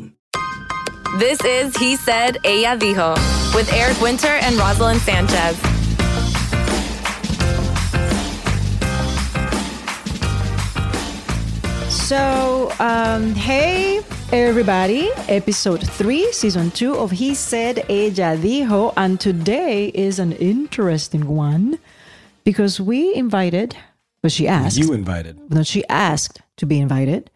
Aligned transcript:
en 0.00 0.14
español.com. 0.32 1.18
This 1.18 1.40
is 1.44 1.76
He 1.76 1.96
Said, 1.96 2.38
Ella 2.44 2.78
Dijo, 2.78 3.14
with 3.54 3.72
Eric 3.72 4.00
Winter 4.00 4.28
and 4.28 4.56
Roselyn 4.56 4.98
Sanchez. 4.98 5.56
So, 11.90 12.72
um, 12.80 13.34
hey 13.34 14.00
everybody, 14.32 15.10
episode 15.28 15.82
3, 15.88 16.32
season 16.32 16.70
2 16.70 16.96
of 16.96 17.10
He 17.10 17.34
Said, 17.34 17.80
Ella 17.88 18.36
Dijo, 18.36 18.92
and 18.96 19.20
today 19.20 19.88
is 19.88 20.18
an 20.18 20.32
interesting 20.32 21.26
one 21.26 21.78
because 22.44 22.80
we 22.80 23.14
invited, 23.14 23.76
but 24.22 24.32
she 24.32 24.46
asked. 24.46 24.76
You 24.76 24.92
invited. 24.92 25.38
No, 25.52 25.62
she 25.62 25.84
asked 25.88 26.40
to 26.56 26.66
be 26.66 26.80
invited. 26.80 27.30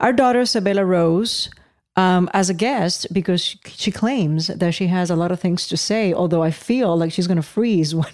Our 0.00 0.12
daughter, 0.12 0.42
Sebella 0.42 0.86
Rose, 0.86 1.48
um, 1.96 2.28
as 2.34 2.50
a 2.50 2.54
guest 2.54 3.06
because 3.12 3.40
she, 3.42 3.58
she 3.68 3.90
claims 3.92 4.48
that 4.48 4.74
she 4.74 4.88
has 4.88 5.10
a 5.10 5.16
lot 5.16 5.30
of 5.32 5.38
things 5.40 5.66
to 5.68 5.76
say, 5.76 6.12
although 6.12 6.42
I 6.42 6.50
feel 6.50 6.96
like 6.96 7.12
she's 7.12 7.26
going 7.26 7.36
to 7.36 7.42
freeze 7.42 7.94
when. 7.94 8.06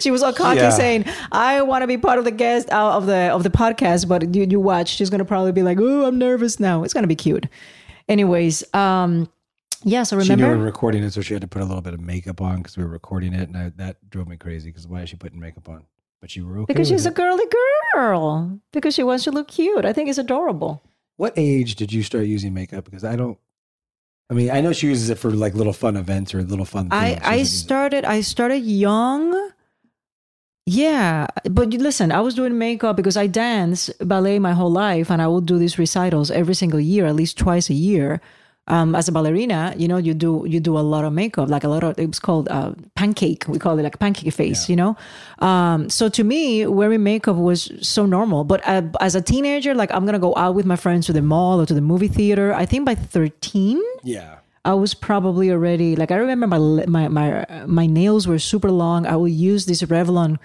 she 0.00 0.10
was 0.10 0.22
all 0.22 0.32
cocky 0.32 0.58
Yeah. 0.60 0.70
saying, 0.70 1.04
"I 1.32 1.62
want 1.62 1.82
to 1.82 1.86
be 1.86 1.96
part 1.98 2.18
of 2.18 2.24
the 2.24 2.30
guest 2.30 2.70
uh, 2.70 2.96
of 2.96 3.06
the 3.06 3.30
of 3.32 3.42
the 3.42 3.50
podcast," 3.50 4.08
but 4.08 4.34
you, 4.34 4.44
you 4.48 4.60
watch, 4.60 4.88
she's 4.88 5.10
gonna 5.10 5.24
probably 5.24 5.52
be 5.52 5.62
like, 5.62 5.78
"Oh, 5.80 6.04
I'm 6.06 6.18
nervous 6.18 6.60
now." 6.60 6.84
It's 6.84 6.92
gonna 6.94 7.06
be 7.06 7.14
cute. 7.16 7.46
Anyways, 8.08 8.62
um, 8.74 9.28
yeah. 9.82 10.02
So 10.02 10.16
remember, 10.16 10.42
She 10.44 10.46
knew 10.46 10.52
we 10.52 10.58
were 10.58 10.64
recording 10.64 11.02
it, 11.04 11.12
so 11.12 11.20
she 11.22 11.32
had 11.34 11.40
to 11.42 11.48
put 11.48 11.62
a 11.62 11.64
little 11.64 11.80
bit 11.82 11.94
of 11.94 12.00
makeup 12.00 12.40
on 12.40 12.58
because 12.58 12.76
we 12.76 12.84
were 12.84 12.90
recording 12.90 13.32
it, 13.32 13.48
and 13.48 13.56
I, 13.56 13.72
that 13.76 13.96
drove 14.10 14.28
me 14.28 14.36
crazy. 14.36 14.70
Because 14.70 14.86
why 14.86 15.02
is 15.02 15.08
she 15.10 15.16
putting 15.16 15.40
makeup 15.40 15.68
on? 15.68 15.84
But 16.20 16.34
you 16.36 16.46
were 16.46 16.58
okay 16.60 16.72
because 16.72 16.88
she's 16.88 17.06
a 17.06 17.10
girly 17.10 17.44
girl, 17.94 18.58
because 18.72 18.94
she 18.94 19.02
wants 19.02 19.24
to 19.24 19.30
look 19.30 19.48
cute. 19.48 19.84
I 19.84 19.92
think 19.92 20.08
it's 20.08 20.18
adorable. 20.18 20.82
What 21.16 21.32
age 21.36 21.76
did 21.76 21.92
you 21.92 22.02
start 22.02 22.26
using 22.26 22.52
makeup? 22.54 22.84
Because 22.84 23.04
I 23.04 23.16
don't. 23.16 23.38
I 24.28 24.34
mean, 24.34 24.50
I 24.50 24.60
know 24.60 24.72
she 24.72 24.88
uses 24.88 25.08
it 25.08 25.18
for 25.18 25.30
like 25.30 25.54
little 25.54 25.72
fun 25.72 25.96
events 25.96 26.34
or 26.34 26.42
little 26.42 26.64
fun. 26.64 26.88
I 26.90 27.12
I 27.12 27.14
doesn't 27.14 27.38
use 27.38 27.52
it- 27.54 27.56
started 27.56 28.04
I 28.04 28.20
started 28.20 28.58
young. 28.64 29.50
Yeah, 30.68 31.28
but 31.48 31.68
listen, 31.68 32.10
I 32.10 32.20
was 32.20 32.34
doing 32.34 32.58
makeup 32.58 32.96
because 32.96 33.16
I 33.16 33.28
dance 33.28 33.88
ballet 34.00 34.40
my 34.40 34.52
whole 34.52 34.70
life, 34.70 35.10
and 35.12 35.22
I 35.22 35.28
would 35.28 35.46
do 35.46 35.58
these 35.58 35.78
recitals 35.78 36.28
every 36.32 36.54
single 36.54 36.80
year, 36.80 37.06
at 37.06 37.14
least 37.14 37.38
twice 37.38 37.70
a 37.70 37.74
year. 37.74 38.20
Um, 38.68 38.96
as 38.96 39.06
a 39.06 39.12
ballerina, 39.12 39.74
you 39.76 39.86
know, 39.86 39.96
you 39.96 40.12
do 40.12 40.44
you 40.48 40.58
do 40.58 40.76
a 40.76 40.82
lot 40.82 41.04
of 41.04 41.12
makeup, 41.12 41.48
like 41.48 41.62
a 41.62 41.68
lot 41.68 41.84
of 41.84 41.96
it 41.98 42.06
was 42.08 42.18
called 42.18 42.48
uh, 42.48 42.72
pancake. 42.96 43.46
We 43.46 43.58
call 43.60 43.78
it 43.78 43.82
like 43.84 43.98
pancake 44.00 44.34
face, 44.34 44.68
you 44.68 44.74
know. 44.74 44.96
Um, 45.38 45.88
so 45.88 46.08
to 46.08 46.24
me, 46.24 46.66
wearing 46.66 47.04
makeup 47.04 47.36
was 47.36 47.70
so 47.80 48.06
normal. 48.06 48.42
But 48.42 48.66
uh, 48.66 48.82
as 49.00 49.14
a 49.14 49.22
teenager, 49.22 49.72
like 49.74 49.92
I'm 49.92 50.04
gonna 50.04 50.18
go 50.18 50.34
out 50.36 50.56
with 50.56 50.66
my 50.66 50.74
friends 50.76 51.06
to 51.06 51.12
the 51.12 51.22
mall 51.22 51.60
or 51.60 51.66
to 51.66 51.74
the 51.74 51.80
movie 51.80 52.08
theater. 52.08 52.52
I 52.52 52.66
think 52.66 52.84
by 52.86 52.96
13, 52.96 53.80
Yeah. 54.02 54.38
I 54.64 54.74
was 54.74 54.94
probably 54.94 55.52
already 55.52 55.94
like 55.94 56.10
I 56.10 56.16
remember 56.16 56.48
my 56.48 56.58
my 56.86 57.06
my 57.06 57.46
my 57.66 57.86
nails 57.86 58.26
were 58.26 58.40
super 58.40 58.72
long. 58.72 59.06
I 59.06 59.14
would 59.14 59.30
use 59.30 59.66
this 59.66 59.80
Revlon 59.82 60.38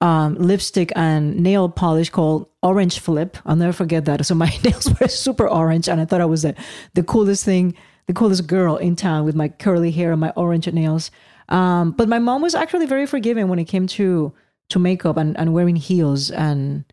um, 0.00 0.34
lipstick 0.36 0.92
and 0.96 1.36
nail 1.40 1.68
polish 1.68 2.10
called 2.10 2.48
Orange 2.62 2.98
Flip. 2.98 3.36
I'll 3.46 3.56
never 3.56 3.72
forget 3.72 4.04
that. 4.06 4.24
So 4.26 4.34
my 4.34 4.52
nails 4.64 4.88
were 5.00 5.08
super 5.08 5.48
orange, 5.48 5.88
and 5.88 6.00
I 6.00 6.04
thought 6.04 6.20
I 6.20 6.26
was 6.26 6.42
the 6.42 6.54
the 6.94 7.02
coolest 7.02 7.44
thing, 7.44 7.74
the 8.06 8.12
coolest 8.12 8.46
girl 8.46 8.76
in 8.76 8.96
town 8.96 9.24
with 9.24 9.34
my 9.34 9.48
curly 9.48 9.90
hair 9.90 10.12
and 10.12 10.20
my 10.20 10.32
orange 10.36 10.70
nails. 10.72 11.10
Um, 11.48 11.92
but 11.92 12.08
my 12.08 12.18
mom 12.18 12.42
was 12.42 12.54
actually 12.54 12.86
very 12.86 13.06
forgiving 13.06 13.48
when 13.48 13.58
it 13.58 13.64
came 13.64 13.86
to 13.88 14.32
to 14.70 14.78
makeup 14.78 15.16
and, 15.16 15.36
and 15.38 15.52
wearing 15.52 15.76
heels 15.76 16.30
and 16.30 16.84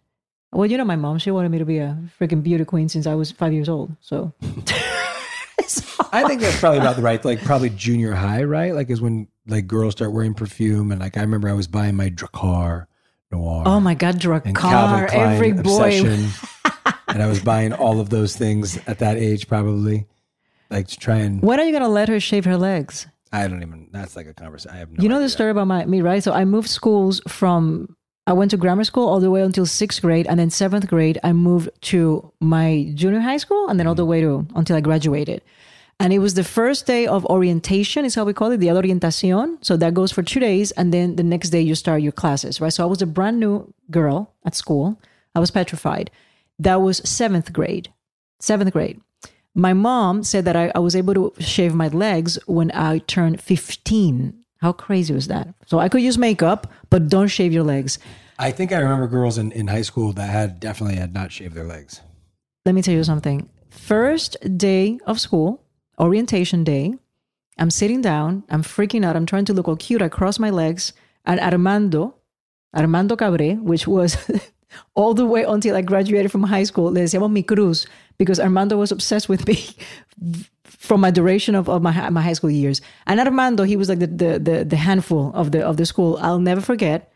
well, 0.54 0.70
you 0.70 0.78
know, 0.78 0.84
my 0.84 0.98
mom 0.98 1.18
she 1.18 1.32
wanted 1.32 1.50
me 1.50 1.60
to 1.60 1.66
be 1.66 1.78
a 1.78 1.98
freaking 2.20 2.44
beauty 2.44 2.66
queen 2.66 2.90
since 2.90 3.08
I 3.08 3.16
was 3.16 3.32
five 3.32 3.54
years 3.54 3.70
old. 3.70 3.96
So 4.02 4.34
I 6.12 6.28
think 6.28 6.42
that's 6.42 6.60
probably 6.60 6.80
about 6.80 6.98
the 6.98 7.02
right, 7.02 7.24
like 7.24 7.42
probably 7.44 7.70
junior 7.70 8.14
high, 8.14 8.44
right? 8.44 8.76
Like 8.76 8.90
is 8.90 9.00
when 9.00 9.28
like 9.48 9.68
girls 9.68 9.94
start 9.94 10.12
wearing 10.12 10.34
perfume, 10.34 10.92
and 10.92 11.00
like 11.00 11.18
I 11.18 11.22
remember 11.22 11.48
I 11.48 11.54
was 11.54 11.68
buying 11.68 11.96
my 11.96 12.10
Drakkar 12.10 12.88
Noir. 13.32 13.64
Oh 13.66 13.80
my 13.80 13.94
God, 13.94 14.16
Drakkar! 14.16 15.10
Every 15.12 15.54
boy. 15.54 16.28
And 17.08 17.22
I 17.22 17.28
was 17.28 17.42
buying 17.42 17.74
all 17.74 18.00
of 18.00 18.10
those 18.10 18.38
things 18.38 18.80
at 18.88 19.00
that 19.00 19.18
age, 19.18 19.48
probably, 19.50 20.06
like 20.70 20.88
to 20.88 20.98
try 20.98 21.18
and. 21.18 21.42
When 21.42 21.60
are 21.60 21.64
you 21.66 21.74
gonna 21.74 21.90
let 21.90 22.08
her 22.08 22.22
shave 22.22 22.46
her 22.46 22.56
legs? 22.56 23.06
I 23.34 23.48
don't 23.48 23.62
even. 23.62 23.90
That's 23.92 24.16
like 24.16 24.28
a 24.28 24.34
conversation. 24.34 24.76
I 24.76 24.80
have 24.80 24.92
no. 24.92 25.04
you 25.04 25.10
know 25.10 25.20
the 25.20 25.30
story 25.30 25.52
about 25.52 25.68
my 25.68 25.86
me, 25.86 26.02
right? 26.02 26.24
So 26.24 26.32
I 26.32 26.46
moved 26.46 26.70
schools 26.70 27.22
from 27.28 27.98
I 28.28 28.34
went 28.34 28.52
to 28.52 28.58
grammar 28.58 28.84
school 28.86 29.10
all 29.10 29.20
the 29.20 29.32
way 29.32 29.42
until 29.42 29.66
sixth 29.66 30.02
grade, 30.02 30.28
and 30.28 30.40
then 30.40 30.50
seventh 30.50 30.88
grade 30.88 31.20
I 31.24 31.34
moved 31.34 31.70
to 31.92 32.32
my 32.40 32.92
junior 32.96 33.20
high 33.20 33.38
school, 33.38 33.68
and 33.68 33.80
then 33.80 33.88
all 33.88 33.96
the 33.96 34.06
way 34.06 34.22
to 34.22 34.48
until 34.56 34.78
I 34.78 34.82
graduated. 34.82 35.42
And 36.02 36.12
it 36.12 36.18
was 36.18 36.34
the 36.34 36.44
first 36.44 36.88
day 36.88 37.06
of 37.06 37.24
orientation, 37.28 38.06
is 38.06 38.16
how 38.16 38.26
we 38.26 38.34
call 38.34 38.50
it, 38.50 38.58
the 38.58 38.70
orientación. 38.70 39.64
So 39.64 39.78
that 39.78 39.94
goes 39.94 40.12
for 40.12 40.24
two 40.24 40.40
days, 40.40 40.72
and 40.72 40.92
then 40.92 41.16
the 41.16 41.22
next 41.22 41.52
day 41.52 41.62
you 41.62 41.76
start 41.76 42.02
your 42.02 42.12
classes, 42.12 42.60
right? 42.60 42.74
So 42.74 42.82
I 42.82 42.88
was 42.88 43.04
a 43.04 43.06
brand 43.06 43.40
new 43.40 43.72
girl 43.92 44.34
at 44.44 44.56
school. 44.56 45.00
I 45.36 45.40
was 45.40 45.52
petrified. 45.52 46.10
That 46.58 46.82
was 46.82 47.08
seventh 47.08 47.54
grade. 47.54 47.94
Seventh 48.40 48.74
grade. 48.74 49.00
My 49.54 49.74
mom 49.74 50.24
said 50.24 50.46
that 50.46 50.56
I, 50.56 50.72
I 50.74 50.80
was 50.80 50.96
able 50.96 51.14
to 51.14 51.34
shave 51.40 51.76
my 51.76 51.90
legs 51.90 52.40
when 52.48 52.72
I 52.72 52.98
turned 52.98 53.40
15. 53.40 54.44
How 54.60 54.72
crazy 54.72 55.14
was 55.14 55.28
that? 55.28 55.54
So 55.68 55.78
I 55.78 55.88
could 55.88 56.02
use 56.02 56.18
makeup, 56.18 56.66
but 56.90 57.10
don't 57.10 57.28
shave 57.28 57.54
your 57.54 57.64
legs. 57.64 58.00
I 58.40 58.50
think 58.50 58.72
I 58.72 58.80
remember 58.80 59.06
girls 59.06 59.38
in, 59.38 59.52
in 59.52 59.68
high 59.68 59.84
school 59.84 60.14
that 60.14 60.32
had 60.32 60.60
definitely 60.60 60.96
had 60.96 61.14
not 61.14 61.32
shaved 61.32 61.54
their 61.54 61.64
legs. 61.64 62.02
Let 62.66 62.74
me 62.74 62.82
tell 62.82 62.96
you 62.96 63.04
something. 63.04 63.48
First 63.70 64.38
day 64.58 65.00
of 65.06 65.20
school, 65.20 65.64
orientation 66.02 66.64
day, 66.64 66.94
I'm 67.58 67.70
sitting 67.70 68.02
down. 68.02 68.44
I'm 68.50 68.64
freaking 68.64 69.06
out. 69.06 69.16
I'm 69.16 69.26
trying 69.26 69.46
to 69.46 69.54
look 69.54 69.68
all 69.68 69.76
cute. 69.76 70.02
I 70.02 70.10
cross 70.10 70.40
my 70.40 70.50
legs. 70.50 70.94
And 71.26 71.40
Armando, 71.40 72.16
Armando 72.76 73.16
Cabre, 73.16 73.54
which 73.56 73.88
was 73.88 74.18
all 74.96 75.14
the 75.14 75.26
way 75.26 75.44
until 75.44 75.76
I 75.76 75.82
graduated 75.82 76.32
from 76.32 76.44
high 76.44 76.64
school, 76.64 76.92
le 76.92 77.02
decíamos 77.02 77.32
mi 77.32 77.44
cruz 77.44 77.86
because 78.18 78.40
Armando 78.40 78.78
was 78.78 78.92
obsessed 78.92 79.30
with 79.30 79.48
me 79.48 79.64
from 80.64 81.02
my 81.02 81.12
duration 81.12 81.54
of, 81.54 81.70
of 81.70 81.82
my 81.82 82.10
my 82.10 82.22
high 82.22 82.34
school 82.34 82.50
years. 82.50 82.82
And 83.06 83.20
Armando, 83.20 83.64
he 83.64 83.76
was 83.76 83.90
like 83.90 84.00
the, 84.00 84.08
the 84.08 84.40
the 84.40 84.66
the 84.66 84.78
handful 84.78 85.32
of 85.34 85.52
the 85.52 85.62
of 85.62 85.78
the 85.78 85.86
school. 85.86 86.18
I'll 86.22 86.40
never 86.40 86.62
forget. 86.62 87.12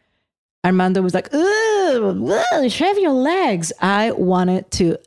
Armando 0.63 1.01
was 1.01 1.13
like, 1.13 1.29
"Ugh, 1.33 2.31
ugh, 2.31 2.71
shave 2.71 2.97
your 2.97 3.13
legs." 3.13 3.71
I 3.81 4.11
wanted 4.11 4.69
to 4.71 4.97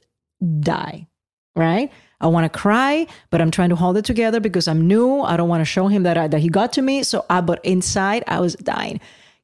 die, 0.60 1.08
right? 1.56 1.90
I 2.20 2.26
want 2.26 2.52
to 2.52 2.58
cry, 2.58 3.06
but 3.30 3.40
I'm 3.40 3.50
trying 3.50 3.68
to 3.68 3.76
hold 3.76 3.96
it 3.96 4.04
together 4.04 4.40
because 4.40 4.66
I'm 4.66 4.86
new. 4.86 5.20
I 5.20 5.36
don't 5.36 5.48
want 5.48 5.60
to 5.60 5.64
show 5.64 5.86
him 5.86 6.02
that 6.02 6.18
I, 6.18 6.26
that 6.28 6.40
he 6.40 6.48
got 6.48 6.72
to 6.74 6.82
me. 6.82 7.02
So, 7.02 7.24
I, 7.30 7.40
but 7.40 7.64
inside, 7.64 8.24
I 8.26 8.40
was 8.40 8.54
dying. 8.56 9.00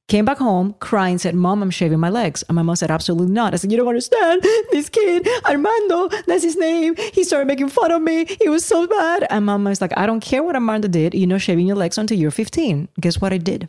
Came 0.06 0.26
back 0.26 0.36
home 0.36 0.74
crying, 0.80 1.16
said, 1.16 1.34
Mom, 1.34 1.62
I'm 1.62 1.70
shaving 1.70 1.98
my 1.98 2.10
legs. 2.10 2.42
And 2.48 2.56
my 2.56 2.62
mom 2.62 2.76
said, 2.76 2.90
Absolutely 2.90 3.32
not. 3.32 3.54
I 3.54 3.56
said, 3.56 3.70
You 3.70 3.78
don't 3.78 3.88
understand. 3.88 4.42
This 4.70 4.88
kid, 4.88 5.26
Armando, 5.46 6.08
that's 6.26 6.42
his 6.42 6.56
name. 6.56 6.96
He 6.96 7.22
started 7.22 7.46
making 7.46 7.68
fun 7.68 7.92
of 7.92 8.02
me. 8.02 8.26
He 8.40 8.48
was 8.48 8.66
so 8.66 8.86
bad. 8.86 9.26
And 9.30 9.46
mom 9.46 9.64
was 9.64 9.80
like, 9.80 9.96
I 9.96 10.04
don't 10.04 10.20
care 10.20 10.42
what 10.42 10.56
Armando 10.56 10.88
did. 10.88 11.14
You 11.14 11.26
know, 11.26 11.38
shaving 11.38 11.66
your 11.66 11.76
legs 11.76 11.96
until 11.96 12.18
you're 12.18 12.32
15. 12.32 12.88
Guess 13.00 13.20
what 13.20 13.32
I 13.32 13.38
did? 13.38 13.68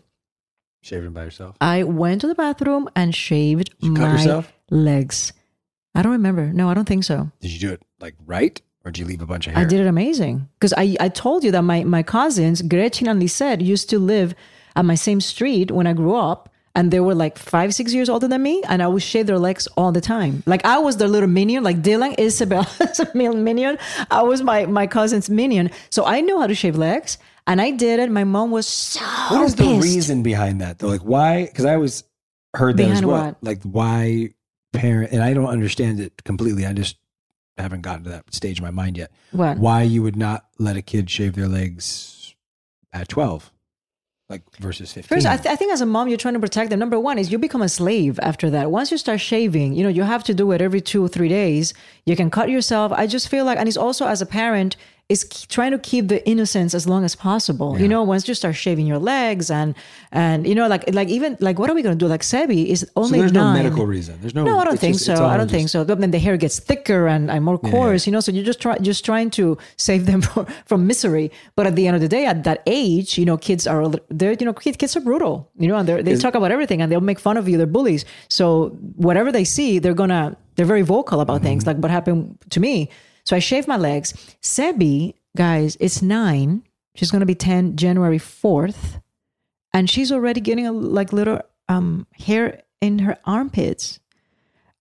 Shaving 0.82 1.14
by 1.14 1.24
yourself. 1.24 1.56
I 1.62 1.84
went 1.84 2.22
to 2.22 2.28
the 2.28 2.36
bathroom 2.36 2.90
and 2.96 3.14
shaved 3.16 3.74
you 3.80 3.92
my 3.92 4.44
legs. 4.70 5.32
I 5.94 6.02
don't 6.02 6.12
remember. 6.12 6.52
No, 6.52 6.70
I 6.70 6.74
don't 6.74 6.88
think 6.88 7.06
so. 7.06 7.32
Did 7.40 7.52
you 7.52 7.60
do 7.60 7.74
it 7.74 7.82
like 8.00 8.16
right, 8.26 8.62
or 8.86 8.92
did 8.92 9.00
you 9.00 9.06
leave 9.06 9.22
a 9.22 9.26
bunch 9.26 9.48
of 9.48 9.54
hair? 9.54 9.64
I 9.64 9.68
did 9.68 9.80
it 9.82 9.88
amazing 9.88 10.48
because 10.60 10.74
I, 10.78 10.96
I 11.00 11.10
told 11.10 11.44
you 11.44 11.52
that 11.52 11.64
my, 11.64 11.84
my 11.84 12.04
cousins, 12.04 12.62
Gretchen 12.62 13.08
and 13.08 13.20
Lisette, 13.20 13.60
used 13.62 13.90
to 13.90 14.00
live 14.00 14.36
at 14.76 14.86
my 14.86 14.96
same 14.96 15.20
street 15.20 15.72
when 15.72 15.88
I 15.88 15.94
grew 15.94 16.16
up. 16.16 16.50
And 16.78 16.92
they 16.92 17.00
were 17.00 17.16
like 17.16 17.38
five, 17.38 17.74
six 17.74 17.94
years 17.94 18.10
older 18.10 18.28
than 18.28 18.44
me. 18.44 18.62
And 18.68 18.84
I 18.84 18.88
would 18.88 19.02
shave 19.02 19.28
their 19.28 19.40
legs 19.40 19.66
all 19.78 19.94
the 19.94 20.02
time. 20.02 20.44
Like 20.46 20.66
I 20.66 20.78
was 20.78 20.98
their 20.98 21.08
little 21.08 21.30
minion, 21.30 21.64
like 21.64 21.82
Dylan, 21.82 22.20
Isabella's 22.20 23.00
minion. 23.16 23.78
I 24.12 24.24
was 24.24 24.42
my, 24.44 24.66
my 24.66 24.86
cousin's 24.86 25.30
minion. 25.30 25.72
So 25.90 26.04
I 26.06 26.20
knew 26.20 26.38
how 26.38 26.48
to 26.48 26.54
shave 26.54 26.76
legs. 26.76 27.18
And 27.48 27.62
I 27.62 27.72
did 27.72 28.02
it. 28.02 28.12
My 28.12 28.26
mom 28.26 28.52
was 28.52 28.68
so 28.68 29.00
What 29.30 29.46
is 29.46 29.56
the 29.56 29.80
reason 29.80 30.22
behind 30.22 30.60
that 30.60 30.80
though? 30.80 30.90
Like 30.90 31.02
why? 31.02 31.46
Because 31.46 31.64
I 31.64 31.76
always 31.76 32.04
heard 32.54 32.76
that 32.76 32.90
as 32.90 33.06
well. 33.06 33.24
what? 33.28 33.38
Like 33.42 33.62
why 33.64 34.34
parent 34.74 35.14
and 35.14 35.24
I 35.24 35.34
don't 35.34 35.48
understand 35.48 36.02
it 36.02 36.24
completely. 36.26 36.66
I 36.66 36.74
just 36.74 36.98
haven't 37.64 37.82
gotten 37.82 38.04
to 38.04 38.10
that 38.10 38.34
stage 38.34 38.60
in 38.60 38.66
my 38.66 38.72
mind 38.72 38.98
yet. 38.98 39.12
What? 39.32 39.58
Why 39.58 39.84
you 39.84 40.04
would 40.04 40.16
not 40.16 40.46
let 40.60 40.78
a 40.78 40.82
kid 40.82 41.10
shave 41.10 41.36
their 41.36 41.48
legs 41.48 42.36
at 42.92 43.08
twelve, 43.08 43.52
like 44.30 44.44
versus 44.60 44.92
fifteen? 44.94 45.18
First, 45.18 45.28
I, 45.28 45.38
th- 45.38 45.52
I 45.52 45.56
think 45.56 45.72
as 45.72 45.82
a 45.82 45.86
mom, 45.86 46.08
you're 46.08 46.18
trying 46.18 46.34
to 46.34 46.40
protect 46.40 46.70
them. 46.70 46.80
Number 46.80 47.00
one 47.00 47.18
is 47.18 47.32
you 47.32 47.38
become 47.38 47.62
a 47.62 47.70
slave 47.70 48.20
after 48.22 48.50
that. 48.50 48.72
Once 48.72 48.92
you 48.92 48.98
start 48.98 49.22
shaving, 49.22 49.74
you 49.74 49.84
know, 49.84 49.90
you 49.90 50.04
have 50.04 50.24
to 50.26 50.34
do 50.34 50.52
it 50.52 50.62
every 50.62 50.82
two 50.82 51.04
or 51.04 51.08
three 51.08 51.30
days. 51.30 51.74
You 52.06 52.16
can 52.16 52.30
cut 52.30 52.50
yourself. 52.50 52.92
I 52.92 53.08
just 53.08 53.30
feel 53.30 53.46
like, 53.46 53.58
and 53.58 53.68
it's 53.68 53.78
also 53.78 54.06
as 54.06 54.22
a 54.22 54.26
parent, 54.26 54.76
is 55.08 55.24
trying 55.50 55.70
to 55.72 55.78
keep 55.78 56.08
the 56.08 56.28
innocence 56.28 56.74
as 56.74 56.88
long 56.88 57.04
as 57.06 57.16
possible. 57.16 57.80
You 57.80 57.88
know, 57.88 58.02
once 58.02 58.28
you 58.28 58.34
start 58.34 58.56
shaving 58.56 58.88
your 58.88 58.98
legs 58.98 59.52
and 59.52 59.76
and 60.12 60.48
you 60.48 60.56
know, 60.56 60.68
like 60.68 60.84
like 60.96 61.10
even 61.10 61.38
like 61.40 61.60
what 61.60 61.70
are 61.70 61.76
we 61.76 61.84
gonna 61.84 61.96
do? 61.96 62.08
Like 62.08 62.22
Sebi 62.22 62.66
is 62.66 62.80
so 62.80 62.88
only 62.96 63.20
there's 63.20 63.32
no 63.32 63.54
medical 63.54 63.86
reason. 63.86 64.18
There's 64.20 64.34
no. 64.34 64.44
No, 64.44 64.58
I 64.58 64.64
don't 64.66 64.80
think 64.80 64.96
just- 64.96 65.06
so. 65.06 65.24
I 65.26 65.38
don't 65.38 65.52
think 65.52 65.70
so. 65.70 65.86
But 65.86 66.00
then 66.02 66.10
the 66.10 66.18
hair 66.18 66.38
gets 66.38 66.58
thicker 66.60 67.06
and, 67.08 67.30
and 67.30 67.46
more 67.46 67.60
coarse, 67.60 68.08
you 68.08 68.12
know. 68.12 68.20
So 68.20 68.32
you're 68.32 68.44
just 68.44 68.60
try, 68.60 68.80
just 68.80 69.06
trying 69.06 69.30
to 69.32 69.60
save 69.78 70.08
them 70.08 70.22
from, 70.28 70.48
from 70.66 70.88
misery. 70.88 71.32
But 71.56 71.68
at 71.68 71.76
the 71.76 71.86
end 71.86 71.96
of 71.96 72.02
the 72.02 72.08
day, 72.10 72.26
at 72.26 72.44
that 72.46 72.64
age, 72.66 73.20
you 73.20 73.26
know, 73.26 73.38
kids 73.38 73.68
are 73.68 73.88
they're 74.10 74.34
you 74.34 74.46
know 74.48 74.54
kids, 74.54 74.76
kids 74.78 74.96
are 74.98 75.02
brutal, 75.02 75.52
you 75.58 75.68
know, 75.68 75.76
and 75.78 75.88
they 75.88 76.16
talk 76.16 76.34
about 76.34 76.52
everything 76.52 76.82
and 76.82 76.92
they'll 76.92 77.00
make 77.12 77.20
fun 77.20 77.38
of 77.38 77.48
you. 77.48 77.58
They're 77.58 77.68
bullies. 77.68 78.06
So 78.28 78.70
whatever 78.96 79.32
they 79.32 79.44
see, 79.44 79.78
they're 79.78 79.94
gonna 79.94 80.36
they're 80.56 80.66
very 80.66 80.82
vocal 80.82 81.20
about 81.22 81.36
Mm-hmm. 81.42 81.46
things. 81.46 81.68
Like 81.68 81.78
what 81.78 81.92
happened 81.92 82.40
to 82.50 82.60
me. 82.60 82.90
So 83.26 83.36
I 83.36 83.40
shaved 83.40 83.68
my 83.68 83.78
legs. 83.78 84.14
Sebi, 84.42 85.16
guys, 85.36 85.78
it's 85.80 86.02
nine. 86.02 86.64
She's 86.96 87.12
gonna 87.12 87.26
be 87.26 87.36
ten 87.36 87.76
January 87.76 88.20
fourth, 88.20 89.00
and 89.74 89.90
she's 89.90 90.12
already 90.12 90.40
getting 90.42 90.68
a 90.68 90.72
like 90.72 91.12
little 91.12 91.42
um 91.68 92.08
hair 92.14 92.62
in 92.82 93.00
her 93.00 93.18
armpits. 93.26 94.00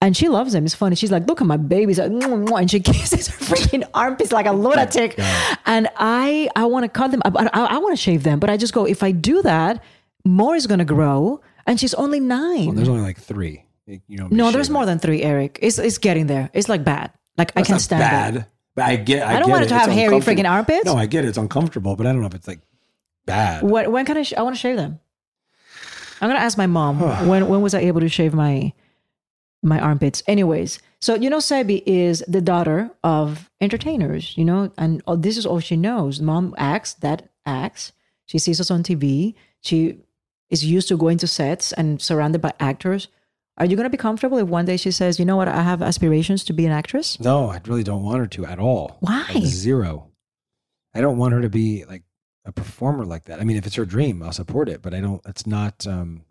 And 0.00 0.14
she 0.14 0.28
loves 0.28 0.52
them. 0.52 0.66
It's 0.66 0.74
funny. 0.74 0.96
She's 0.96 1.10
like, 1.10 1.26
look 1.26 1.40
at 1.40 1.46
my 1.46 1.56
babies. 1.56 1.98
Like, 1.98 2.10
"Mwah, 2.10 2.46
mwah," 2.46 2.60
and 2.60 2.70
she 2.70 2.78
kisses 2.92 3.26
her 3.28 3.38
freaking 3.56 3.88
armpits 3.94 4.32
like 4.32 4.44
a 4.44 4.52
lunatic. 4.52 5.18
And 5.64 5.88
I, 5.96 6.50
I 6.54 6.66
want 6.66 6.84
to 6.84 6.90
cut 6.90 7.10
them. 7.10 7.22
I, 7.24 7.30
I, 7.54 7.64
I 7.76 7.78
want 7.78 7.96
to 7.96 8.02
shave 8.02 8.22
them. 8.22 8.38
But 8.38 8.50
I 8.50 8.58
just 8.58 8.74
go, 8.74 8.84
if 8.84 9.02
I 9.02 9.12
do 9.12 9.40
that, 9.42 9.82
more 10.26 10.56
is 10.56 10.66
going 10.66 10.80
to 10.80 10.84
grow. 10.84 11.40
And 11.66 11.80
she's 11.80 11.94
only 11.94 12.20
nine. 12.20 12.66
Well, 12.66 12.74
there's 12.74 12.88
only 12.90 13.00
like 13.00 13.18
three. 13.18 13.64
You 13.86 14.00
know. 14.10 14.28
no, 14.30 14.50
there's 14.50 14.68
more 14.68 14.84
than 14.84 14.98
three, 14.98 15.22
Eric. 15.22 15.58
It's, 15.62 15.78
it's 15.78 15.96
getting 15.96 16.26
there. 16.26 16.50
It's 16.52 16.68
like 16.68 16.84
bad. 16.84 17.10
Like 17.36 17.50
I 17.56 17.60
can't 17.60 17.70
not 17.70 17.80
stand 17.80 18.00
bad. 18.00 18.36
it. 18.36 18.44
But 18.74 18.84
I 18.86 18.96
get. 18.96 19.26
I, 19.26 19.36
I 19.36 19.38
don't 19.40 19.50
want 19.50 19.64
it 19.64 19.68
to 19.68 19.74
It's 19.74 19.84
have 19.84 19.92
hairy 19.92 20.16
uncomfortable. 20.16 20.42
freaking 20.44 20.50
armpits. 20.50 20.84
No, 20.84 20.96
I 20.96 21.06
get 21.06 21.24
it. 21.24 21.28
It's 21.28 21.38
uncomfortable, 21.38 21.96
but 21.96 22.06
I 22.06 22.12
don't 22.12 22.20
know 22.20 22.26
if 22.26 22.34
it's 22.34 22.48
like 22.48 22.60
bad. 23.26 23.62
When, 23.62 23.90
when 23.92 24.04
can 24.04 24.16
I? 24.16 24.22
Sh- 24.22 24.34
I 24.36 24.42
want 24.42 24.56
to 24.56 24.60
shave 24.60 24.76
them. 24.76 25.00
I'm 26.20 26.28
gonna 26.28 26.40
ask 26.40 26.56
my 26.58 26.66
mom 26.66 27.00
when 27.28 27.48
when 27.48 27.60
was 27.62 27.74
I 27.74 27.80
able 27.80 28.00
to 28.00 28.08
shave 28.08 28.34
my 28.34 28.72
my 29.62 29.78
armpits. 29.80 30.22
Anyways, 30.26 30.78
so 31.00 31.14
you 31.14 31.30
know, 31.30 31.38
Sebi 31.38 31.82
is 31.86 32.24
the 32.28 32.40
daughter 32.40 32.90
of 33.02 33.50
entertainers. 33.60 34.36
You 34.36 34.44
know, 34.44 34.72
and 34.78 35.02
oh, 35.06 35.16
this 35.16 35.36
is 35.36 35.46
all 35.46 35.60
she 35.60 35.76
knows. 35.76 36.20
Mom 36.20 36.54
acts, 36.58 36.94
dad 36.94 37.28
acts. 37.46 37.92
She 38.26 38.38
sees 38.38 38.60
us 38.60 38.70
on 38.70 38.82
TV. 38.82 39.34
She 39.60 39.98
is 40.50 40.64
used 40.64 40.88
to 40.88 40.96
going 40.96 41.18
to 41.18 41.26
sets 41.26 41.72
and 41.72 42.00
surrounded 42.00 42.40
by 42.40 42.52
actors. 42.60 43.08
Are 43.56 43.64
you 43.66 43.76
gonna 43.76 43.90
be 43.90 43.96
comfortable 43.96 44.38
if 44.38 44.48
one 44.48 44.64
day 44.64 44.76
she 44.76 44.90
says, 44.90 45.18
"You 45.18 45.24
know 45.24 45.36
what? 45.36 45.46
I 45.48 45.62
have 45.62 45.80
aspirations 45.80 46.42
to 46.44 46.52
be 46.52 46.66
an 46.66 46.72
actress." 46.72 47.20
No, 47.20 47.50
I 47.50 47.60
really 47.66 47.84
don't 47.84 48.02
want 48.02 48.18
her 48.18 48.26
to 48.26 48.46
at 48.46 48.58
all. 48.58 48.96
Why? 49.00 49.26
Like 49.34 49.44
zero. 49.44 50.08
I 50.94 51.00
don't 51.00 51.18
want 51.18 51.34
her 51.34 51.40
to 51.42 51.48
be 51.48 51.84
like 51.84 52.02
a 52.44 52.52
performer 52.52 53.04
like 53.04 53.24
that. 53.26 53.40
I 53.40 53.44
mean, 53.44 53.56
if 53.56 53.66
it's 53.66 53.76
her 53.76 53.84
dream, 53.84 54.22
I'll 54.22 54.32
support 54.32 54.68
it, 54.68 54.82
but 54.82 54.92
I 54.94 55.00
don't. 55.00 55.20
It's 55.26 55.46
not. 55.46 55.86
um 55.86 56.24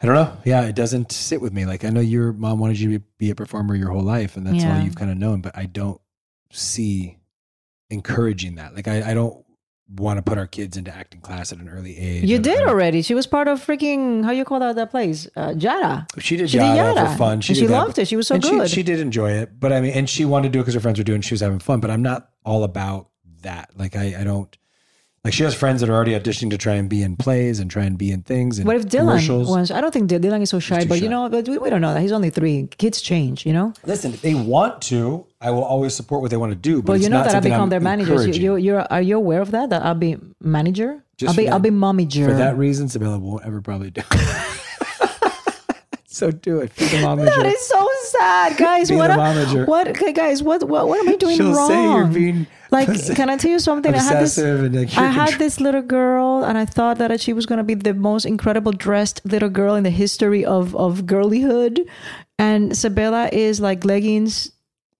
I 0.00 0.06
don't 0.06 0.16
know. 0.16 0.36
Yeah, 0.44 0.62
it 0.62 0.74
doesn't 0.74 1.12
sit 1.12 1.40
with 1.40 1.52
me. 1.52 1.64
Like 1.64 1.84
I 1.84 1.90
know 1.90 2.00
your 2.00 2.32
mom 2.32 2.58
wanted 2.58 2.80
you 2.80 2.98
to 2.98 3.04
be 3.18 3.30
a 3.30 3.36
performer 3.36 3.76
your 3.76 3.90
whole 3.90 4.02
life, 4.02 4.36
and 4.36 4.44
that's 4.44 4.64
all 4.64 4.80
you've 4.82 4.96
kind 4.96 5.12
of 5.12 5.16
known. 5.16 5.42
But 5.42 5.56
I 5.56 5.66
don't 5.66 6.00
see 6.50 7.18
encouraging 7.88 8.56
that. 8.56 8.74
Like 8.74 8.88
I, 8.88 9.10
I 9.12 9.14
don't 9.14 9.41
want 9.96 10.18
to 10.18 10.22
put 10.22 10.38
our 10.38 10.46
kids 10.46 10.76
into 10.76 10.94
acting 10.94 11.20
class 11.20 11.52
at 11.52 11.58
an 11.58 11.68
early 11.68 11.96
age. 11.98 12.24
You 12.24 12.38
did 12.38 12.62
already. 12.62 13.02
She 13.02 13.14
was 13.14 13.26
part 13.26 13.48
of 13.48 13.64
freaking 13.64 14.24
how 14.24 14.30
you 14.30 14.44
call 14.44 14.60
that 14.60 14.76
that 14.76 14.90
place, 14.90 15.28
uh, 15.36 15.50
Jada. 15.50 16.06
She 16.18 16.36
did 16.36 16.50
She 16.50 16.58
did 16.58 16.64
Yada, 16.76 17.00
Yada. 17.00 17.10
for 17.12 17.16
fun. 17.18 17.40
She 17.40 17.54
she 17.54 17.68
loved 17.68 17.98
it. 17.98 18.08
She 18.08 18.16
was 18.16 18.26
so 18.26 18.36
and 18.36 18.42
good. 18.42 18.68
She, 18.70 18.76
she 18.76 18.82
did 18.82 19.00
enjoy 19.00 19.32
it, 19.32 19.58
but 19.60 19.72
I 19.72 19.80
mean, 19.80 19.92
and 19.92 20.08
she 20.08 20.24
wanted 20.24 20.48
to 20.48 20.52
do 20.52 20.58
it 20.60 20.62
because 20.62 20.74
her 20.74 20.80
friends 20.80 20.98
were 20.98 21.04
doing. 21.04 21.18
it. 21.20 21.24
She 21.24 21.34
was 21.34 21.40
having 21.40 21.58
fun, 21.58 21.80
but 21.80 21.90
I'm 21.90 22.02
not 22.02 22.30
all 22.44 22.64
about 22.64 23.08
that. 23.42 23.70
Like 23.76 23.96
I, 23.96 24.16
I 24.20 24.24
don't 24.24 24.56
like. 25.24 25.32
She 25.32 25.42
has 25.44 25.54
friends 25.54 25.80
that 25.80 25.88
are 25.90 25.94
already 25.94 26.12
auditioning 26.12 26.50
to 26.50 26.58
try 26.58 26.74
and 26.74 26.88
be 26.88 27.02
in 27.02 27.16
plays 27.16 27.60
and 27.60 27.70
try 27.70 27.84
and 27.84 27.96
be 27.96 28.10
in 28.10 28.22
things. 28.22 28.58
And 28.58 28.66
What 28.66 28.76
if 28.76 28.86
Dylan 28.86 29.46
wants? 29.46 29.70
I 29.70 29.80
don't 29.80 29.92
think 29.92 30.10
Dylan 30.10 30.40
is 30.42 30.50
so 30.50 30.58
shy, 30.58 30.84
but 30.84 30.98
shy. 30.98 31.04
you 31.04 31.08
know, 31.08 31.28
but 31.28 31.48
we, 31.48 31.58
we 31.58 31.70
don't 31.70 31.80
know 31.80 31.94
that 31.94 32.00
he's 32.00 32.12
only 32.12 32.30
three. 32.30 32.68
Kids 32.78 33.00
change, 33.00 33.46
you 33.46 33.52
know. 33.52 33.72
Listen, 33.84 34.12
if 34.12 34.22
they 34.22 34.34
want 34.34 34.82
to, 34.82 35.26
I 35.40 35.50
will 35.50 35.64
always 35.64 35.94
support 35.94 36.22
what 36.22 36.30
they 36.30 36.36
want 36.36 36.50
to 36.52 36.56
do. 36.56 36.82
But 36.82 36.92
Well, 36.92 37.00
you 37.00 37.08
know 37.08 37.22
that 37.22 37.34
I 37.34 37.40
become 37.40 37.62
I'm 37.62 37.68
their 37.70 37.80
manager. 37.80 38.26
You, 38.26 38.32
you, 38.32 38.56
you're 38.56 38.80
are 38.92 39.02
you 39.02 39.16
aware 39.16 39.40
of 39.40 39.50
that? 39.52 39.70
That 39.70 39.82
I'll 39.84 39.94
be 39.94 40.16
manager. 40.40 41.02
Just 41.18 41.30
I'll 41.30 41.36
be 41.36 41.44
that- 41.44 41.52
I'll 41.52 41.58
be 41.60 41.70
momager. 41.70 42.26
For 42.26 42.34
that 42.34 42.56
reason, 42.56 42.88
Sebella 42.88 43.20
won't 43.20 43.44
ever 43.44 43.60
probably 43.60 43.90
do. 43.90 44.02
it. 44.10 45.32
so 46.06 46.30
do 46.30 46.60
it. 46.60 46.74
Be 46.76 46.86
the 46.86 46.96
momager. 46.98 47.26
That 47.36 47.46
is 47.46 47.66
so 47.66 47.88
sad, 48.06 48.56
guys. 48.56 48.90
Be 48.90 48.96
what 48.96 49.08
the 49.08 49.14
momager. 49.14 49.66
what 49.66 49.88
okay, 49.88 50.12
guys? 50.12 50.42
What 50.42 50.64
what 50.68 50.88
what 50.88 50.98
am 51.00 51.08
I 51.08 51.16
doing 51.16 51.36
She'll 51.36 51.52
wrong? 51.54 51.68
say 51.68 51.82
you're 51.82 52.06
being 52.06 52.46
like. 52.72 52.88
Can 53.14 53.30
I 53.30 53.36
tell 53.36 53.50
you 53.50 53.60
something? 53.60 53.94
I 53.94 53.98
had 53.98 54.22
this. 54.22 54.38
I 54.38 55.06
had 55.06 55.38
this 55.38 55.60
little 55.60 55.82
girl, 55.82 56.42
and 56.42 56.58
I 56.58 56.64
thought 56.64 56.98
that 56.98 57.20
she 57.20 57.32
was 57.32 57.46
going 57.46 57.58
to 57.58 57.64
be 57.64 57.74
the 57.74 57.94
most 57.94 58.24
incredible 58.24 58.72
dressed 58.72 59.20
little 59.24 59.50
girl 59.50 59.74
in 59.74 59.84
the 59.84 59.90
history 59.90 60.44
of 60.44 60.74
of 60.74 61.06
girlyhood. 61.06 61.80
And 62.38 62.76
Sabella 62.76 63.28
is 63.30 63.60
like 63.60 63.84
leggings, 63.84 64.50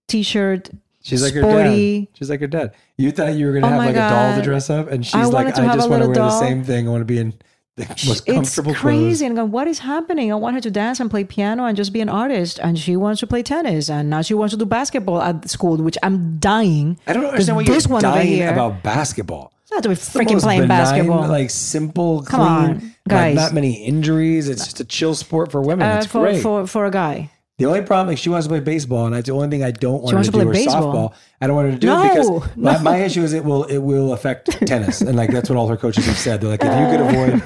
t-shirt. 0.06 0.70
She's 1.02 1.22
like 1.22 1.34
her 1.34 1.42
sporty. 1.42 2.00
dad. 2.00 2.08
She's 2.16 2.30
like 2.30 2.40
her 2.40 2.46
dad. 2.46 2.74
You 2.96 3.10
thought 3.10 3.34
you 3.34 3.46
were 3.46 3.52
gonna 3.54 3.66
Oh 3.66 3.70
have 3.70 3.78
like 3.78 3.96
a 3.96 3.98
doll 3.98 4.36
to 4.36 4.42
dress 4.42 4.70
up, 4.70 4.88
and 4.88 5.04
she's 5.04 5.14
I 5.16 5.24
like, 5.24 5.58
I 5.58 5.74
just 5.74 5.90
want 5.90 6.02
to 6.02 6.08
wear 6.08 6.16
little 6.16 6.30
the 6.30 6.38
same 6.38 6.62
thing. 6.62 6.86
I 6.86 6.90
want 6.90 7.00
to 7.00 7.06
be 7.06 7.18
in 7.18 7.34
It's 7.76 8.20
comfortable 8.20 8.74
crazy. 8.74 9.24
And 9.24 9.34
going, 9.36 9.50
what 9.50 9.66
is 9.66 9.78
happening? 9.78 10.30
I 10.30 10.34
want 10.34 10.54
her 10.56 10.60
to 10.60 10.70
dance 10.70 11.00
and 11.00 11.10
play 11.10 11.24
piano 11.24 11.64
and 11.64 11.76
just 11.76 11.92
be 11.92 12.00
an 12.00 12.08
artist. 12.10 12.58
And 12.58 12.78
she 12.78 12.96
wants 12.96 13.20
to 13.20 13.26
play 13.26 13.42
tennis. 13.42 13.88
And 13.88 14.10
now 14.10 14.20
she 14.22 14.34
wants 14.34 14.52
to 14.52 14.58
do 14.58 14.66
basketball 14.66 15.22
at 15.22 15.48
school, 15.48 15.76
which 15.78 15.96
I'm 16.02 16.38
dying. 16.38 16.98
I 17.06 17.14
don't 17.14 17.24
understand 17.24 17.56
what 17.56 17.66
this 17.66 17.84
you're 17.86 17.92
one 17.94 18.02
dying 18.02 18.26
here. 18.28 18.52
about 18.52 18.82
basketball. 18.82 19.52
It's 19.62 19.72
not 19.72 19.82
to 19.84 19.88
be 19.88 19.94
freaking 19.94 20.40
playing 20.40 20.62
benign, 20.62 20.68
basketball. 20.68 21.28
like 21.28 21.48
simple, 21.48 22.22
Come 22.24 22.40
clean, 22.40 22.70
on, 22.70 22.74
like, 22.80 22.92
guys. 23.08 23.34
not 23.36 23.54
many 23.54 23.82
injuries. 23.84 24.50
It's 24.50 24.64
just 24.64 24.80
a 24.80 24.84
chill 24.84 25.14
sport 25.14 25.50
for 25.50 25.62
women. 25.62 25.86
uh, 25.88 26.02
for, 26.02 26.20
great. 26.20 26.42
for 26.42 26.66
for 26.66 26.84
a 26.84 26.90
guy. 26.90 27.30
The 27.62 27.68
only 27.68 27.82
problem 27.82 28.12
is 28.12 28.18
she 28.18 28.28
wants 28.28 28.46
to 28.46 28.48
play 28.50 28.58
baseball, 28.58 29.06
and 29.06 29.14
that's 29.14 29.26
the 29.28 29.34
only 29.34 29.48
thing 29.48 29.62
I 29.62 29.70
don't 29.70 30.02
want 30.02 30.16
her 30.16 30.24
to 30.24 30.24
to 30.24 30.30
do. 30.32 30.36
play 30.38 30.46
Or 30.46 30.52
baseball. 30.52 30.82
softball. 31.10 31.14
I 31.40 31.46
don't 31.46 31.54
want 31.54 31.66
her 31.68 31.74
to 31.74 31.78
do 31.78 31.86
No, 31.86 32.02
it 32.02 32.08
because 32.08 32.56
my, 32.56 32.72
no. 32.76 32.78
my 32.82 32.96
issue 32.96 33.22
is 33.22 33.32
it 33.34 33.44
will 33.44 33.62
it 33.64 33.78
will 33.78 34.12
affect 34.14 34.50
tennis, 34.66 35.00
and 35.00 35.14
like 35.16 35.30
that's 35.30 35.48
what 35.48 35.56
all 35.56 35.68
her 35.68 35.76
coaches 35.76 36.04
have 36.06 36.16
said. 36.18 36.40
They're 36.40 36.50
like, 36.50 36.64
if 36.64 36.66
you 36.66 36.86
could 36.90 37.00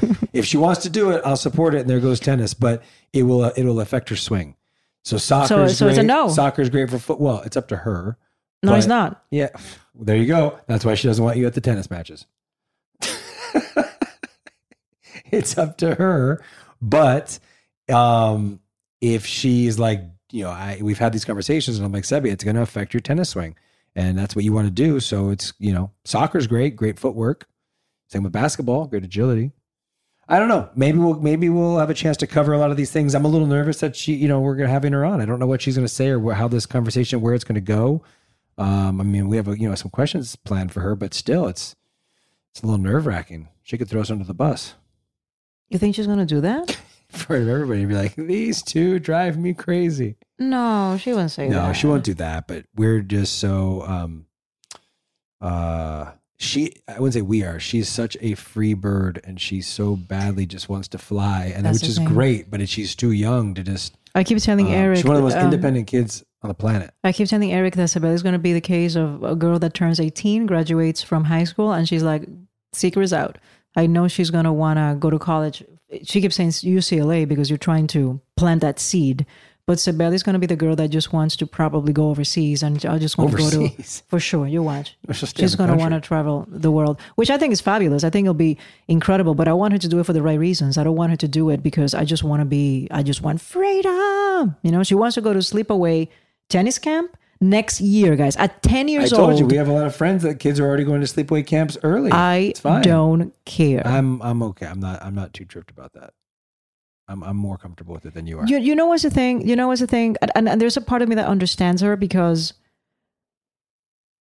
avoid, 0.08 0.28
if 0.32 0.46
she 0.46 0.56
wants 0.56 0.80
to 0.84 0.88
do 0.88 1.10
it, 1.10 1.20
I'll 1.22 1.36
support 1.36 1.74
it, 1.74 1.82
and 1.82 1.90
there 1.90 2.00
goes 2.00 2.18
tennis, 2.18 2.54
but 2.54 2.82
it 3.12 3.24
will 3.24 3.44
it 3.44 3.64
will 3.64 3.78
affect 3.78 4.08
her 4.08 4.16
swing. 4.16 4.56
So 5.04 5.18
soccer, 5.18 5.48
So- 5.48 5.62
is 5.64 5.76
so 5.76 5.86
it's 5.88 5.98
a 5.98 6.02
no. 6.02 6.28
Soccer 6.30 6.62
is 6.62 6.70
great 6.70 6.88
for 6.88 6.98
football. 6.98 7.42
It's 7.42 7.58
up 7.58 7.68
to 7.68 7.76
her. 7.76 8.16
No, 8.62 8.72
it's 8.74 8.86
not. 8.86 9.22
Yeah, 9.30 9.50
there 9.94 10.16
you 10.16 10.24
go. 10.24 10.58
That's 10.66 10.82
why 10.86 10.94
she 10.94 11.08
doesn't 11.08 11.22
want 11.22 11.36
you 11.36 11.46
at 11.46 11.52
the 11.52 11.60
tennis 11.60 11.90
matches. 11.90 12.24
it's 15.30 15.58
up 15.58 15.76
to 15.78 15.94
her. 15.96 16.42
But 16.80 17.38
um, 17.90 18.60
if 19.00 19.26
she's 19.26 19.78
like, 19.78 20.00
you 20.32 20.44
know, 20.44 20.50
I 20.50 20.78
we've 20.82 20.98
had 20.98 21.12
these 21.12 21.24
conversations, 21.24 21.76
and 21.76 21.86
I'm 21.86 21.92
like, 21.92 22.04
Sebi, 22.04 22.30
it's 22.30 22.44
going 22.44 22.56
to 22.56 22.62
affect 22.62 22.94
your 22.94 23.00
tennis 23.00 23.30
swing, 23.30 23.56
and 23.94 24.18
that's 24.18 24.34
what 24.34 24.44
you 24.44 24.52
want 24.52 24.66
to 24.66 24.72
do. 24.72 25.00
So 25.00 25.30
it's 25.30 25.52
you 25.58 25.72
know, 25.72 25.90
soccer's 26.04 26.46
great, 26.46 26.76
great 26.76 26.98
footwork. 26.98 27.46
Same 28.08 28.22
with 28.22 28.32
basketball, 28.32 28.86
great 28.86 29.04
agility. 29.04 29.52
I 30.28 30.40
don't 30.40 30.48
know. 30.48 30.68
Maybe 30.74 30.98
we'll 30.98 31.20
maybe 31.20 31.48
we'll 31.48 31.78
have 31.78 31.90
a 31.90 31.94
chance 31.94 32.16
to 32.18 32.26
cover 32.26 32.52
a 32.52 32.58
lot 32.58 32.70
of 32.72 32.76
these 32.76 32.90
things. 32.90 33.14
I'm 33.14 33.24
a 33.24 33.28
little 33.28 33.46
nervous 33.46 33.78
that 33.80 33.94
she, 33.94 34.14
you 34.14 34.26
know, 34.26 34.40
we're 34.40 34.56
gonna 34.56 34.68
having 34.68 34.92
her 34.92 35.04
on. 35.04 35.20
I 35.20 35.24
don't 35.24 35.38
know 35.38 35.46
what 35.46 35.62
she's 35.62 35.76
gonna 35.76 35.86
say 35.88 36.08
or 36.10 36.32
how 36.34 36.48
this 36.48 36.66
conversation 36.66 37.20
where 37.20 37.34
it's 37.34 37.44
gonna 37.44 37.60
go. 37.60 38.02
Um, 38.58 39.00
I 39.00 39.04
mean, 39.04 39.28
we 39.28 39.36
have 39.36 39.46
a, 39.48 39.58
you 39.58 39.68
know 39.68 39.74
some 39.76 39.90
questions 39.90 40.34
planned 40.34 40.72
for 40.72 40.80
her, 40.80 40.96
but 40.96 41.14
still, 41.14 41.46
it's 41.46 41.76
it's 42.50 42.62
a 42.62 42.66
little 42.66 42.82
nerve 42.82 43.06
wracking. 43.06 43.48
She 43.62 43.78
could 43.78 43.88
throw 43.88 44.00
us 44.00 44.10
under 44.10 44.24
the 44.24 44.34
bus 44.34 44.74
You 45.68 45.78
think 45.78 45.94
she's 45.94 46.06
gonna 46.08 46.26
do 46.26 46.40
that? 46.40 46.76
for 47.10 47.36
everybody 47.36 47.82
to 47.82 47.86
be 47.86 47.94
like, 47.94 48.14
these 48.16 48.62
two 48.62 48.98
drive 48.98 49.38
me 49.38 49.54
crazy. 49.54 50.16
No, 50.38 50.96
she 51.00 51.10
wouldn't 51.10 51.30
say 51.30 51.48
that. 51.48 51.54
No, 51.54 51.72
she 51.72 51.86
won't 51.86 52.04
do 52.04 52.14
that. 52.14 52.46
But 52.46 52.66
we're 52.74 53.00
just 53.00 53.38
so 53.38 53.82
um, 53.82 54.26
uh, 55.40 56.12
she. 56.38 56.72
I 56.88 56.94
wouldn't 56.94 57.14
say 57.14 57.22
we 57.22 57.42
are. 57.42 57.58
She's 57.58 57.88
such 57.88 58.16
a 58.20 58.34
free 58.34 58.74
bird, 58.74 59.20
and 59.24 59.40
she 59.40 59.60
so 59.62 59.96
badly 59.96 60.46
just 60.46 60.68
wants 60.68 60.88
to 60.88 60.98
fly, 60.98 61.52
and 61.54 61.64
That's 61.64 61.76
which 61.76 61.82
the 61.82 61.88
is 61.88 61.96
thing. 61.98 62.08
great. 62.08 62.50
But 62.50 62.68
she's 62.68 62.94
too 62.94 63.12
young 63.12 63.54
to 63.54 63.62
just. 63.62 63.96
I 64.14 64.24
keep 64.24 64.38
telling 64.38 64.66
um, 64.66 64.72
Eric. 64.72 64.96
she's 64.98 65.04
one 65.04 65.16
of 65.16 65.22
the 65.22 65.28
most 65.28 65.36
um, 65.36 65.44
independent 65.44 65.86
kids 65.86 66.24
on 66.42 66.48
the 66.48 66.54
planet. 66.54 66.92
I 67.04 67.12
keep 67.12 67.28
telling 67.28 67.52
Eric 67.52 67.74
that 67.76 67.88
Sebella 67.88 68.14
is 68.14 68.22
going 68.22 68.32
to 68.32 68.38
be 68.38 68.52
the 68.52 68.60
case 68.60 68.96
of 68.96 69.22
a 69.22 69.34
girl 69.36 69.58
that 69.58 69.74
turns 69.74 70.00
18, 70.00 70.46
graduates 70.46 71.02
from 71.02 71.24
high 71.24 71.44
school, 71.44 71.72
and 71.72 71.88
she's 71.88 72.02
like, 72.02 72.26
secret's 72.72 73.12
out. 73.12 73.38
I 73.74 73.86
know 73.86 74.08
she's 74.08 74.30
going 74.30 74.44
to 74.44 74.52
want 74.52 74.78
to 74.78 74.96
go 74.98 75.10
to 75.10 75.18
college. 75.18 75.62
She 76.02 76.20
keeps 76.20 76.36
saying 76.36 76.50
UCLA 76.50 77.26
because 77.28 77.48
you're 77.48 77.58
trying 77.58 77.86
to 77.88 78.20
plant 78.36 78.60
that 78.62 78.78
seed. 78.78 79.26
But 79.66 79.78
Sebella 79.78 80.14
is 80.14 80.22
going 80.22 80.34
to 80.34 80.38
be 80.38 80.46
the 80.46 80.54
girl 80.54 80.76
that 80.76 80.90
just 80.90 81.12
wants 81.12 81.34
to 81.36 81.46
probably 81.46 81.92
go 81.92 82.10
overseas 82.10 82.62
and 82.62 82.84
I 82.86 82.98
just 82.98 83.18
want 83.18 83.32
to 83.32 83.36
go 83.36 83.50
to, 83.50 83.82
for 84.08 84.20
sure, 84.20 84.46
you 84.46 84.62
watch. 84.62 84.96
Let's 85.08 85.18
just 85.18 85.30
stay 85.30 85.42
in 85.42 85.48
She's 85.48 85.56
going 85.56 85.70
to 85.70 85.76
want 85.76 85.92
to 85.92 86.00
travel 86.00 86.46
the 86.48 86.70
world, 86.70 87.00
which 87.16 87.30
I 87.30 87.38
think 87.38 87.52
is 87.52 87.60
fabulous. 87.60 88.04
I 88.04 88.10
think 88.10 88.26
it'll 88.26 88.34
be 88.34 88.58
incredible, 88.86 89.34
but 89.34 89.48
I 89.48 89.52
want 89.54 89.72
her 89.72 89.78
to 89.78 89.88
do 89.88 89.98
it 89.98 90.06
for 90.06 90.12
the 90.12 90.22
right 90.22 90.38
reasons. 90.38 90.78
I 90.78 90.84
don't 90.84 90.94
want 90.94 91.10
her 91.10 91.16
to 91.16 91.26
do 91.26 91.50
it 91.50 91.64
because 91.64 91.94
I 91.94 92.04
just 92.04 92.22
want 92.22 92.42
to 92.42 92.44
be, 92.44 92.86
I 92.92 93.02
just 93.02 93.22
want 93.22 93.40
freedom. 93.40 94.54
You 94.62 94.70
know, 94.70 94.84
she 94.84 94.94
wants 94.94 95.16
to 95.16 95.20
go 95.20 95.32
to 95.32 95.40
sleepaway 95.40 96.08
tennis 96.48 96.78
camp 96.78 97.16
next 97.40 97.80
year, 97.80 98.16
guys. 98.16 98.36
At 98.36 98.62
10 98.62 98.86
I 98.86 98.90
years 98.90 99.10
told 99.10 99.30
old, 99.30 99.38
you 99.38 99.46
we 99.46 99.56
have 99.56 99.68
a 99.68 99.72
lot 99.72 99.86
of 99.86 99.94
friends 99.94 100.22
that 100.22 100.38
kids 100.38 100.60
are 100.60 100.66
already 100.66 100.84
going 100.84 101.00
to 101.00 101.06
sleepaway 101.06 101.46
camps 101.46 101.76
early. 101.82 102.10
I 102.12 102.52
don't 102.82 103.32
care. 103.44 103.86
I'm 103.86 104.20
I'm 104.22 104.42
okay. 104.42 104.66
I'm 104.66 104.80
not 104.80 105.02
I'm 105.02 105.14
not 105.14 105.32
too 105.32 105.44
tripped 105.44 105.70
about 105.70 105.92
that. 105.94 106.12
I'm 107.08 107.22
I'm 107.22 107.36
more 107.36 107.56
comfortable 107.56 107.94
with 107.94 108.06
it 108.06 108.14
than 108.14 108.26
you 108.26 108.38
are. 108.38 108.46
You, 108.46 108.58
you 108.58 108.74
know 108.74 108.86
what's 108.86 109.02
the 109.02 109.10
thing? 109.10 109.46
You 109.46 109.56
know 109.56 109.68
what's 109.68 109.80
the 109.80 109.86
thing? 109.86 110.16
And, 110.20 110.32
and, 110.34 110.48
and 110.48 110.60
there's 110.60 110.76
a 110.76 110.80
part 110.80 111.02
of 111.02 111.08
me 111.08 111.14
that 111.16 111.26
understands 111.26 111.82
her 111.82 111.96
because 111.96 112.54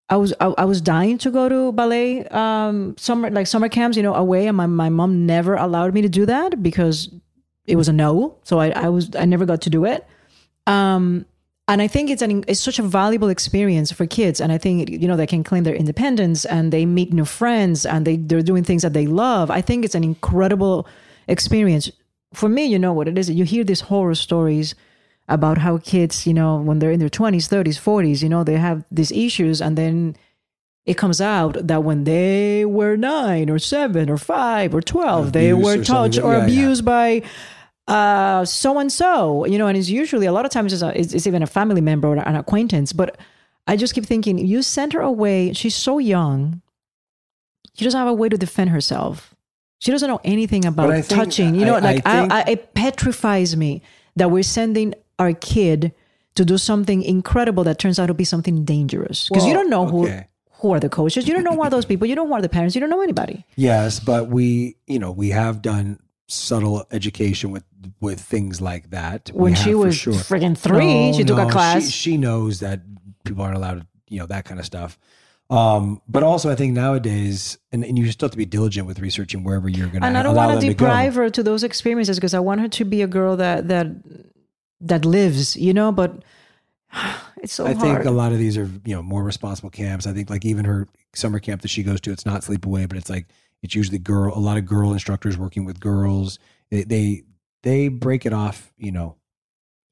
I 0.08 0.18
was 0.18 0.34
I, 0.40 0.54
I 0.58 0.66
was 0.66 0.82
dying 0.82 1.18
to 1.20 1.32
go 1.32 1.50
to 1.50 1.72
ballet 1.72 2.28
um 2.28 2.96
summer 2.98 3.30
like 3.30 3.48
summer 3.48 3.70
camps, 3.70 3.98
you 3.98 4.04
know, 4.04 4.14
away, 4.14 4.48
and 4.48 4.56
my, 4.56 4.68
my 4.68 4.90
mom 4.90 5.26
never 5.26 5.56
allowed 5.56 5.94
me 5.94 6.02
to 6.04 6.10
do 6.10 6.26
that 6.28 6.62
because 6.62 7.10
it 7.66 7.76
was 7.76 7.88
a 7.88 7.94
no. 7.94 8.38
So 8.44 8.60
I, 8.60 8.70
I 8.70 8.90
was 8.90 9.16
I 9.16 9.26
never 9.26 9.46
got 9.46 9.62
to 9.62 9.70
do 9.70 9.86
it. 9.86 10.06
Um 10.68 11.26
and 11.68 11.82
I 11.82 11.88
think 11.88 12.10
it's 12.10 12.22
an 12.22 12.44
it's 12.48 12.60
such 12.60 12.80
a 12.80 12.84
valuable 12.84 13.30
experience 13.30 13.92
for 13.92 14.06
kids, 14.06 14.40
and 14.40 14.52
I 14.52 14.58
think 14.58 14.90
you 14.90 15.08
know 15.08 15.18
they 15.18 15.28
can 15.28 15.44
claim 15.44 15.64
their 15.64 15.76
independence 15.76 16.46
and 16.46 16.72
they 16.72 16.86
meet 16.86 17.12
new 17.12 17.26
friends 17.26 17.86
and 17.86 18.06
they 18.06 18.18
they're 18.18 18.44
doing 18.44 18.64
things 18.64 18.82
that 18.84 18.94
they 18.94 19.08
love. 19.08 19.50
I 19.50 19.62
think 19.62 19.84
it's 19.86 19.96
an 19.96 20.04
incredible 20.04 20.88
experience. 21.28 21.92
For 22.34 22.50
me, 22.50 22.66
you 22.66 22.78
know 22.78 22.94
what 22.94 23.08
it 23.08 23.18
is. 23.18 23.30
You 23.30 23.46
hear 23.46 23.64
these 23.64 23.82
horror 23.82 24.16
stories 24.16 24.76
about 25.28 25.58
how 25.58 25.80
kids, 25.80 26.28
you 26.28 26.34
know, 26.34 26.58
when 26.58 26.78
they're 26.80 26.92
in 26.92 27.00
their 27.00 27.10
twenties, 27.10 27.48
thirties, 27.48 27.78
forties, 27.80 28.22
you 28.22 28.30
know, 28.30 28.44
they 28.44 28.58
have 28.58 28.84
these 28.92 29.12
issues, 29.12 29.60
and 29.62 29.76
then 29.76 30.16
it 30.86 30.98
comes 30.98 31.20
out 31.20 31.58
that 31.68 31.84
when 31.84 32.04
they 32.04 32.64
were 32.64 32.96
nine 32.96 33.50
or 33.50 33.58
seven 33.58 34.08
or 34.08 34.18
five 34.18 34.76
or 34.76 34.82
twelve, 34.82 35.32
they 35.32 35.52
were 35.52 35.80
or 35.80 35.84
touched 35.84 36.20
or 36.20 36.34
Yeah, 36.34 36.38
yeah. 36.40 36.44
abused 36.44 36.86
by 36.86 37.24
uh 37.88 38.44
so 38.44 38.80
and 38.80 38.92
so 38.92 39.46
you 39.46 39.58
know 39.58 39.68
and 39.68 39.78
it's 39.78 39.90
usually 39.90 40.26
a 40.26 40.32
lot 40.32 40.46
of 40.46 40.52
times 40.52 40.74
it's, 40.74 40.82
a, 40.82 41.00
it's, 41.00 41.14
it's 41.14 41.28
even 41.28 41.44
a 41.44 41.48
family 41.48 41.82
member 41.82 42.08
or 42.08 42.16
an 42.16 42.36
acquaintance 42.36 42.92
but 42.92 43.18
i 43.68 43.76
just 43.78 43.94
keep 43.94 44.06
thinking 44.06 44.40
you 44.40 44.64
sent 44.64 44.94
her 44.94 45.02
away 45.02 45.54
she's 45.54 45.76
so 45.76 46.00
young 46.00 46.62
she 47.76 47.84
doesn't 47.84 48.00
have 48.00 48.08
a 48.08 48.14
way 48.14 48.30
to 48.30 48.38
defend 48.38 48.70
herself. 48.70 49.36
She 49.80 49.92
doesn't 49.92 50.10
know 50.10 50.22
anything 50.24 50.66
about 50.66 50.92
think- 50.92 51.08
touching 51.08 51.56
you 51.56 51.66
know 51.66 51.76
I- 51.76 51.80
like 51.80 52.08
I 52.08 52.28
I, 52.32 52.42
it 52.48 52.74
petrifies 52.74 53.56
me 53.56 53.82
that 54.16 54.32
we're 54.32 54.44
sending 54.44 54.96
our 55.20 55.34
kid 55.34 55.94
to 56.36 56.46
do 56.46 56.58
something 56.58 57.02
incredible 57.04 57.64
that 57.66 57.78
turns 57.78 58.00
out 58.00 58.08
to 58.08 58.14
be 58.14 58.24
something 58.24 58.66
dangerous. 58.66 59.30
Because 59.30 59.46
you 59.46 59.54
don't 59.54 59.70
know 59.70 59.86
who 59.86 60.06
okay. 60.06 60.28
who 60.60 60.72
are 60.74 60.80
the 60.80 60.90
coaches 60.90 61.28
you 61.28 61.34
don't 61.34 61.44
know 61.44 61.54
who 61.54 61.62
are 61.62 61.70
those 61.70 61.86
people 61.86 62.08
you 62.08 62.16
don't 62.16 62.26
know 62.26 62.34
who 62.34 62.40
are 62.40 62.42
the 62.42 62.50
parents 62.50 62.76
you 62.76 62.82
don't 62.82 62.90
know 62.90 63.02
anybody. 63.02 63.46
Yes, 63.56 64.00
but 64.00 64.30
we, 64.30 64.78
you 64.88 65.00
know, 65.00 65.12
we 65.12 65.30
have 65.30 65.62
done 65.62 66.00
subtle 66.28 66.86
education 66.92 67.52
with 67.52 67.64
with 68.02 68.20
things 68.20 68.62
like 68.62 68.90
that. 68.90 69.30
When 69.34 69.56
she 69.56 69.76
was 69.76 69.96
sure. 69.96 70.14
friggin' 70.14 70.58
three 70.58 71.14
she 71.14 71.24
took 71.24 71.38
a 71.38 71.50
class 71.50 71.90
She, 71.90 72.18
knows 72.18 72.60
that 72.62 72.82
people 73.24 73.44
aren't 73.44 73.58
allowed 73.58 73.82
to, 73.82 73.88
you 74.10 74.20
know, 74.20 74.26
that 74.28 74.46
kind 74.46 74.60
of 74.60 74.66
stuff. 74.66 74.98
Um, 75.50 76.02
but 76.08 76.24
also, 76.24 76.50
I 76.50 76.56
think 76.56 76.74
nowadays, 76.74 77.60
and, 77.72 77.84
and 77.84 78.00
you 78.00 78.12
still 78.12 78.26
have 78.28 78.32
to 78.32 78.38
be 78.38 78.46
diligent 78.46 78.88
with 78.88 79.00
researching 79.00 79.44
wherever 79.44 79.70
you're 79.70 79.88
going 79.88 80.02
to 80.02 80.08
and 80.08 80.18
I 80.18 80.24
don't 80.24 80.36
want 80.36 80.60
to 80.60 80.68
deprive 80.68 81.14
her 81.16 81.30
to 81.30 81.44
those 81.44 81.64
experiences 81.64 82.18
because 82.18 82.34
I 82.34 82.40
want 82.40 82.62
her 82.62 82.68
to 82.68 82.86
be 82.86 83.04
a 83.04 83.08
girl 83.08 83.38
that 83.38 83.68
that 83.68 83.88
that 84.82 85.06
lives, 85.06 85.56
you 85.56 85.74
know. 85.74 85.92
But 85.92 86.24
it's 87.42 87.54
so 87.54 87.66
I 87.66 87.74
hard. 87.74 87.98
think 87.98 88.06
a 88.06 88.12
lot 88.12 88.32
of 88.32 88.40
these 88.40 88.58
are, 88.58 88.70
you 88.86 88.96
know, 88.96 89.04
more 89.04 89.24
responsible 89.24 89.70
camps. 89.70 90.08
I 90.08 90.14
think 90.14 90.30
like 90.30 90.46
even 90.46 90.66
her 90.66 90.88
summer 91.14 91.40
camp 91.40 91.62
that 91.62 91.70
she 91.70 91.84
goes 91.84 92.02
to, 92.02 92.12
it's 92.12 92.26
not 92.26 92.42
sleepaway, 92.42 92.88
but 92.88 92.98
it's 92.98 93.10
like 93.10 93.28
it's 93.62 93.76
usually 93.76 94.00
girl. 94.00 94.34
A 94.36 94.40
lot 94.40 94.58
of 94.58 94.66
girl 94.66 94.94
instructors 94.94 95.38
working 95.38 95.66
with 95.66 95.80
girls. 95.80 96.40
They 96.72 96.84
they, 96.84 97.24
they 97.64 97.88
break 97.90 98.26
it 98.26 98.34
off, 98.34 98.74
you 98.78 98.92
know, 98.92 99.18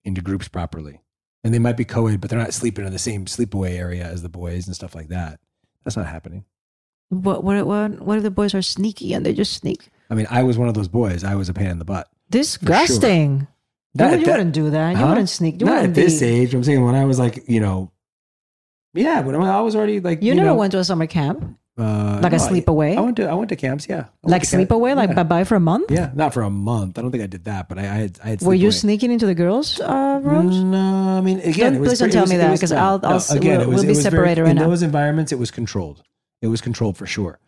into 0.03 0.21
groups 0.21 0.47
properly, 0.47 1.01
and 1.43 1.53
they 1.53 1.59
might 1.59 1.77
be 1.77 1.85
co-ed, 1.85 2.21
but 2.21 2.29
they're 2.29 2.39
not 2.39 2.53
sleeping 2.53 2.85
in 2.85 2.91
the 2.91 2.99
same 2.99 3.25
sleepaway 3.25 3.77
area 3.77 4.03
as 4.05 4.21
the 4.21 4.29
boys 4.29 4.67
and 4.67 4.75
stuff 4.75 4.95
like 4.95 5.09
that. 5.09 5.39
That's 5.83 5.97
not 5.97 6.07
happening. 6.07 6.45
what 7.09 7.43
what 7.43 7.65
what 7.65 8.01
what 8.01 8.17
if 8.17 8.23
the 8.23 8.31
boys 8.31 8.53
are 8.53 8.61
sneaky 8.61 9.13
and 9.13 9.25
they 9.25 9.33
just 9.33 9.53
sneak? 9.53 9.89
I 10.09 10.15
mean, 10.15 10.27
I 10.29 10.43
was 10.43 10.57
one 10.57 10.67
of 10.67 10.73
those 10.75 10.87
boys. 10.87 11.23
I 11.23 11.35
was 11.35 11.49
a 11.49 11.53
pain 11.53 11.67
in 11.67 11.79
the 11.79 11.85
butt. 11.85 12.07
Disgusting. 12.29 13.47
You, 13.95 14.05
you 14.05 14.25
that- 14.25 14.27
wouldn't 14.27 14.53
do 14.53 14.69
that. 14.71 14.91
You 14.91 14.97
Huh? 14.97 15.07
wouldn't 15.09 15.29
sneak. 15.29 15.59
You 15.61 15.65
not 15.67 15.73
wouldn't 15.81 15.89
at 15.89 15.95
this 15.95 16.19
be- 16.19 16.25
age. 16.25 16.53
I'm 16.53 16.63
saying 16.63 16.83
when 16.83 16.95
I 16.95 17.05
was 17.05 17.19
like, 17.19 17.47
you 17.47 17.59
know, 17.59 17.91
yeah, 18.93 19.21
when 19.21 19.35
I 19.35 19.61
was 19.61 19.75
already 19.75 19.99
like, 19.99 20.21
You, 20.21 20.29
you, 20.29 20.35
never 20.35 20.47
know, 20.49 20.55
went 20.55 20.71
to 20.73 20.79
a 20.79 20.83
summer 20.83 21.07
camp, 21.07 21.43
uh, 21.77 22.19
like 22.21 22.33
a 22.33 22.37
no, 22.37 22.43
I- 22.43 22.47
sleepaway? 22.49 22.97
I, 22.97 23.01
went 23.01 23.17
to 23.17 23.27
I 23.27 23.33
went 23.33 23.49
to 23.49 23.55
camps. 23.55 23.87
Yeah, 23.89 24.05
like 24.23 24.47
camp- 24.47 24.69
sleepaway, 24.69 24.95
like 24.95 25.09
yeah. 25.09 25.15
bye 25.15 25.23
bye 25.23 25.43
for 25.43 25.55
a 25.55 25.59
month. 25.59 25.89
Yeah, 25.91 26.11
not 26.13 26.33
for 26.33 26.43
a 26.43 26.49
month. 26.49 26.97
I 26.99 27.01
don't 27.01 27.11
think 27.11 27.23
I 27.23 27.27
did 27.27 27.45
that, 27.45 27.69
but 27.69 27.77
I, 27.79 27.81
I 27.81 27.85
had. 27.85 28.19
I 28.23 28.27
had 28.29 28.41
Were 28.41 28.53
you 28.53 28.69
sleepaway. 28.69 28.73
sneaking 28.73 29.11
into 29.11 29.25
the 29.25 29.33
girls' 29.35 29.79
uh, 29.79 30.19
rooms? 30.23 30.63
No, 30.63 30.77
I 31.17 31.21
mean 31.21 31.39
again, 31.39 31.73
Don't- 31.73 31.75
it 31.75 31.79
was 31.79 31.89
please 31.89 31.99
don't 31.99 32.11
tell 32.11 32.27
me 32.27 32.37
that, 32.37 32.59
'cause 32.59 32.71
no, 32.71 32.77
I'll- 32.77 32.99
I'll 33.03 33.15
s- 33.15 33.31
again, 33.31 33.59
we'll- 33.59 33.61
it 33.61 33.67
was, 33.67 33.75
we'll 33.77 33.83
be 33.83 33.87
was 33.89 33.97
very- 33.99 34.03
separated 34.11 34.41
right 34.43 34.51
in 34.51 34.57
now. 34.57 34.67
those 34.69 34.83
environments. 34.83 35.31
It 35.31 35.39
was 35.39 35.49
controlled. 35.51 36.03
It 36.41 36.47
was 36.47 36.61
controlled 36.61 36.95
for 36.97 37.05
sure. 37.07 37.39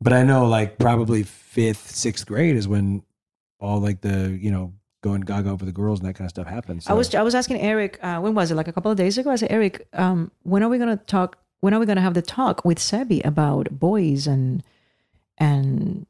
But 0.00 0.12
I 0.12 0.22
know, 0.24 0.46
like 0.46 0.78
probably 0.78 1.22
fifth, 1.24 1.90
sixth 1.94 2.26
grade 2.26 2.56
is 2.56 2.66
when 2.68 3.02
all 3.60 3.80
like 3.80 4.00
the 4.00 4.36
you 4.40 4.50
know 4.50 4.72
going 5.00 5.20
gaga 5.20 5.50
over 5.50 5.64
the 5.64 5.72
girls 5.72 6.00
and 6.00 6.08
that 6.08 6.14
kind 6.14 6.26
of 6.26 6.30
stuff 6.30 6.46
happens. 6.46 6.86
I 6.88 6.92
was 6.92 7.14
I 7.14 7.22
was 7.22 7.34
asking 7.34 7.60
Eric 7.60 7.98
uh, 8.02 8.18
when 8.18 8.34
was 8.34 8.50
it 8.50 8.54
like 8.54 8.68
a 8.68 8.72
couple 8.72 8.90
of 8.90 8.96
days 8.96 9.18
ago? 9.18 9.30
I 9.30 9.36
said 9.36 9.52
Eric, 9.52 9.86
um, 9.92 10.30
when 10.42 10.62
are 10.62 10.68
we 10.68 10.78
gonna 10.78 10.96
talk? 10.96 11.38
When 11.60 11.74
are 11.74 11.80
we 11.80 11.86
gonna 11.86 12.00
have 12.00 12.14
the 12.14 12.22
talk 12.22 12.64
with 12.64 12.78
Sebi 12.78 13.24
about 13.24 13.70
boys 13.70 14.26
and 14.26 14.62
and 15.36 16.06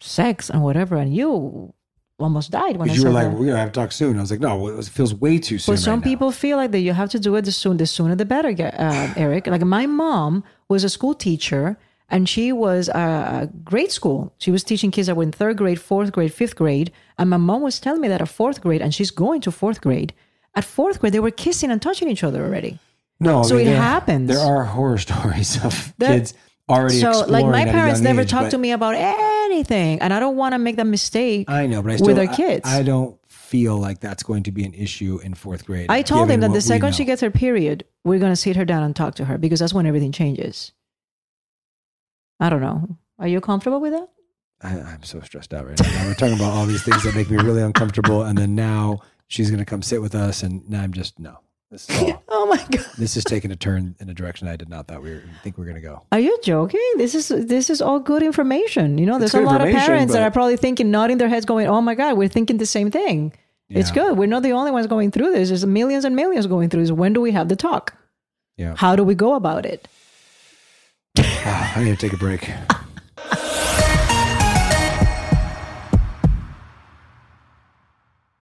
sex 0.00 0.50
and 0.50 0.62
whatever? 0.62 0.96
And 0.96 1.14
you 1.14 1.74
almost 2.18 2.50
died 2.50 2.76
when 2.76 2.90
I 2.90 2.92
because 2.92 2.96
you 2.96 3.02
said 3.02 3.08
were 3.08 3.14
like, 3.14 3.30
that. 3.30 3.38
we're 3.38 3.46
gonna 3.46 3.58
have 3.58 3.72
to 3.72 3.80
talk 3.80 3.92
soon. 3.92 4.16
I 4.18 4.20
was 4.20 4.30
like, 4.30 4.40
no, 4.40 4.68
it 4.68 4.84
feels 4.86 5.14
way 5.14 5.38
too 5.38 5.58
soon. 5.58 5.74
But 5.74 5.80
some 5.80 5.94
right 5.94 6.04
now. 6.04 6.10
people 6.10 6.32
feel 6.32 6.56
like 6.56 6.70
that 6.72 6.80
you 6.80 6.92
have 6.92 7.10
to 7.10 7.18
do 7.18 7.34
it 7.36 7.42
the 7.42 7.52
soon 7.52 7.76
the 7.76 7.86
sooner 7.86 8.14
the 8.14 8.24
better, 8.24 8.48
uh, 8.48 9.14
Eric. 9.16 9.46
Like 9.46 9.62
my 9.62 9.86
mom 9.86 10.44
was 10.68 10.84
a 10.84 10.88
school 10.88 11.14
teacher 11.14 11.78
and 12.10 12.28
she 12.28 12.52
was 12.52 12.88
a 12.88 13.48
grade 13.64 13.90
school. 13.92 14.32
She 14.38 14.50
was 14.50 14.62
teaching 14.64 14.90
kids 14.90 15.06
that 15.06 15.14
were 15.16 15.22
in 15.22 15.32
third 15.32 15.56
grade, 15.56 15.80
fourth 15.80 16.10
grade, 16.12 16.32
fifth 16.32 16.56
grade. 16.56 16.90
And 17.18 17.30
my 17.30 17.36
mom 17.36 17.62
was 17.62 17.78
telling 17.80 18.00
me 18.00 18.08
that 18.08 18.20
at 18.20 18.28
fourth 18.28 18.60
grade, 18.60 18.82
and 18.82 18.94
she's 18.94 19.10
going 19.10 19.40
to 19.42 19.50
fourth 19.52 19.80
grade, 19.80 20.12
At 20.54 20.64
fourth 20.64 20.98
grade, 21.00 21.12
they 21.12 21.20
were 21.20 21.30
kissing 21.30 21.70
and 21.70 21.80
touching 21.80 22.08
each 22.08 22.24
other 22.24 22.44
already. 22.44 22.78
No, 23.20 23.40
I 23.40 23.42
So 23.42 23.54
mean, 23.54 23.66
it 23.68 23.70
there- 23.70 23.80
happens. 23.80 24.28
There 24.28 24.38
are 24.40 24.64
horror 24.64 24.98
stories 25.08 25.62
of 25.64 25.94
That- 25.98 26.08
kids 26.12 26.34
already. 26.68 26.98
so, 27.00 27.10
like, 27.28 27.46
my 27.46 27.62
a 27.62 27.70
parents 27.72 28.00
never 28.00 28.22
age, 28.22 28.30
talked 28.30 28.46
but- 28.46 28.50
to 28.50 28.58
me 28.58 28.72
about 28.72 28.94
anything, 28.96 30.00
and 30.00 30.12
I 30.12 30.18
don't 30.20 30.36
want 30.36 30.54
to 30.54 30.58
make 30.58 30.76
that 30.76 30.86
mistake. 30.86 31.48
I 31.48 31.66
know, 31.66 31.82
but 31.82 31.92
I 31.92 31.96
still, 31.96 32.06
with 32.08 32.18
our 32.18 32.26
kids. 32.34 32.66
I, 32.68 32.82
don't 32.82 33.16
feel 33.28 33.76
like 33.78 34.00
that's 34.00 34.22
going 34.22 34.42
to 34.44 34.52
be 34.52 34.64
an 34.64 34.74
issue 34.74 35.20
in 35.22 35.34
fourth 35.34 35.64
grade. 35.66 35.86
I 35.88 36.02
told 36.02 36.30
him 36.30 36.40
that 36.40 36.52
the 36.52 36.60
second 36.60 36.94
she 36.94 37.04
gets 37.04 37.20
her 37.20 37.30
period, 37.30 37.84
we're 38.04 38.18
going 38.18 38.32
to 38.32 38.36
sit 38.36 38.56
her 38.56 38.64
down 38.64 38.82
and 38.82 38.94
talk 38.94 39.14
to 39.16 39.24
her 39.26 39.38
because 39.38 39.60
that's 39.60 39.74
when 39.74 39.86
everything 39.86 40.12
changes. 40.12 40.72
I 42.40 42.48
don't 42.48 42.60
know. 42.60 42.96
Are 43.18 43.28
you 43.28 43.40
comfortable 43.40 43.80
with 43.80 43.92
that? 43.92 44.08
I, 44.62 44.78
I'm 44.78 45.02
so 45.02 45.20
stressed 45.20 45.54
out 45.54 45.66
right 45.66 45.80
now. 45.80 46.06
We're 46.06 46.14
talking 46.14 46.34
about 46.36 46.52
all 46.52 46.66
these 46.66 46.82
things 46.82 47.02
that 47.04 47.14
make 47.14 47.30
me 47.30 47.36
really 47.38 47.62
uncomfortable, 47.62 48.22
and 48.22 48.36
then 48.36 48.54
now 48.54 49.00
she's 49.28 49.50
going 49.50 49.58
to 49.60 49.64
come 49.64 49.82
sit 49.82 50.00
with 50.02 50.14
us, 50.14 50.42
and 50.42 50.68
now 50.68 50.82
I'm 50.82 50.92
just 50.92 51.18
no. 51.18 51.38
This 51.70 51.88
is 51.88 52.02
all. 52.02 52.22
Oh 52.32 52.46
my 52.46 52.56
god. 52.56 52.86
this 52.96 53.16
is 53.16 53.24
taking 53.24 53.50
a 53.52 53.56
turn 53.56 53.94
in 54.00 54.08
a 54.08 54.14
direction 54.14 54.48
I 54.48 54.56
did 54.56 54.68
not 54.68 54.86
thought 54.88 55.02
we 55.02 55.10
were, 55.10 55.22
think 55.42 55.58
we 55.58 55.62
are 55.62 55.66
going 55.66 55.76
to 55.76 55.82
go. 55.82 56.02
Are 56.10 56.18
you 56.18 56.38
joking? 56.42 56.80
This 56.96 57.14
is 57.14 57.28
this 57.28 57.68
is 57.70 57.82
all 57.82 58.00
good 58.00 58.22
information. 58.22 58.96
You 58.98 59.06
know, 59.06 59.18
there's 59.18 59.34
a 59.34 59.40
lot 59.40 59.60
of 59.60 59.70
parents 59.72 60.12
that 60.14 60.22
are 60.22 60.30
probably 60.30 60.56
thinking, 60.56 60.90
nodding 60.90 61.18
their 61.18 61.28
heads, 61.28 61.44
going, 61.46 61.66
"Oh 61.66 61.80
my 61.80 61.94
God, 61.94 62.16
we're 62.16 62.28
thinking 62.28 62.56
the 62.58 62.66
same 62.66 62.90
thing." 62.90 63.32
It's 63.68 63.92
good. 63.92 64.18
We're 64.18 64.26
not 64.26 64.42
the 64.42 64.52
only 64.52 64.72
ones 64.72 64.88
going 64.88 65.12
through 65.12 65.32
this. 65.32 65.48
There's 65.48 65.64
millions 65.64 66.04
and 66.04 66.16
millions 66.16 66.46
going 66.48 66.70
through 66.70 66.82
this. 66.82 66.90
When 66.90 67.12
do 67.12 67.20
we 67.20 67.30
have 67.30 67.48
the 67.48 67.54
talk? 67.56 67.94
Yeah, 68.56 68.74
How 68.76 68.96
do 68.96 69.04
we 69.04 69.14
go 69.14 69.34
about 69.34 69.64
it? 69.64 69.86
Ah, 71.44 71.72
I 71.76 71.84
need 71.84 71.98
to 71.98 72.08
take 72.08 72.12
a 72.12 72.16
break. 72.16 72.50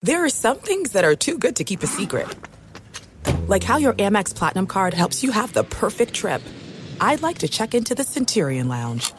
There 0.02 0.24
are 0.24 0.28
some 0.30 0.58
things 0.58 0.92
that 0.92 1.04
are 1.04 1.14
too 1.14 1.38
good 1.38 1.56
to 1.56 1.64
keep 1.64 1.82
a 1.82 1.86
secret. 1.86 2.28
Like 3.46 3.62
how 3.62 3.76
your 3.76 3.92
Amex 3.94 4.34
Platinum 4.34 4.66
card 4.66 4.94
helps 4.94 5.22
you 5.22 5.32
have 5.32 5.52
the 5.52 5.64
perfect 5.64 6.14
trip. 6.14 6.40
I'd 7.00 7.22
like 7.22 7.38
to 7.38 7.48
check 7.48 7.74
into 7.74 7.94
the 7.94 8.04
Centurion 8.04 8.68
Lounge. 8.68 9.12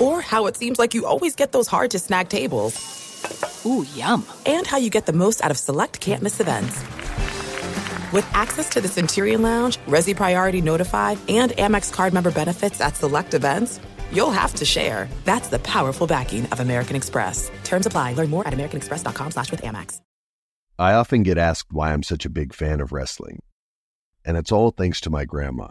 Or 0.00 0.20
how 0.20 0.46
it 0.46 0.56
seems 0.56 0.78
like 0.78 0.94
you 0.94 1.04
always 1.06 1.34
get 1.34 1.52
those 1.52 1.66
hard 1.66 1.90
to 1.90 1.98
snag 1.98 2.28
tables. 2.28 3.64
Ooh, 3.66 3.84
yum. 3.94 4.24
And 4.46 4.66
how 4.66 4.78
you 4.78 4.90
get 4.90 5.06
the 5.06 5.12
most 5.12 5.42
out 5.44 5.50
of 5.50 5.58
select 5.58 6.00
can't 6.00 6.22
miss 6.22 6.40
events. 6.40 6.82
With 8.10 8.26
access 8.34 8.70
to 8.70 8.80
the 8.80 8.88
Centurion 8.88 9.42
Lounge, 9.42 9.76
Resy 9.86 10.16
Priority 10.16 10.62
Notified, 10.62 11.18
and 11.28 11.52
Amex 11.52 11.92
card 11.92 12.14
member 12.14 12.30
benefits 12.30 12.80
at 12.80 12.96
select 12.96 13.34
events, 13.34 13.80
you'll 14.10 14.30
have 14.30 14.54
to 14.54 14.64
share. 14.64 15.08
That's 15.24 15.48
the 15.48 15.58
powerful 15.58 16.06
backing 16.06 16.46
of 16.46 16.60
American 16.60 16.96
Express. 16.96 17.50
Terms 17.64 17.84
apply. 17.84 18.14
Learn 18.14 18.30
more 18.30 18.46
at 18.46 18.54
americanexpress.com 18.54 19.32
slash 19.32 19.50
with 19.50 19.60
Amex. 19.60 20.00
I 20.78 20.94
often 20.94 21.22
get 21.22 21.36
asked 21.36 21.70
why 21.70 21.92
I'm 21.92 22.02
such 22.02 22.24
a 22.24 22.30
big 22.30 22.54
fan 22.54 22.80
of 22.80 22.92
wrestling, 22.92 23.42
and 24.24 24.38
it's 24.38 24.52
all 24.52 24.70
thanks 24.70 25.02
to 25.02 25.10
my 25.10 25.26
grandma. 25.26 25.68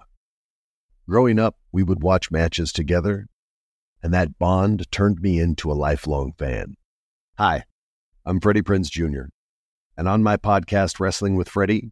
Growing 1.10 1.40
up, 1.40 1.56
we 1.72 1.82
would 1.82 2.04
watch 2.04 2.30
matches 2.30 2.72
together, 2.72 3.28
and 4.04 4.14
that 4.14 4.38
bond 4.38 4.92
turned 4.92 5.22
me 5.22 5.40
into 5.40 5.72
a 5.72 5.74
lifelong 5.74 6.34
fan. 6.38 6.76
Hi, 7.40 7.64
I'm 8.26 8.40
Freddie 8.42 8.62
Prinze 8.62 8.92
Jr., 8.92 9.30
and 9.98 10.08
on 10.08 10.22
my 10.22 10.38
podcast, 10.38 11.00
Wrestling 11.00 11.36
with 11.36 11.50
Freddie, 11.50 11.92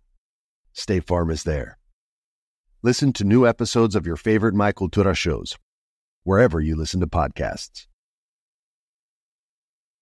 State 0.73 1.05
Farm 1.05 1.29
is 1.29 1.43
there. 1.43 1.77
Listen 2.81 3.11
to 3.13 3.25
new 3.25 3.45
episodes 3.45 3.93
of 3.93 4.07
your 4.07 4.15
favorite 4.15 4.55
My 4.55 4.71
Cultura 4.71 5.13
shows, 5.13 5.57
wherever 6.23 6.61
you 6.61 6.77
listen 6.77 7.01
to 7.01 7.07
podcasts. 7.07 7.87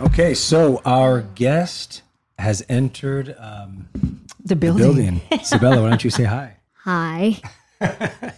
Okay, 0.00 0.34
so 0.34 0.80
our 0.84 1.22
guest 1.22 2.02
has 2.38 2.62
entered 2.68 3.34
um, 3.38 3.88
The 3.94 4.54
the 4.54 4.56
building. 4.56 4.82
building. 4.82 5.20
Sebella, 5.44 5.82
why 5.82 5.88
don't 5.90 6.04
you 6.04 6.10
say 6.10 6.24
hi? 6.24 6.56
Hi. 6.84 7.40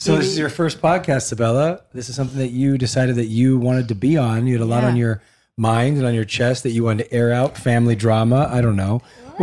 So 0.00 0.14
this 0.16 0.26
is 0.26 0.38
your 0.38 0.48
first 0.48 0.80
podcast, 0.80 1.34
Sebella. 1.34 1.80
This 1.92 2.08
is 2.08 2.14
something 2.14 2.38
that 2.38 2.50
you 2.52 2.78
decided 2.78 3.16
that 3.16 3.26
you 3.26 3.58
wanted 3.58 3.88
to 3.88 3.96
be 3.96 4.16
on. 4.16 4.46
You 4.46 4.54
had 4.54 4.62
a 4.62 4.64
lot 4.64 4.84
on 4.84 4.94
your 4.94 5.20
mind 5.56 5.96
and 5.96 6.06
on 6.06 6.14
your 6.14 6.24
chest 6.24 6.62
that 6.62 6.70
you 6.70 6.84
wanted 6.84 7.02
to 7.06 7.12
air 7.12 7.32
out, 7.32 7.58
family 7.58 7.96
drama. 7.96 8.48
I 8.48 8.60
don't 8.60 8.76
know. 8.76 8.98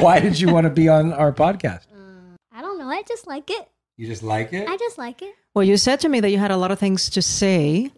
Why 0.00 0.18
did 0.18 0.40
you 0.40 0.50
want 0.50 0.64
to 0.64 0.70
be 0.70 0.88
on 0.88 1.12
our 1.12 1.30
podcast? 1.30 1.84
I 2.50 2.62
don't 2.62 2.78
know. 2.78 2.88
I 2.88 3.02
just 3.02 3.26
like 3.26 3.50
it. 3.50 3.68
You 3.96 4.06
just 4.06 4.22
like 4.22 4.52
it? 4.52 4.68
I 4.68 4.76
just 4.76 4.98
like 4.98 5.22
it. 5.22 5.34
Well, 5.54 5.64
you 5.64 5.76
said 5.76 6.00
to 6.00 6.08
me 6.08 6.20
that 6.20 6.30
you 6.30 6.38
had 6.38 6.50
a 6.50 6.56
lot 6.56 6.70
of 6.70 6.78
things 6.78 7.10
to 7.10 7.22
say 7.22 7.92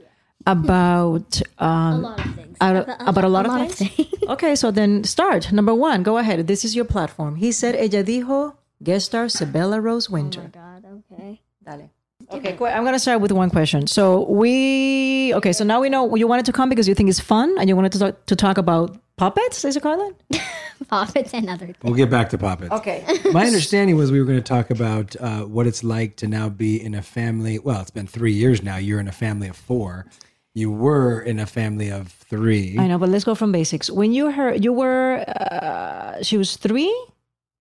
about 0.47 1.41
um, 1.59 1.93
A 1.93 1.99
lot 1.99 2.27
of 2.27 2.35
things. 2.35 2.57
About, 2.61 3.09
about 3.09 3.25
a 3.25 3.29
lot, 3.29 3.47
a 3.47 3.49
of, 3.49 3.55
lot 3.55 3.71
of 3.71 3.73
things? 3.73 4.09
okay, 4.29 4.55
so 4.55 4.71
then 4.71 5.05
start. 5.05 5.53
Number 5.53 5.75
one, 5.75 6.03
go 6.03 6.19
ahead. 6.19 6.47
This 6.47 6.65
is 6.65 6.75
your 6.77 6.85
platform. 6.85 7.37
He 7.37 7.53
said, 7.53 7.75
ella 7.77 8.05
dijo, 8.05 8.55
guest 8.83 9.07
star 9.07 9.27
Sebella 9.27 9.83
Rose 9.83 10.11
Winter. 10.11 10.51
God, 10.53 10.85
okay. 11.13 11.41
Dale. 11.65 11.91
Okay, 12.31 12.53
qu- 12.57 12.67
I'm 12.67 12.83
going 12.83 12.95
to 12.95 12.99
start 12.99 13.21
with 13.21 13.33
one 13.33 13.51
question. 13.51 13.87
So 13.87 14.25
we, 14.31 15.33
okay, 15.35 15.53
so 15.53 15.63
now 15.65 15.81
we 15.81 15.89
know 15.89 16.15
you 16.15 16.27
wanted 16.27 16.47
to 16.47 16.53
come 16.53 16.69
because 16.69 16.89
you 16.89 16.95
think 16.95 17.09
it's 17.11 17.21
fun 17.21 17.55
and 17.59 17.69
you 17.69 17.77
wanted 17.77 17.93
to 17.93 17.99
talk, 17.99 18.27
to 18.27 18.37
talk 18.37 18.59
about 18.59 18.97
puppets, 19.17 19.65
is 19.65 19.77
it 19.77 19.83
called 19.83 20.15
that? 20.31 20.43
Puppets 20.89 21.33
and 21.35 21.49
other 21.49 21.67
things. 21.67 21.77
We'll 21.83 21.95
get 21.95 22.11
back 22.11 22.31
to 22.31 22.39
puppets. 22.39 22.73
Okay. 22.73 23.05
My 23.33 23.47
understanding 23.47 23.97
was 23.97 24.11
we 24.11 24.19
were 24.19 24.27
going 24.27 24.39
to 24.39 24.43
talk 24.43 24.71
about 24.71 25.17
uh, 25.21 25.43
what 25.43 25.67
it's 25.67 25.85
like 25.85 26.17
to 26.17 26.27
now 26.27 26.49
be 26.49 26.81
in 26.83 26.95
a 26.95 27.03
family. 27.03 27.59
Well, 27.59 27.81
it's 27.81 27.91
been 27.91 28.07
three 28.07 28.33
years 28.33 28.63
now. 28.63 28.77
You're 28.77 29.01
in 29.01 29.09
a 29.09 29.13
family 29.13 29.49
of 29.49 29.57
four. 29.57 30.07
You 30.55 30.71
were 30.71 31.21
in 31.21 31.41
a 31.41 31.47
family 31.47 31.91
of 31.91 32.09
three. 32.09 32.77
I 32.79 32.87
know, 32.87 32.99
but 32.99 33.09
let's 33.09 33.25
go 33.25 33.35
from 33.35 33.51
basics. 33.51 33.91
When 33.91 34.13
you 34.13 34.31
heard, 34.31 34.63
you 34.63 34.73
were, 34.73 35.25
uh, 35.27 36.23
she 36.23 36.37
was 36.37 36.57
three? 36.57 36.93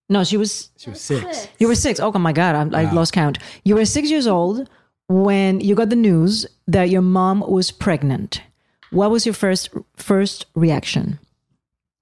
No, 0.08 0.22
she 0.22 0.36
was 0.36 0.70
She 0.76 0.90
was 0.90 1.00
six. 1.00 1.48
You 1.58 1.66
were 1.66 1.74
six. 1.74 1.98
Oh 1.98 2.12
my 2.12 2.32
God, 2.32 2.74
I, 2.74 2.82
I 2.82 2.92
lost 2.92 3.12
count. 3.12 3.38
You 3.64 3.74
were 3.74 3.84
six 3.84 4.10
years 4.10 4.26
old 4.26 4.68
when 5.08 5.60
you 5.60 5.74
got 5.74 5.88
the 5.88 5.96
news 5.96 6.46
that 6.66 6.90
your 6.90 7.02
mom 7.02 7.40
was 7.40 7.70
pregnant. 7.70 8.42
What 8.90 9.10
was 9.10 9.26
your 9.26 9.34
first 9.34 9.70
first 9.96 10.46
reaction? 10.54 11.18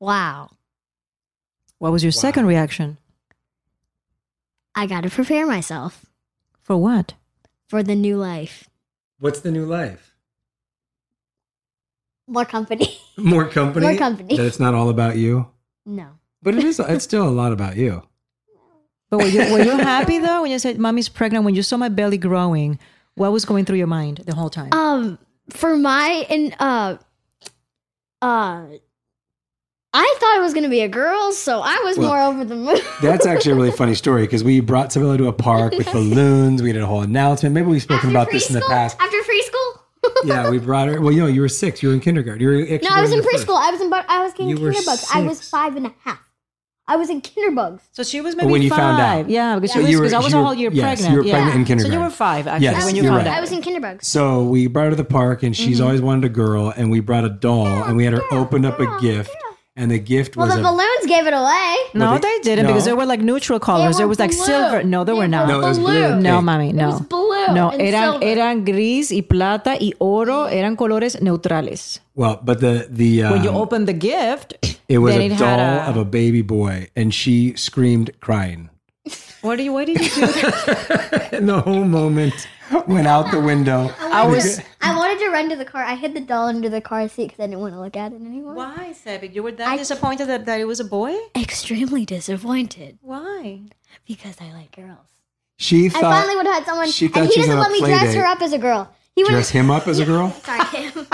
Wow. 0.02 0.50
What 1.78 1.92
was 1.92 2.02
your 2.02 2.10
second 2.10 2.46
reaction? 2.46 2.98
I 4.74 4.86
got 4.86 5.04
to 5.04 5.10
prepare 5.10 5.46
myself 5.46 6.04
For 6.60 6.76
what? 6.76 7.14
for 7.68 7.84
the 7.84 7.94
new 7.94 8.16
life. 8.16 8.68
What's 9.20 9.38
the 9.38 9.52
new 9.52 9.64
life? 9.64 10.16
More 12.26 12.44
company. 12.44 12.98
More 13.16 13.48
company. 13.48 13.86
More 13.86 13.96
company. 13.96 14.36
That 14.36 14.44
it's 14.46 14.58
not 14.58 14.74
all 14.74 14.88
about 14.88 15.16
you. 15.16 15.46
no. 15.86 16.18
But 16.42 16.56
it 16.56 16.64
is. 16.64 16.80
It's 16.80 17.04
still 17.04 17.28
a 17.28 17.30
lot 17.30 17.52
about 17.52 17.76
you. 17.76 18.02
But 19.08 19.18
were 19.18 19.26
you, 19.26 19.52
were 19.52 19.62
you 19.62 19.76
happy 19.78 20.18
though 20.18 20.42
when 20.42 20.50
you 20.50 20.58
said 20.58 20.78
mommy's 20.80 21.08
pregnant? 21.08 21.44
When 21.44 21.54
you 21.54 21.62
saw 21.62 21.76
my 21.76 21.88
belly 21.88 22.18
growing, 22.18 22.80
what 23.14 23.30
was 23.30 23.44
going 23.44 23.64
through 23.66 23.78
your 23.78 23.86
mind 23.86 24.22
the 24.26 24.34
whole 24.34 24.50
time? 24.50 24.72
Um, 24.72 25.18
for 25.50 25.76
my 25.76 26.26
and 26.28 26.56
uh, 26.58 26.96
uh, 28.20 28.64
I 29.94 30.16
thought 30.20 30.38
it 30.38 30.40
was 30.40 30.54
gonna 30.54 30.68
be 30.70 30.80
a 30.80 30.88
girl, 30.88 31.32
so 31.32 31.60
I 31.62 31.80
was 31.84 31.98
Well, 31.98 32.08
more 32.08 32.20
over 32.20 32.44
the 32.44 32.56
moon. 32.56 32.78
That's 33.02 33.26
actually 33.26 33.52
a 33.52 33.54
really 33.56 33.72
funny 33.72 33.94
story 33.94 34.22
because 34.22 34.42
we 34.42 34.60
brought 34.60 34.88
Sebella 34.90 35.18
to 35.18 35.28
a 35.28 35.32
park 35.34 35.74
with 35.74 35.86
balloons. 35.92 36.62
We 36.62 36.72
did 36.72 36.80
a 36.82 36.86
whole 36.86 37.02
announcement. 37.02 37.54
Maybe 37.54 37.66
we've 37.66 37.82
spoken 37.82 38.08
about 38.10 38.30
this 38.30 38.48
in 38.48 38.54
the 38.54 38.62
past. 38.62 38.96
After 39.00 39.16
preschool? 39.18 39.78
Yeah, 40.24 40.50
we 40.50 40.58
brought 40.58 40.88
her. 40.88 41.00
Well, 41.00 41.12
you 41.12 41.20
know, 41.20 41.26
you 41.28 41.40
were 41.40 41.48
six. 41.48 41.82
You 41.82 41.88
were 41.90 41.94
in 41.94 42.00
kindergarten. 42.00 42.40
You 42.42 42.48
were 42.48 42.62
actually 42.62 42.78
No, 42.88 42.90
I 42.96 43.02
was 43.02 43.12
in 43.12 43.18
to 43.18 43.22
first. 43.22 43.46
preschool. 43.46 43.56
I 43.56 43.70
was 43.70 43.80
in. 43.80 43.88
bu- 43.90 43.96
I 44.08 44.22
was 44.24 44.32
in 44.38 44.48
You 44.48 44.56
kinderbugs. 44.56 45.06
I 45.14 45.22
was 45.22 45.48
five 45.48 45.76
and 45.76 45.86
a 45.86 45.94
half. 46.04 46.18
I 46.88 46.96
was 46.96 47.08
in 47.10 47.20
kinderbugs. 47.22 47.80
So 47.92 48.02
she 48.02 48.20
was 48.20 48.34
But 48.34 48.42
maybe 48.44 48.52
when 48.52 48.62
you 48.62 48.70
five. 48.70 48.78
found 48.78 49.00
out. 49.00 49.30
Yeah, 49.30 49.54
because 49.56 49.72
So 49.72 49.78
she 49.78 49.82
was 49.84 49.90
you 49.90 49.98
were- 49.98 50.02
because 50.04 50.12
I 50.14 50.18
was 50.18 50.32
you 50.32 50.40
a 50.40 50.42
whole 50.42 50.54
year 50.54 50.70
yes, 50.72 50.82
pregnant. 51.00 51.12
you 51.12 51.18
were 51.18 51.24
yeah. 51.24 51.32
pregnant 51.34 51.56
in 51.56 51.64
kindergarten. 51.66 51.92
So 51.92 51.98
you 51.98 52.04
were 52.04 52.10
five 52.10 52.46
actually 52.48 52.64
Yes, 52.64 52.84
when 52.84 52.96
you 52.96 53.02
found 53.04 53.16
right. 53.18 53.26
out. 53.28 53.36
I 53.36 53.40
was 53.40 53.52
in 53.52 53.62
kinderbugs. 53.62 54.04
So 54.04 54.42
we 54.42 54.66
brought 54.66 54.84
her 54.84 54.90
to 54.90 54.96
the 54.96 55.04
park, 55.04 55.42
and 55.44 55.56
she's 55.56 55.76
Mm-hmm. 55.78 55.86
always 55.86 56.00
wanted 56.02 56.24
a 56.24 56.28
girl. 56.30 56.72
And 56.76 56.90
we 56.90 56.98
brought 57.00 57.24
a 57.24 57.30
doll, 57.30 57.66
and 57.84 57.96
we 57.96 58.04
had 58.04 58.12
her 58.14 58.22
open 58.32 58.64
up 58.64 58.80
a 58.80 59.00
gift, 59.00 59.30
and 59.74 59.90
the 59.90 59.98
gift 59.98 60.36
Well, 60.36 60.46
was 60.46 60.54
the 60.54 60.60
a 60.60 60.64
balloons 60.64 61.06
gave 61.06 61.26
it 61.26 61.32
away. 61.32 61.76
No, 61.94 62.18
they- 62.18 62.20
they, 62.28 62.38
didn't 62.42 62.66
because 62.66 62.84
no. 62.86 62.90
they 62.92 62.96
were 63.00 63.06
like 63.06 63.20
neutral 63.20 63.58
colors. 63.58 63.96
There 63.96 64.06
was 64.08 64.18
like 64.18 64.30
blue. 64.32 64.44
silver. 64.44 64.82
No, 64.84 65.04
they, 65.04 65.12
They 65.12 65.18
were 65.18 65.28
not. 65.28 65.48
No, 65.48 65.60
it 65.60 65.64
was 65.64 65.78
blue. 65.78 65.92
blue. 65.92 66.20
No, 66.20 66.36
Okay. 66.38 66.46
mami, 66.46 66.72
no. 66.74 66.88
was 66.90 67.00
blue 67.00 67.46
No, 67.54 67.70
and 67.70 67.80
eran 67.80 68.10
silver. 68.12 68.24
eran 68.26 68.64
gris 68.64 69.10
y 69.10 69.22
plata 69.22 69.76
y 69.80 69.92
oro. 69.98 70.44
Eran 70.46 70.76
colores 70.76 71.20
neutrales. 71.22 72.00
well, 72.14 72.38
but 72.44 72.60
the 72.60 72.86
the 72.90 73.22
um, 73.24 73.32
when 73.32 73.44
you 73.44 73.50
opened 73.50 73.86
the 73.88 73.94
gift, 73.96 74.54
it 74.88 74.98
was 74.98 75.14
a 75.16 75.22
it 75.24 75.38
doll 75.38 75.58
a- 75.58 75.88
of 75.88 75.96
a 75.96 76.04
baby 76.04 76.42
boy, 76.42 76.88
and 76.94 77.12
she 77.14 77.54
screamed 77.56 78.10
crying. 78.20 78.68
what 79.40 79.56
do 79.56 79.62
you? 79.64 79.72
What 79.72 79.86
did 79.86 79.98
you 80.00 80.26
do? 80.26 80.50
and 81.32 81.48
the 81.48 81.60
whole 81.60 81.84
moment 81.84 82.34
went 82.88 83.06
out 83.06 83.30
the 83.30 83.40
window. 83.40 83.92
I 84.00 84.26
was. 84.26 84.60
I 84.80 84.96
wanted 84.96 85.18
to 85.20 85.30
run 85.30 85.48
to 85.50 85.56
the 85.56 85.64
car. 85.64 85.82
I 85.84 85.94
hid 85.94 86.14
the 86.14 86.20
doll 86.20 86.46
under 86.48 86.68
the 86.68 86.80
car 86.80 87.08
seat 87.08 87.28
because 87.28 87.40
I 87.42 87.46
didn't 87.46 87.60
want 87.60 87.74
to 87.74 87.80
look 87.80 87.96
at 87.96 88.12
it 88.12 88.16
anymore. 88.22 88.54
Why, 88.54 88.94
Sebi? 88.94 89.32
You 89.34 89.42
were 89.42 89.52
that 89.52 89.76
disappointed 89.78 90.26
that, 90.28 90.44
that 90.46 90.60
it 90.60 90.64
was 90.64 90.80
a 90.80 90.84
boy? 90.84 91.16
Extremely 91.36 92.04
disappointed 92.04 92.98
Why? 93.02 93.62
because 94.06 94.36
I 94.40 94.52
like 94.52 94.74
girls. 94.74 94.98
She 95.58 95.86
I 95.86 95.88
thought 95.90 96.02
finally 96.02 96.36
would 96.36 96.46
have 96.46 96.54
had 96.56 96.64
someone, 96.66 96.90
she 96.90 97.06
and 97.06 97.14
thought 97.14 97.26
he 97.26 97.32
she 97.32 97.40
was 97.40 97.46
doesn't 97.48 97.58
on 97.60 97.66
a 97.66 97.68
let 97.68 97.72
me 97.72 97.78
play 97.80 97.90
dress 97.90 98.12
date. 98.12 98.18
her 98.18 98.24
up 98.26 98.42
as 98.42 98.52
a 98.52 98.58
girl. 98.58 98.90
He 99.14 99.22
would 99.22 99.30
dress 99.30 99.50
him 99.50 99.70
up 99.70 99.86
as 99.86 99.98
a 99.98 100.04
girl. 100.12 100.30
Sorry, 100.42 100.58
him. 100.88 101.06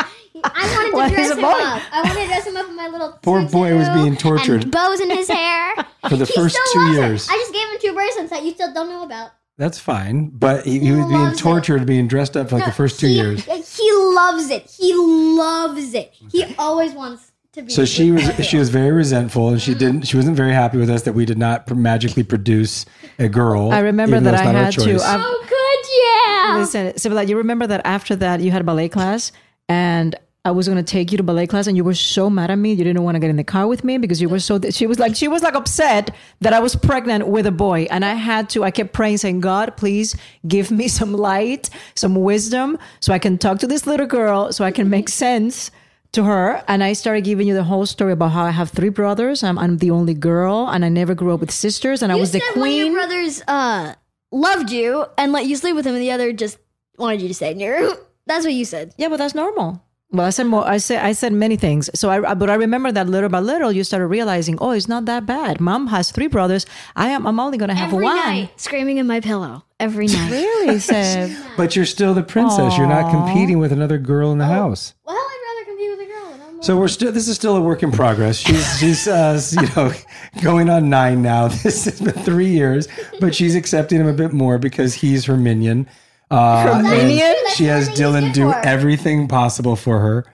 I 0.44 0.74
wanted 0.76 0.90
to 0.90 0.96
Why 0.96 1.08
dress 1.10 1.26
is 1.26 1.32
a 1.32 1.34
him 1.34 1.40
boy? 1.42 1.48
up. 1.50 1.82
I 1.92 2.02
wanted 2.02 2.20
to 2.20 2.26
dress 2.28 2.46
him 2.46 2.56
up 2.56 2.68
in 2.68 2.76
my 2.76 2.88
little. 2.88 3.18
Poor 3.22 3.42
boy 3.42 3.74
was 3.76 3.88
tutu 3.88 4.02
being 4.02 4.16
tortured. 4.16 4.62
And 4.62 4.72
bows 4.72 5.00
in 5.00 5.10
his 5.10 5.28
hair 5.28 5.74
For 6.08 6.16
the 6.16 6.24
He 6.24 6.32
first 6.32 6.54
still 6.56 6.72
two 6.72 6.78
loves 6.86 6.96
it. 6.96 7.00
years. 7.00 7.28
I 7.28 7.34
just 7.36 7.52
gave 7.52 7.68
him 7.68 7.76
two 7.80 7.92
bracelets 7.92 8.30
that 8.30 8.44
you 8.44 8.52
still 8.52 8.72
don't 8.72 8.88
know 8.88 9.02
about. 9.02 9.32
That's 9.58 9.78
fine, 9.78 10.28
but 10.30 10.64
he, 10.64 10.78
he 10.78 10.92
was 10.92 11.04
being 11.06 11.10
loves 11.20 11.38
it. 11.38 11.42
tortured, 11.42 11.84
being 11.84 12.06
dressed 12.06 12.36
up 12.36 12.48
for 12.48 12.54
like 12.56 12.62
No, 12.62 12.66
the 12.70 12.76
first 12.76 13.00
two 13.00 13.08
he, 13.08 13.14
years. 13.14 13.44
He 13.44 13.92
loves 13.92 14.48
it. 14.50 14.70
He 14.70 14.94
loves 14.94 15.94
it. 15.94 16.12
He 16.32 16.54
always 16.58 16.92
wants 16.92 17.32
to 17.54 17.62
be. 17.62 17.70
So 17.72 17.84
she 17.84 18.12
was 18.12 18.22
she 18.46 18.56
was 18.56 18.70
very 18.70 18.92
resentful, 18.92 19.48
and 19.48 19.60
she 19.60 19.74
didn't 19.74 20.02
she 20.02 20.16
wasn't 20.16 20.36
very 20.36 20.52
happy 20.52 20.78
with 20.78 20.88
us 20.88 21.02
that 21.02 21.12
we 21.12 21.24
did 21.24 21.38
not 21.38 21.68
magically 21.76 22.22
produce 22.22 22.86
a 23.18 23.28
girl. 23.28 23.72
I 23.72 23.80
remember 23.80 24.20
that 24.20 24.34
I 24.34 24.44
had 24.44 24.72
to. 24.74 24.84
choice. 24.84 25.02
I- 25.02 25.16
Oh, 25.20 25.44
good, 25.48 26.54
yeah. 26.54 26.60
Listen, 26.60 26.92
Sibila, 26.94 27.28
you 27.28 27.36
remember 27.36 27.66
that 27.66 27.82
after 27.84 28.14
that 28.16 28.40
you 28.40 28.50
had 28.52 28.60
a 28.60 28.64
ballet 28.64 28.88
class 28.88 29.32
and 29.68 30.14
I 30.48 30.50
was 30.50 30.66
going 30.66 30.82
to 30.82 30.92
take 30.92 31.12
you 31.12 31.18
to 31.18 31.22
ballet 31.22 31.46
class 31.46 31.66
and 31.66 31.76
you 31.76 31.84
were 31.84 31.92
so 31.92 32.30
mad 32.30 32.50
at 32.50 32.56
me. 32.56 32.72
You 32.72 32.82
didn't 32.82 33.02
want 33.02 33.16
to 33.16 33.18
get 33.18 33.28
in 33.28 33.36
the 33.36 33.44
car 33.44 33.66
with 33.66 33.84
me 33.84 33.98
because 33.98 34.22
you 34.22 34.30
were 34.30 34.40
so, 34.40 34.58
she 34.70 34.86
was 34.86 34.98
like, 34.98 35.14
she 35.14 35.28
was 35.28 35.42
like 35.42 35.54
upset 35.54 36.14
that 36.40 36.54
I 36.54 36.60
was 36.60 36.74
pregnant 36.74 37.28
with 37.28 37.46
a 37.46 37.52
boy. 37.52 37.86
And 37.90 38.02
I 38.02 38.14
had 38.14 38.48
to, 38.50 38.64
I 38.64 38.70
kept 38.70 38.94
praying 38.94 39.18
saying, 39.18 39.40
God, 39.40 39.76
please 39.76 40.16
give 40.46 40.70
me 40.70 40.88
some 40.88 41.12
light, 41.12 41.68
some 41.94 42.14
wisdom 42.14 42.78
so 43.00 43.12
I 43.12 43.18
can 43.18 43.36
talk 43.36 43.58
to 43.58 43.66
this 43.66 43.86
little 43.86 44.06
girl 44.06 44.50
so 44.50 44.64
I 44.64 44.70
can 44.70 44.88
make 44.88 45.10
sense 45.10 45.70
to 46.12 46.24
her. 46.24 46.64
And 46.66 46.82
I 46.82 46.94
started 46.94 47.24
giving 47.24 47.46
you 47.46 47.52
the 47.52 47.64
whole 47.64 47.84
story 47.84 48.12
about 48.12 48.30
how 48.30 48.44
I 48.44 48.50
have 48.50 48.70
three 48.70 48.88
brothers. 48.88 49.42
I'm, 49.42 49.58
I'm 49.58 49.76
the 49.76 49.90
only 49.90 50.14
girl 50.14 50.66
and 50.66 50.82
I 50.82 50.88
never 50.88 51.14
grew 51.14 51.34
up 51.34 51.40
with 51.40 51.50
sisters 51.50 52.02
and 52.02 52.10
I 52.10 52.14
was 52.14 52.32
the 52.32 52.40
said 52.40 52.58
one 52.58 52.68
of 52.70 52.74
your 52.74 52.86
queen. 52.86 52.94
brothers 52.94 53.42
uh, 53.46 53.94
loved 54.32 54.70
you 54.70 55.04
and 55.18 55.30
let 55.32 55.44
you 55.44 55.56
sleep 55.56 55.76
with 55.76 55.86
him, 55.86 55.94
and 55.94 56.02
the 56.02 56.10
other 56.10 56.32
just 56.32 56.56
wanted 56.96 57.20
you 57.20 57.28
to 57.28 57.34
stay 57.34 57.54
room. 57.54 57.94
That's 58.26 58.44
what 58.44 58.54
you 58.54 58.64
said. 58.64 58.94
Yeah, 58.96 59.08
but 59.08 59.16
that's 59.16 59.34
normal. 59.34 59.82
Well, 60.10 60.26
I 60.26 60.30
said 60.30 60.46
more. 60.46 60.66
I 60.66 60.78
said 60.78 61.04
I 61.04 61.12
said 61.12 61.34
many 61.34 61.56
things. 61.56 61.90
So 61.94 62.08
I, 62.08 62.32
but 62.34 62.48
I 62.48 62.54
remember 62.54 62.90
that 62.92 63.08
little 63.08 63.28
by 63.28 63.40
little, 63.40 63.70
you 63.70 63.84
started 63.84 64.06
realizing, 64.06 64.56
oh, 64.58 64.70
it's 64.70 64.88
not 64.88 65.04
that 65.04 65.26
bad. 65.26 65.60
Mom 65.60 65.88
has 65.88 66.10
three 66.10 66.28
brothers. 66.28 66.64
I 66.96 67.08
am. 67.10 67.26
I'm 67.26 67.38
only 67.38 67.58
gonna 67.58 67.74
have 67.74 67.92
Every 67.92 68.04
one. 68.04 68.16
night, 68.16 68.50
screaming 68.58 68.96
in 68.96 69.06
my 69.06 69.20
pillow. 69.20 69.64
Every 69.78 70.06
night. 70.06 70.30
Really, 70.38 70.78
Seb? 70.78 71.30
But 71.58 71.76
you're 71.76 71.84
still 71.84 72.14
the 72.14 72.22
princess. 72.22 72.78
You're 72.78 72.86
not 72.86 73.10
competing 73.10 73.58
with 73.58 73.70
another 73.70 73.98
girl 73.98 74.32
in 74.32 74.38
the 74.38 74.46
house. 74.46 74.94
well, 75.04 75.14
I'd 75.16 75.40
rather 75.46 75.64
compete 75.70 75.90
with 75.90 76.00
a 76.08 76.10
girl. 76.10 76.32
And 76.32 76.42
I'm 76.56 76.62
So 76.62 76.78
we're 76.78 76.88
still. 76.88 77.12
This 77.12 77.28
is 77.28 77.36
still 77.36 77.56
a 77.56 77.60
work 77.60 77.82
in 77.82 77.92
progress. 77.92 78.36
She's 78.38 78.78
she's 78.78 79.06
uh, 79.08 79.38
you 79.60 79.68
know 79.76 79.92
going 80.42 80.70
on 80.70 80.88
nine 80.88 81.20
now. 81.20 81.48
This 81.62 81.84
has 81.84 82.00
been 82.00 82.14
three 82.24 82.48
years, 82.48 82.88
but 83.20 83.34
she's 83.34 83.54
accepting 83.54 84.00
him 84.00 84.06
a 84.06 84.14
bit 84.14 84.32
more 84.32 84.56
because 84.56 84.94
he's 84.94 85.26
her 85.26 85.36
minion. 85.36 85.86
Uh, 86.30 86.62
Her 86.82 86.94
and? 86.94 87.48
She 87.54 87.64
has 87.64 87.88
Dylan 87.90 88.32
do 88.34 88.52
everything 88.52 89.28
possible 89.28 89.76
for 89.76 89.98
her, 90.00 90.24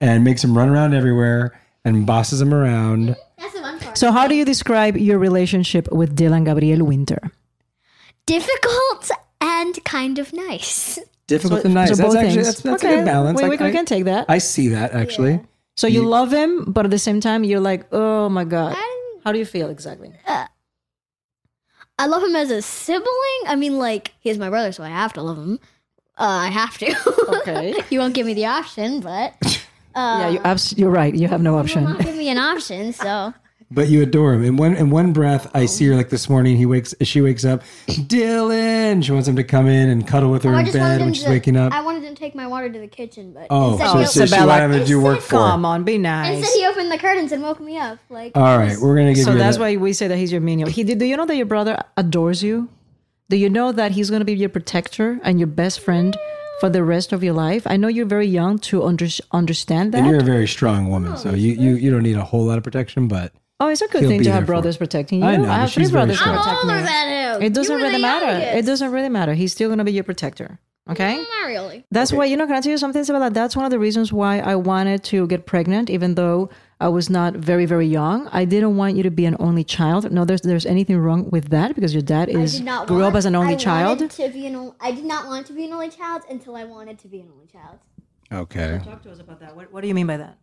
and 0.00 0.24
makes 0.24 0.42
him 0.42 0.56
run 0.56 0.68
around 0.68 0.94
everywhere 0.94 1.58
and 1.84 2.06
bosses 2.06 2.40
him 2.40 2.52
around. 2.52 3.14
That's 3.38 3.54
the 3.54 3.60
one 3.62 3.78
part. 3.78 3.96
So 3.96 4.10
how 4.10 4.26
do 4.26 4.34
you 4.34 4.44
describe 4.44 4.96
your 4.96 5.18
relationship 5.18 5.90
with 5.92 6.16
Dylan 6.16 6.44
Gabriel 6.44 6.84
Winter? 6.86 7.30
difficult 8.26 9.10
and 9.40 9.84
kind 9.84 10.18
of 10.18 10.32
nice. 10.32 10.98
Difficult 11.26 11.60
So- 11.60 11.64
and 11.66 11.74
nice. 11.74 11.88
so 11.90 11.94
that's 11.96 12.08
both 12.08 12.16
actually 12.16 12.34
things. 12.34 12.46
that's, 12.46 12.60
that's 12.62 12.82
Okay, 12.84 12.94
a 12.94 12.96
good 12.98 13.04
balance. 13.04 13.42
we- 13.42 13.48
we 13.50 13.56
can- 13.58 13.66
I- 13.66 13.68
we 13.70 13.76
can 13.76 13.84
take 13.84 14.04
that. 14.04 14.24
I 14.28 14.38
see 14.38 14.68
that 14.68 14.92
actually. 14.94 15.40
So 15.76 15.86
you 15.86 16.02
love 16.06 16.32
him, 16.32 16.64
but 16.66 16.84
at 16.86 16.90
the 16.90 16.98
same 16.98 17.20
time, 17.20 17.44
you're 17.44 17.60
like, 17.60 17.84
oh 17.92 18.28
my 18.28 18.44
god. 18.44 18.76
How 19.24 19.32
do 19.32 19.38
you 19.38 19.44
feel 19.44 19.68
exactly? 19.70 20.12
I 21.98 22.06
love 22.06 22.22
him 22.22 22.34
as 22.36 22.50
a 22.50 22.60
sibling. 22.62 23.06
I 23.46 23.56
mean, 23.56 23.78
like 23.78 24.12
he's 24.20 24.38
my 24.38 24.48
brother, 24.50 24.72
so 24.72 24.82
I 24.82 24.88
have 24.88 25.12
to 25.14 25.22
love 25.22 25.38
him. 25.38 25.58
Uh, 26.18 26.24
I 26.24 26.46
have 26.48 26.78
to. 26.78 26.94
Okay. 27.40 27.74
you 27.90 27.98
won't 27.98 28.14
give 28.14 28.26
me 28.26 28.34
the 28.34 28.46
option, 28.46 29.00
but 29.00 29.34
uh, 29.94 30.18
yeah, 30.20 30.28
you 30.30 30.40
abs- 30.44 30.76
you're 30.78 30.90
right. 30.90 31.14
You 31.14 31.28
have 31.28 31.42
no 31.42 31.50
you 31.50 31.54
will 31.54 31.60
option. 31.60 31.84
not 31.84 32.00
give 32.00 32.16
me 32.16 32.28
an 32.28 32.38
option. 32.38 32.92
So 32.92 33.34
But 33.70 33.88
you 33.88 34.02
adore 34.02 34.34
him. 34.34 34.44
In 34.44 34.56
one 34.56 34.76
in 34.76 34.90
one 34.90 35.12
breath, 35.12 35.50
I 35.54 35.66
see 35.66 35.86
her 35.86 35.96
like 35.96 36.08
this 36.10 36.28
morning. 36.28 36.56
He 36.56 36.66
wakes. 36.66 36.94
She 37.02 37.20
wakes 37.20 37.44
up. 37.44 37.62
Dylan. 37.88 39.02
She 39.04 39.10
wants 39.12 39.26
him 39.26 39.36
to 39.36 39.44
come 39.44 39.66
in 39.66 39.88
and 39.88 40.06
cuddle 40.06 40.30
with 40.30 40.42
her 40.44 40.50
Oh, 40.50 40.56
I 40.56 40.60
in 40.60 40.66
just 40.66 40.78
wanted 40.78 40.90
bed 40.92 41.00
him 41.00 41.06
when 41.06 41.14
she's 41.14 41.24
to- 41.24 41.30
waking 41.30 41.56
up. 41.56 41.72
I 41.72 41.80
wanted 41.82 42.04
him 42.04 42.14
to 42.14 42.20
take 42.20 42.34
my 42.34 42.46
water 42.46 42.68
to 42.70 42.78
the 42.78 42.86
kitchen, 42.86 43.32
but 43.32 43.46
Oh, 43.50 43.72
instead, 43.72 43.88
so, 43.92 43.98
he, 43.98 44.04
so 44.06 44.10
she 44.20 44.24
Isabella, 44.24 44.46
wanted 44.46 44.74
him 44.76 44.80
to 44.82 44.86
do 44.86 45.00
work 45.00 45.20
for. 45.20 45.36
her. 45.36 45.40
Come 45.50 45.64
on, 45.64 45.84
be 45.84 45.98
nice. 45.98 46.38
instead 46.38 46.56
he 46.58 46.66
opened 46.66 46.92
the 46.92 46.98
curtains 46.98 47.32
and 47.32 47.42
woke 47.42 47.60
me 47.60 47.76
up. 47.78 47.98
Like 48.10 48.32
All 48.36 48.58
right, 48.58 48.76
we're 48.78 48.94
gonna 48.96 49.14
give 49.14 49.24
So 49.24 49.32
you. 49.32 49.38
that's 49.38 49.56
the- 49.56 49.62
why 49.62 49.76
we 49.76 49.92
say 49.92 50.08
that 50.08 50.16
he's 50.18 50.30
your 50.32 50.40
minion. 50.40 50.68
He. 50.68 50.84
Do 50.84 51.04
you 51.04 51.16
know 51.16 51.26
that 51.26 51.36
your 51.36 51.46
brother 51.46 51.78
adores 51.96 52.42
you? 52.42 52.68
Do 53.30 53.36
you 53.36 53.48
know 53.50 53.72
that 53.72 53.92
he's 53.92 54.10
going 54.10 54.20
to 54.20 54.24
be 54.26 54.34
your 54.34 54.50
protector 54.50 55.18
and 55.24 55.40
your 55.40 55.46
best 55.46 55.80
friend 55.80 56.14
for 56.60 56.68
the 56.68 56.84
rest 56.84 57.10
of 57.12 57.24
your 57.24 57.32
life? 57.32 57.62
I 57.66 57.78
know 57.78 57.88
you're 57.88 58.04
very 58.04 58.26
young 58.26 58.58
to 58.68 58.84
under, 58.84 59.06
understand 59.32 59.92
that. 59.92 59.98
And 60.02 60.06
you're 60.06 60.20
a 60.20 60.22
very 60.22 60.46
strong 60.46 60.90
woman, 60.90 61.12
oh, 61.14 61.16
so 61.16 61.30
you, 61.32 61.52
you 61.54 61.74
you 61.76 61.90
don't 61.90 62.02
need 62.02 62.16
a 62.16 62.22
whole 62.24 62.44
lot 62.44 62.58
of 62.58 62.64
protection. 62.64 63.08
But 63.08 63.32
Oh, 63.64 63.68
it's 63.68 63.80
a 63.80 63.88
good 63.88 64.02
he'll 64.02 64.10
thing 64.10 64.22
to 64.24 64.32
have 64.32 64.44
brothers 64.44 64.76
protecting 64.76 65.20
you. 65.20 65.24
I 65.26 65.36
know, 65.36 65.44
but 65.44 65.54
have 65.54 65.72
three 65.72 65.84
very 65.84 65.92
brothers 65.92 66.18
strong. 66.18 66.36
I'm 66.36 66.42
protecting 66.42 66.70
older 66.70 66.82
me. 66.82 66.86
than 66.86 67.34
him. 67.36 67.42
It 67.42 67.54
doesn't 67.54 67.76
really 67.76 67.92
the 67.92 67.98
matter. 67.98 68.58
It 68.58 68.66
doesn't 68.66 68.92
really 68.92 69.08
matter. 69.08 69.32
He's 69.32 69.52
still 69.52 69.68
going 69.68 69.78
to 69.78 69.84
be 69.84 69.92
your 69.92 70.04
protector. 70.04 70.60
Okay. 70.90 71.16
Not 71.16 71.46
really. 71.46 71.86
That's 71.90 72.12
why 72.12 72.26
you 72.26 72.36
know. 72.36 72.46
Can 72.46 72.56
I 72.56 72.60
tell 72.60 72.72
you 72.72 72.76
something, 72.76 73.00
Isabella? 73.00 73.30
That's 73.30 73.56
one 73.56 73.64
of 73.64 73.70
the 73.70 73.78
reasons 73.78 74.12
why 74.12 74.40
I 74.40 74.54
wanted 74.56 75.02
to 75.04 75.26
get 75.28 75.46
pregnant, 75.46 75.88
even 75.88 76.14
though 76.14 76.50
I 76.78 76.88
was 76.88 77.08
not 77.08 77.32
very, 77.36 77.64
very 77.64 77.86
young. 77.86 78.28
I 78.32 78.44
didn't 78.44 78.76
want 78.76 78.96
you 78.96 79.02
to 79.02 79.10
be 79.10 79.24
an 79.24 79.34
only 79.40 79.64
child. 79.64 80.12
No, 80.12 80.26
there's 80.26 80.42
there's 80.42 80.66
anything 80.66 80.98
wrong 80.98 81.30
with 81.30 81.48
that 81.48 81.74
because 81.74 81.94
your 81.94 82.02
dad 82.02 82.28
is 82.28 82.60
did 82.60 82.66
grew 82.86 83.00
want, 83.00 83.14
up 83.14 83.14
as 83.14 83.24
an 83.24 83.34
only 83.34 83.54
I 83.54 83.56
child. 83.56 84.10
To 84.10 84.28
be 84.28 84.46
an, 84.46 84.72
I 84.78 84.92
did 84.92 85.06
not 85.06 85.26
want 85.26 85.46
to 85.46 85.54
be 85.54 85.64
an 85.64 85.72
only 85.72 85.88
child 85.88 86.20
until 86.28 86.54
I 86.54 86.64
wanted 86.64 86.98
to 86.98 87.08
be 87.08 87.20
an 87.20 87.30
only 87.32 87.46
child. 87.46 87.78
okay, 88.30 88.78
Talk 88.84 89.02
to 89.04 89.10
us 89.10 89.20
about 89.20 89.40
that. 89.40 89.56
What, 89.56 89.72
what 89.72 89.80
do 89.80 89.88
you 89.88 89.94
mean 89.94 90.06
by 90.06 90.18
that? 90.18 90.36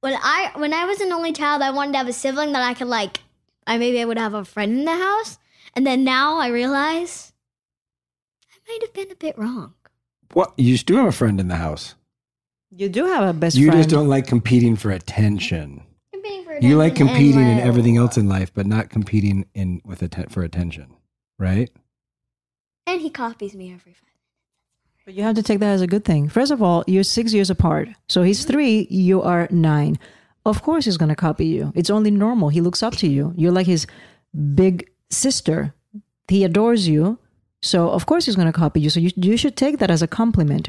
When 0.00 0.14
I 0.14 0.52
when 0.54 0.72
I 0.72 0.86
was 0.86 1.00
an 1.00 1.12
only 1.12 1.32
child, 1.32 1.62
I 1.62 1.70
wanted 1.70 1.92
to 1.92 1.98
have 1.98 2.08
a 2.08 2.12
sibling 2.12 2.52
that 2.52 2.62
I 2.62 2.74
could 2.74 2.86
like. 2.88 3.20
I 3.66 3.76
maybe 3.78 4.00
I 4.00 4.04
would 4.04 4.18
have 4.18 4.34
a 4.34 4.44
friend 4.44 4.78
in 4.78 4.84
the 4.84 4.96
house, 4.96 5.38
and 5.74 5.86
then 5.86 6.04
now 6.04 6.38
I 6.38 6.48
realize 6.48 7.32
I 8.50 8.72
might 8.72 8.82
have 8.82 8.92
been 8.94 9.10
a 9.12 9.16
bit 9.16 9.36
wrong. 9.38 9.74
what 10.32 10.52
you 10.56 10.78
do 10.78 10.96
have 10.96 11.06
a 11.06 11.12
friend 11.12 11.38
in 11.40 11.48
the 11.48 11.56
house. 11.56 11.94
You 12.70 12.88
do 12.88 13.04
have 13.06 13.28
a 13.28 13.32
best 13.32 13.56
friend. 13.56 13.64
you 13.64 13.70
friend. 13.70 13.82
just 13.82 13.90
don't 13.90 14.08
like 14.08 14.26
competing 14.26 14.76
for 14.76 14.90
attention. 14.90 15.82
Competing 16.12 16.44
for 16.44 16.50
attention 16.52 16.70
You 16.70 16.76
like 16.76 16.94
competing 16.94 17.46
in 17.48 17.58
everything 17.58 17.96
else 17.96 18.16
in 18.16 18.28
life, 18.28 18.52
but 18.54 18.64
not 18.66 18.90
competing 18.90 19.46
in 19.54 19.82
with 19.84 20.02
atten- 20.02 20.28
for 20.28 20.42
attention, 20.42 20.94
right? 21.38 21.68
And 22.86 23.00
he 23.00 23.10
copies 23.10 23.54
me 23.54 23.72
every 23.72 23.92
five. 23.92 24.09
But 25.10 25.16
you 25.16 25.24
have 25.24 25.34
to 25.34 25.42
take 25.42 25.58
that 25.58 25.72
as 25.72 25.80
a 25.80 25.88
good 25.88 26.04
thing. 26.04 26.28
First 26.28 26.52
of 26.52 26.62
all, 26.62 26.84
you're 26.86 27.02
six 27.02 27.34
years 27.34 27.50
apart. 27.50 27.88
So 28.08 28.22
he's 28.22 28.44
three, 28.44 28.86
you 28.90 29.20
are 29.22 29.48
nine. 29.50 29.98
Of 30.46 30.62
course, 30.62 30.84
he's 30.84 30.98
going 30.98 31.08
to 31.08 31.16
copy 31.16 31.46
you. 31.46 31.72
It's 31.74 31.90
only 31.90 32.12
normal. 32.12 32.48
He 32.48 32.60
looks 32.60 32.80
up 32.80 32.94
to 32.98 33.08
you. 33.08 33.34
You're 33.36 33.50
like 33.50 33.66
his 33.66 33.88
big 34.54 34.88
sister. 35.10 35.74
He 36.28 36.44
adores 36.44 36.86
you. 36.86 37.18
So, 37.60 37.90
of 37.90 38.06
course, 38.06 38.26
he's 38.26 38.36
going 38.36 38.52
to 38.52 38.56
copy 38.56 38.82
you. 38.82 38.88
So, 38.88 39.00
you, 39.00 39.10
you 39.16 39.36
should 39.36 39.56
take 39.56 39.78
that 39.78 39.90
as 39.90 40.00
a 40.00 40.06
compliment. 40.06 40.68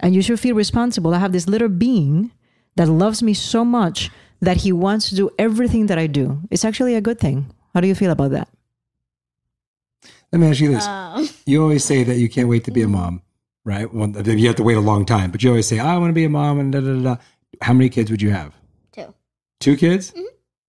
And 0.00 0.14
you 0.14 0.22
should 0.22 0.40
feel 0.40 0.56
responsible. 0.56 1.12
I 1.12 1.18
have 1.18 1.32
this 1.32 1.46
little 1.46 1.68
being 1.68 2.32
that 2.76 2.88
loves 2.88 3.22
me 3.22 3.34
so 3.34 3.66
much 3.66 4.10
that 4.40 4.56
he 4.56 4.72
wants 4.72 5.10
to 5.10 5.14
do 5.14 5.28
everything 5.38 5.88
that 5.88 5.98
I 5.98 6.06
do. 6.06 6.40
It's 6.50 6.64
actually 6.64 6.94
a 6.94 7.02
good 7.02 7.20
thing. 7.20 7.52
How 7.74 7.82
do 7.82 7.86
you 7.86 7.94
feel 7.94 8.12
about 8.12 8.30
that? 8.30 8.48
Let 10.32 10.40
me 10.40 10.48
ask 10.48 10.60
you 10.60 10.72
this. 10.72 10.86
Um, 10.86 11.28
You 11.44 11.62
always 11.62 11.84
say 11.84 12.02
that 12.02 12.16
you 12.16 12.28
can't 12.28 12.48
wait 12.48 12.64
to 12.64 12.70
be 12.70 12.82
a 12.82 12.88
mom, 12.88 13.22
right? 13.66 13.92
Well, 13.92 14.08
you 14.26 14.46
have 14.46 14.56
to 14.56 14.62
wait 14.62 14.78
a 14.78 14.80
long 14.80 15.04
time, 15.04 15.30
but 15.30 15.42
you 15.42 15.50
always 15.50 15.66
say, 15.66 15.78
I 15.78 15.98
want 15.98 16.08
to 16.08 16.14
be 16.14 16.24
a 16.24 16.30
mom 16.30 16.58
and 16.58 16.72
da 16.72 16.80
da 16.80 16.94
da. 16.94 17.02
da. 17.02 17.16
How 17.60 17.74
many 17.74 17.90
kids 17.90 18.10
would 18.10 18.22
you 18.22 18.30
have? 18.30 18.54
two. 18.92 19.12
Two 19.60 19.76
kids? 19.76 20.14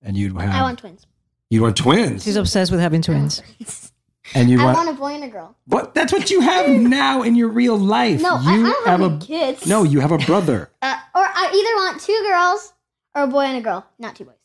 And 0.02 0.18
you'd 0.18 0.34
have. 0.34 0.42
Mm-hmm. 0.42 0.52
I 0.52 0.62
want 0.64 0.80
twins. 0.80 1.06
You 1.50 1.62
want 1.62 1.78
twins? 1.78 2.24
She's 2.26 2.36
obsessed 2.36 2.72
with 2.72 2.82
having 2.82 3.02
twins. 3.02 3.42
And 4.34 4.50
you 4.50 4.60
I 4.60 4.66
want. 4.66 4.78
want 4.78 4.90
a 4.90 4.94
boy 4.94 5.14
and 5.14 5.24
a 5.24 5.30
girl. 5.30 5.56
What? 5.68 5.94
That's 5.96 6.12
what 6.12 6.30
you 6.30 6.42
have 6.42 6.68
now 7.00 7.22
in 7.22 7.36
your 7.38 7.48
real 7.48 7.78
life. 7.78 8.22
No, 8.22 8.36
I- 8.36 8.56
you 8.58 8.68
I 8.68 8.70
don't 8.72 8.88
have 8.88 9.02
any 9.02 9.18
kids. 9.20 9.66
No, 9.66 9.84
you 9.84 10.02
have 10.02 10.12
a 10.12 10.18
brother. 10.18 10.70
Uh, 10.82 10.98
or 11.16 11.22
I 11.24 11.46
either 11.54 11.76
want 11.78 12.02
two 12.02 12.22
girls 12.30 12.74
or 13.16 13.24
a 13.24 13.28
boy 13.28 13.44
and 13.46 13.58
a 13.58 13.62
girl, 13.62 13.86
not 13.98 14.18
two 14.18 14.26
boys. 14.26 14.36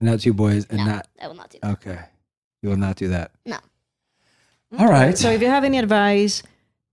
not 0.00 0.18
two 0.18 0.32
boys, 0.32 0.66
and 0.68 0.78
No, 0.78 0.84
not. 0.84 1.08
I 1.22 1.28
will 1.28 1.36
not 1.36 1.48
do 1.50 1.58
that. 1.62 1.70
Okay. 1.74 1.98
You 2.62 2.70
will 2.70 2.76
not 2.76 2.96
do 2.96 3.06
that. 3.10 3.30
No. 3.46 3.58
All 4.80 4.88
right. 4.88 5.16
So, 5.16 5.30
if 5.30 5.40
you 5.40 5.46
have 5.48 5.62
any 5.62 5.78
advice 5.78 6.42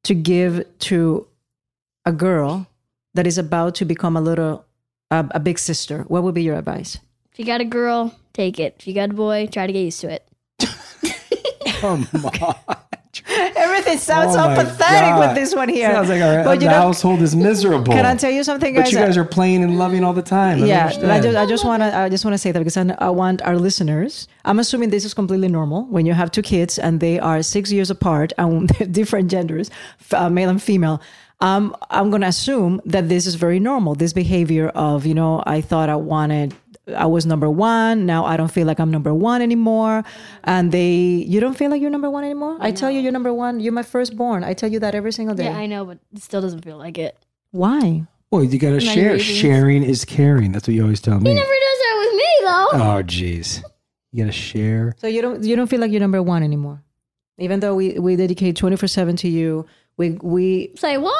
to 0.03 0.13
give 0.13 0.65
to 0.79 1.27
a 2.05 2.11
girl 2.11 2.67
that 3.13 3.27
is 3.27 3.37
about 3.37 3.75
to 3.75 3.85
become 3.85 4.17
a 4.17 4.21
little, 4.21 4.65
a, 5.09 5.25
a 5.31 5.39
big 5.39 5.59
sister, 5.59 6.03
what 6.03 6.23
would 6.23 6.35
be 6.35 6.43
your 6.43 6.57
advice? 6.57 6.97
If 7.31 7.39
you 7.39 7.45
got 7.45 7.61
a 7.61 7.65
girl, 7.65 8.15
take 8.33 8.59
it. 8.59 8.75
If 8.79 8.87
you 8.87 8.93
got 8.93 9.11
a 9.11 9.13
boy, 9.13 9.47
try 9.47 9.67
to 9.67 9.73
get 9.73 9.81
used 9.81 10.01
to 10.01 10.09
it. 10.11 10.27
Come 11.79 12.07
on. 12.13 12.75
Everything 13.93 13.99
sounds 13.99 14.35
Oh 14.35 14.55
so 14.55 14.63
pathetic 14.63 15.09
God. 15.09 15.19
with 15.19 15.35
this 15.35 15.55
one 15.55 15.69
here. 15.69 15.91
Sounds 15.91 16.09
like 16.09 16.21
our 16.21 16.43
But 16.43 16.55
the 16.59 16.65
you 16.65 16.69
know- 16.71 16.81
household 16.81 17.21
is 17.21 17.35
miserable. 17.35 17.93
Can 17.93 18.05
I 18.05 18.15
tell 18.15 18.31
you 18.31 18.43
something, 18.43 18.73
guys? 18.73 18.85
But 18.85 18.91
you 18.91 18.97
guys 18.99 19.17
are 19.17 19.25
playing 19.25 19.63
and 19.63 19.77
loving 19.77 20.03
all 20.03 20.13
the 20.13 20.21
time. 20.21 20.63
I 20.63 20.65
yeah, 20.65 20.81
understand. 20.85 21.11
I 21.11 21.19
just, 21.21 21.37
I 21.37 21.45
just 21.45 21.65
want 21.65 21.83
to, 21.83 21.97
I 21.97 22.09
just 22.09 22.25
want 22.25 22.33
to 22.33 22.37
say 22.37 22.51
that 22.51 22.59
because 22.59 22.77
I, 22.77 22.95
I 22.99 23.09
want 23.09 23.41
our 23.43 23.57
listeners. 23.57 24.27
I'm 24.45 24.59
assuming 24.59 24.89
this 24.89 25.05
is 25.05 25.13
completely 25.13 25.47
normal 25.47 25.85
when 25.85 26.05
you 26.05 26.13
have 26.13 26.31
two 26.31 26.41
kids 26.41 26.79
and 26.79 26.99
they 26.99 27.19
are 27.19 27.41
six 27.43 27.71
years 27.71 27.89
apart 27.89 28.33
and 28.37 28.69
they're 28.69 28.87
different 28.87 29.29
genders, 29.29 29.69
uh, 30.13 30.29
male 30.29 30.49
and 30.49 30.61
female. 30.61 31.01
Um, 31.41 31.75
I'm 31.89 32.11
going 32.11 32.21
to 32.21 32.27
assume 32.27 32.81
that 32.85 33.09
this 33.09 33.25
is 33.25 33.33
very 33.33 33.59
normal. 33.59 33.95
This 33.95 34.13
behavior 34.13 34.67
of, 34.69 35.07
you 35.07 35.15
know, 35.15 35.41
I 35.47 35.61
thought 35.61 35.89
I 35.89 35.95
wanted, 35.95 36.53
I 36.95 37.05
was 37.05 37.25
number 37.25 37.49
one. 37.49 38.05
Now 38.05 38.25
I 38.25 38.37
don't 38.37 38.51
feel 38.51 38.67
like 38.67 38.79
I'm 38.79 38.91
number 38.91 39.13
one 39.13 39.41
anymore. 39.41 40.03
And 40.43 40.71
they, 40.71 40.91
you 40.93 41.39
don't 41.39 41.55
feel 41.55 41.69
like 41.71 41.81
you're 41.81 41.89
number 41.91 42.09
one 42.09 42.23
anymore. 42.23 42.57
I 42.59 42.71
tell 42.71 42.89
you, 42.91 42.99
you're 42.99 43.11
number 43.11 43.33
one. 43.33 43.59
You're 43.59 43.73
my 43.73 43.83
firstborn. 43.83 44.43
I 44.43 44.53
tell 44.53 44.71
you 44.71 44.79
that 44.79 44.95
every 44.95 45.11
single 45.11 45.35
day. 45.35 45.45
Yeah, 45.45 45.57
I 45.57 45.65
know, 45.65 45.85
but 45.85 45.99
it 46.13 46.21
still 46.21 46.41
doesn't 46.41 46.63
feel 46.63 46.77
like 46.77 46.97
it. 46.97 47.17
Why? 47.51 48.05
Well, 48.31 48.43
you 48.43 48.57
got 48.59 48.69
to 48.71 48.79
share. 48.79 49.13
reasons. 49.13 49.37
Sharing 49.37 49.83
is 49.83 50.05
caring. 50.05 50.51
That's 50.53 50.67
what 50.67 50.73
you 50.75 50.83
always 50.83 51.01
tell 51.01 51.19
me. 51.19 51.29
He 51.29 51.35
never 51.35 51.47
does 51.47 51.79
that 51.79 51.97
with 51.99 52.15
me 52.15 52.27
though. 52.41 52.67
Oh, 52.73 53.03
jeez. 53.03 53.61
You 54.13 54.23
got 54.23 54.31
to 54.31 54.37
share. 54.37 54.95
So 54.99 55.07
you 55.07 55.21
don't 55.21 55.43
you 55.43 55.55
don't 55.55 55.67
feel 55.67 55.79
like 55.79 55.91
you're 55.91 55.99
number 55.99 56.21
one 56.23 56.41
anymore, 56.43 56.81
even 57.37 57.59
though 57.59 57.75
we 57.75 57.99
we 57.99 58.15
dedicate 58.15 58.55
twenty 58.55 58.75
four 58.77 58.87
seven 58.87 59.15
to 59.17 59.27
you. 59.27 59.65
We 59.97 60.11
we 60.21 60.71
Say 60.77 60.97
what? 60.97 61.15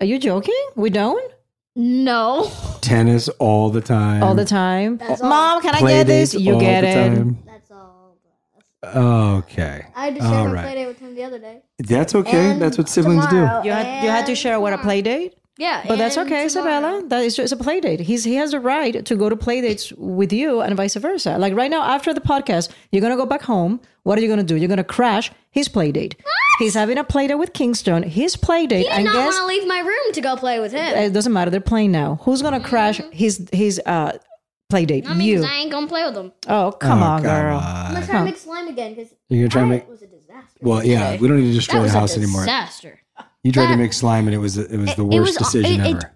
are 0.00 0.06
you 0.06 0.18
joking? 0.18 0.54
We 0.76 0.88
don't 0.90 1.32
No. 1.76 2.50
Tennis 2.80 3.28
all 3.38 3.70
the 3.70 3.80
time. 3.80 4.22
all 4.22 4.34
the 4.34 4.44
time. 4.44 4.96
That's 4.98 5.20
all. 5.22 5.28
Mom, 5.30 5.62
can 5.62 5.74
I 5.74 5.80
get 5.80 6.06
this? 6.06 6.34
You 6.34 6.54
all 6.54 6.60
get 6.60 6.80
the 6.82 6.88
it. 6.88 6.94
time. 7.14 7.38
That's 7.46 7.70
all. 7.70 8.16
Okay. 8.82 9.86
I 9.94 10.04
had 10.06 10.16
to 10.16 10.24
All 10.24 10.30
share 10.32 10.44
my 10.48 10.52
right. 10.52 10.62
play 10.62 10.74
date 10.74 10.86
with 10.86 10.98
him 10.98 11.14
the 11.14 11.22
other 11.24 11.38
day. 11.38 11.62
That's 11.78 12.14
okay. 12.14 12.50
And 12.52 12.62
That's 12.62 12.78
what 12.78 12.88
siblings 12.88 13.26
tomorrow. 13.26 13.62
do. 13.62 13.68
You 13.68 13.74
had 13.74 14.02
you 14.04 14.10
had 14.10 14.26
to 14.26 14.32
And 14.32 14.38
share 14.38 14.58
what 14.58 14.72
a 14.72 14.76
tomorrow. 14.76 14.84
play 14.86 15.02
date. 15.02 15.34
Yeah, 15.60 15.84
But 15.86 15.98
that's 15.98 16.16
okay, 16.16 16.48
tomorrow. 16.48 16.76
Isabella. 16.78 17.02
That 17.08 17.22
is 17.22 17.36
just 17.36 17.52
a 17.52 17.56
play 17.56 17.80
date. 17.80 18.00
He's 18.00 18.24
he 18.24 18.34
has 18.36 18.54
a 18.54 18.60
right 18.60 19.04
to 19.04 19.14
go 19.14 19.28
to 19.28 19.36
play 19.36 19.60
dates 19.60 19.92
with 19.92 20.32
you 20.32 20.60
and 20.62 20.74
vice 20.76 20.94
versa. 20.96 21.36
Like 21.38 21.54
right 21.54 21.70
now, 21.70 21.82
after 21.82 22.14
the 22.14 22.20
podcast, 22.22 22.70
you're 22.90 23.02
gonna 23.02 23.16
go 23.16 23.26
back 23.26 23.42
home. 23.42 23.80
What 24.04 24.16
are 24.18 24.22
you 24.22 24.28
gonna 24.28 24.42
do? 24.42 24.56
You're 24.56 24.68
gonna 24.74 24.84
crash 24.98 25.30
his 25.50 25.68
play 25.68 25.92
date. 25.92 26.14
He's 26.58 26.74
having 26.74 26.96
a 26.98 27.04
play 27.04 27.26
date 27.26 27.34
with 27.36 27.52
Kingston. 27.52 28.02
His 28.02 28.36
play 28.36 28.66
date, 28.66 28.78
He 28.78 28.84
did 28.84 28.92
and 28.92 29.04
not 29.04 29.14
guess 29.14 29.34
want 29.34 29.36
to 29.36 29.46
leave 29.54 29.66
my 29.68 29.80
room 29.80 30.12
to 30.14 30.20
go 30.22 30.36
play 30.36 30.60
with 30.60 30.72
him. 30.72 30.94
it 30.96 31.12
doesn't 31.12 31.32
matter. 31.32 31.50
They're 31.50 31.60
playing 31.60 31.92
now. 31.92 32.18
Who's 32.22 32.40
gonna 32.42 32.60
crash 32.60 33.00
his 33.12 33.46
his 33.52 33.80
uh 33.84 34.12
play 34.70 34.86
date? 34.86 35.04
I 35.06 35.12
mean, 35.14 35.28
you. 35.28 35.36
'cause 35.40 35.50
I 35.50 35.56
ain't 35.56 35.70
gonna 35.70 35.86
play 35.88 36.04
with 36.06 36.16
him. 36.16 36.32
Oh 36.48 36.72
come 36.72 37.02
Oh, 37.02 37.06
on, 37.06 37.22
come 37.22 37.30
girl. 37.30 37.58
I'm 37.58 37.92
gonna 37.94 38.06
try 38.06 38.18
to 38.20 38.24
make 38.24 38.38
slime 38.38 38.68
again 38.68 38.94
because 38.94 39.12
You're 39.28 39.40
gonna 39.48 39.50
try 39.50 39.62
to 39.62 39.68
make. 39.68 39.88
was 39.90 40.00
a 40.02 40.06
disaster. 40.06 40.58
Well, 40.62 40.82
yeah. 40.84 41.16
We 41.18 41.28
don't 41.28 41.38
need 41.40 41.48
to 41.48 41.54
destroy 41.54 41.82
the 41.82 41.90
house 41.90 42.16
anymore. 42.16 42.42
disaster. 42.42 42.99
You 43.42 43.52
tried 43.52 43.70
to 43.72 43.76
make 43.76 43.92
slime, 43.92 44.26
and 44.28 44.34
it 44.34 44.38
was 44.38 44.58
it 44.58 44.76
was 44.76 44.94
the 44.96 45.06
It- 45.06 45.14
it 45.14 45.20
worst 45.20 45.38
was- 45.40 45.52
decision 45.52 45.80
it- 45.80 45.86
it- 45.86 45.96
ever. 45.96 46.14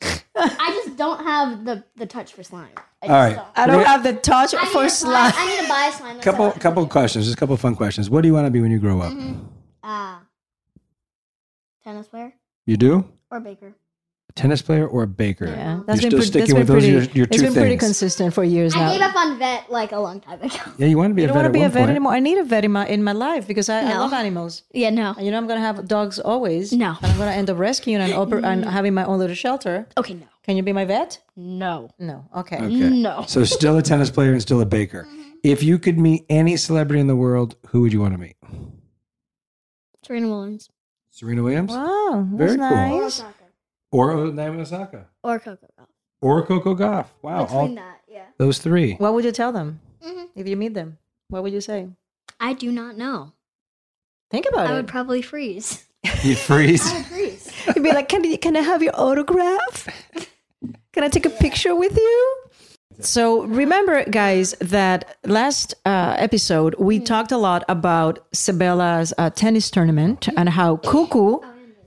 I 0.36 0.80
just 0.84 0.96
don't 0.96 1.20
have 1.24 1.64
the 1.64 1.84
the 1.96 2.06
touch 2.06 2.32
for 2.32 2.42
slime. 2.42 2.68
I 3.02 3.06
All 3.06 3.12
right. 3.12 3.36
don't. 3.36 3.48
I 3.56 3.66
don't 3.66 3.84
have 3.86 4.02
the 4.02 4.12
touch 4.14 4.54
I 4.54 4.64
for 4.66 4.84
to 4.84 4.90
slime. 4.90 5.30
Buy, 5.32 5.36
I 5.36 5.46
need 5.46 5.62
to 5.62 5.68
buy 5.68 5.90
slime. 5.96 6.14
That's 6.14 6.24
Couple 6.24 6.44
all. 6.46 6.52
couple 6.52 6.86
questions. 6.88 7.24
Just 7.26 7.36
a 7.36 7.40
couple 7.40 7.56
fun 7.56 7.74
questions. 7.76 8.08
What 8.10 8.22
do 8.22 8.28
you 8.28 8.34
want 8.34 8.46
to 8.46 8.50
be 8.50 8.60
when 8.60 8.70
you 8.70 8.78
grow 8.78 9.00
up? 9.00 9.12
Mm-hmm. 9.12 9.44
Ah, 9.84 10.22
tennis 11.84 12.08
player 12.08 12.32
You 12.66 12.76
do 12.76 13.04
or 13.30 13.40
baker. 13.40 13.74
A 14.38 14.42
tennis 14.42 14.62
player 14.62 14.86
or 14.86 15.02
a 15.02 15.06
baker? 15.06 15.46
Yeah, 15.46 15.76
You're 15.76 15.84
that's 15.84 16.00
been 16.00 16.10
still 16.10 16.18
pretty, 16.18 16.26
sticking 16.26 16.54
that's 16.54 16.58
with 16.58 16.66
those. 16.68 16.82
pretty, 16.84 16.88
Your, 16.92 17.02
your 17.14 17.26
it's 17.26 17.36
two 17.36 17.42
been 17.42 17.52
pretty 17.54 17.68
things. 17.70 17.80
consistent 17.80 18.34
for 18.34 18.44
years 18.44 18.74
now. 18.74 18.82
I 18.82 18.84
now. 18.86 18.92
gave 18.92 19.00
up 19.02 19.16
on 19.16 19.38
vet 19.38 19.70
like 19.70 19.92
a 19.92 19.98
long 19.98 20.20
time 20.20 20.40
ago. 20.42 20.56
Yeah, 20.78 20.86
you 20.86 20.96
want 20.96 21.10
to 21.10 21.14
be 21.14 21.22
I 21.22 21.24
a 21.24 21.28
don't 21.28 21.34
vet 21.36 21.42
want 21.42 21.52
to 21.54 21.58
be 21.58 21.64
a 21.64 21.68
vet 21.68 21.78
point. 21.80 21.90
anymore. 21.90 22.12
I 22.12 22.20
need 22.20 22.38
a 22.38 22.44
vet 22.44 22.64
in 22.64 22.72
my 22.72 22.86
in 22.86 23.02
my 23.02 23.12
life 23.12 23.46
because 23.46 23.68
I, 23.68 23.80
I 23.80 23.88
No. 23.94 23.98
love 24.00 24.12
animals. 24.12 24.62
Yeah, 24.72 24.90
no. 24.90 25.14
And 25.16 25.24
you 25.24 25.30
know 25.32 25.38
I'm 25.38 25.46
gonna 25.48 25.60
have 25.60 25.86
dogs 25.88 26.18
always. 26.18 26.72
No. 26.72 26.96
And 27.02 27.12
I'm 27.12 27.18
gonna 27.18 27.32
end 27.32 27.50
up 27.50 27.58
rescuing 27.58 28.00
and, 28.00 28.12
oper- 28.12 28.44
and 28.44 28.64
mm. 28.64 28.70
having 28.70 28.94
my 28.94 29.04
own 29.04 29.18
little 29.18 29.36
shelter. 29.36 29.86
Okay, 29.96 30.14
no. 30.14 30.26
Can 30.44 30.56
you 30.56 30.62
be 30.62 30.72
my 30.72 30.84
vet? 30.86 31.20
No. 31.36 31.90
No. 31.98 32.24
Okay. 32.34 32.56
Okay. 32.56 32.68
No. 32.68 33.24
So 33.26 33.44
still 33.44 33.76
a 33.76 33.82
tennis 33.82 34.10
player 34.10 34.32
and 34.32 34.40
still 34.40 34.60
a 34.60 34.66
baker. 34.66 35.04
Mm-hmm. 35.04 35.22
If 35.42 35.62
you 35.62 35.78
could 35.78 35.98
meet 35.98 36.24
any 36.30 36.56
celebrity 36.56 37.00
in 37.00 37.06
the 37.06 37.16
world, 37.16 37.56
who 37.68 37.82
would 37.82 37.92
you 37.92 38.00
want 38.00 38.14
to 38.14 38.18
meet? 38.18 38.36
Serena 40.04 40.28
Williams 40.28 40.70
Serena 41.10 41.42
Williams 41.42 41.70
Wow. 41.72 42.26
Very 42.32 42.56
That's 42.56 42.58
cool. 42.60 43.00
nice. 43.02 43.22
Osaka 43.92 44.20
or 44.26 44.32
Naomi 44.32 44.60
Osaka 44.60 45.06
or 45.22 45.38
Coco. 45.38 45.66
Gauff. 45.78 45.86
or 46.20 46.46
Coco 46.46 46.74
Gauff? 46.74 47.06
Wow, 47.22 47.44
Between 47.44 47.58
all 47.60 47.74
that, 47.74 48.00
yeah. 48.08 48.24
those 48.38 48.58
three. 48.58 48.94
What 48.94 49.14
would 49.14 49.24
you 49.24 49.32
tell 49.32 49.52
them 49.52 49.80
Mhm. 50.04 50.28
if 50.34 50.46
you 50.48 50.56
meet 50.56 50.74
them? 50.74 50.98
What 51.28 51.42
would 51.42 51.52
you 51.52 51.60
say? 51.60 51.88
I 52.40 52.52
do 52.52 52.70
not 52.72 52.96
know. 52.96 53.32
Think 54.30 54.46
about 54.48 54.66
I 54.66 54.70
it. 54.70 54.72
I 54.72 54.76
would 54.76 54.88
probably 54.88 55.22
freeze. 55.22 55.84
You 56.22 56.34
freeze. 56.36 56.90
I 56.90 56.96
would 56.98 57.06
freeze. 57.06 57.52
You'd 57.74 57.82
be 57.82 57.92
like, 57.92 58.08
can, 58.08 58.22
you, 58.24 58.38
can 58.38 58.56
I 58.56 58.60
have 58.60 58.82
your 58.82 58.92
autograph? 58.94 59.88
Can 60.92 61.02
I 61.04 61.08
take 61.08 61.26
a 61.26 61.30
picture 61.30 61.74
with 61.74 61.96
you? 61.96 62.36
So 63.00 63.42
remember, 63.44 64.04
guys, 64.04 64.52
that 64.60 65.16
last 65.24 65.74
uh, 65.84 66.14
episode 66.18 66.74
we 66.78 66.98
talked 67.00 67.30
a 67.32 67.36
lot 67.36 67.64
about 67.68 68.20
Sebella's 68.32 69.12
uh, 69.18 69.30
tennis 69.30 69.70
tournament 69.70 70.28
and 70.36 70.48
how 70.48 70.76
cuckoo 70.78 71.38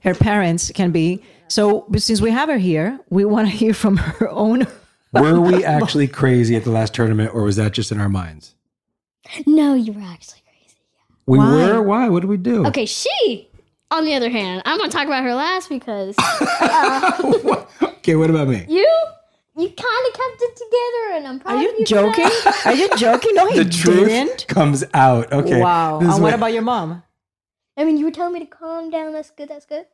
her 0.04 0.14
parents 0.14 0.72
can 0.74 0.92
be. 0.92 1.24
So 1.52 1.86
since 1.98 2.22
we 2.22 2.32
have 2.32 2.48
her 2.48 2.58
here, 2.58 2.98
we 3.10 3.26
want 3.26 3.50
to 3.50 3.54
hear 3.64 3.74
from 3.74 3.98
her 3.98 4.30
own. 4.30 4.68
Were 5.14 5.42
we 5.42 5.66
actually 5.78 6.08
crazy 6.08 6.56
at 6.56 6.64
the 6.64 6.72
last 6.72 6.94
tournament, 6.94 7.32
or 7.34 7.44
was 7.44 7.58
that 7.58 7.74
just 7.74 7.92
in 7.92 8.00
our 8.00 8.08
minds? 8.08 8.56
no, 9.46 9.74
you 9.74 9.92
were 9.92 10.02
actually 10.02 10.42
crazy. 10.48 10.78
We 11.26 11.38
Why? 11.38 11.52
were. 11.74 11.82
Why? 11.82 12.08
What 12.08 12.22
did 12.22 12.30
we 12.30 12.38
do? 12.38 12.66
Okay, 12.68 12.86
she, 12.86 13.50
on 13.92 14.06
the 14.06 14.14
other 14.14 14.30
hand, 14.30 14.62
I'm 14.66 14.78
gonna 14.78 14.90
talk 14.90 15.08
about 15.08 15.24
her 15.24 15.36
last 15.36 15.68
because 15.68 16.16
uh, 16.20 17.66
Okay. 17.84 18.16
What 18.16 18.30
about 18.30 18.48
me? 18.48 18.66
you, 18.70 18.88
you 19.58 19.68
kind 19.68 20.06
of 20.08 20.14
kept 20.14 20.42
it 20.42 20.56
together, 20.56 21.18
and 21.18 21.28
I'm 21.28 21.40
proud 21.42 21.56
Are 21.56 21.58
of 21.58 21.64
you 21.64 21.76
you 21.80 21.86
joking? 21.86 22.30
Are 22.64 22.74
you 22.74 22.90
joking? 22.96 23.36
No, 23.36 23.52
he 23.52 23.60
The 23.64 23.70
truth 23.70 24.08
didn't. 24.08 24.48
comes 24.48 24.86
out. 24.94 25.32
Okay. 25.34 25.60
Wow. 25.60 26.00
This 26.00 26.08
is 26.08 26.16
And 26.16 26.24
what 26.24 26.34
about 26.34 26.54
your 26.54 26.62
mom? 26.64 27.04
I 27.76 27.84
mean, 27.84 27.98
you 27.98 28.06
were 28.06 28.12
telling 28.12 28.34
me 28.34 28.40
to 28.40 28.46
calm 28.46 28.90
down. 28.90 29.12
That's 29.12 29.32
good. 29.32 29.50
That's 29.50 29.66
good. 29.66 29.86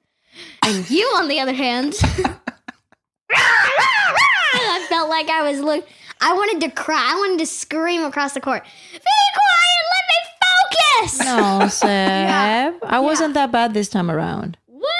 And 0.64 0.90
you, 0.90 1.06
on 1.18 1.28
the 1.28 1.40
other 1.40 1.54
hand, 1.54 1.96
I 3.32 4.86
felt 4.90 5.10
like 5.10 5.30
I 5.30 5.50
was 5.50 5.60
look. 5.60 5.88
I 6.20 6.34
wanted 6.34 6.62
to 6.62 6.72
cry. 6.72 7.12
I 7.14 7.16
wanted 7.16 7.40
to 7.40 7.46
scream 7.46 8.04
across 8.04 8.34
the 8.34 8.42
court. 8.42 8.64
Be 8.92 9.00
quiet. 9.00 9.84
Let 9.94 10.06
me 10.10 10.16
focus. 11.02 11.20
No, 11.26 11.68
Seb. 11.68 12.76
I 12.84 13.00
wasn't 13.00 13.34
that 13.36 13.52
bad 13.52 13.74
this 13.74 13.88
time 13.90 14.10
around. 14.10 14.58
What? 14.66 14.92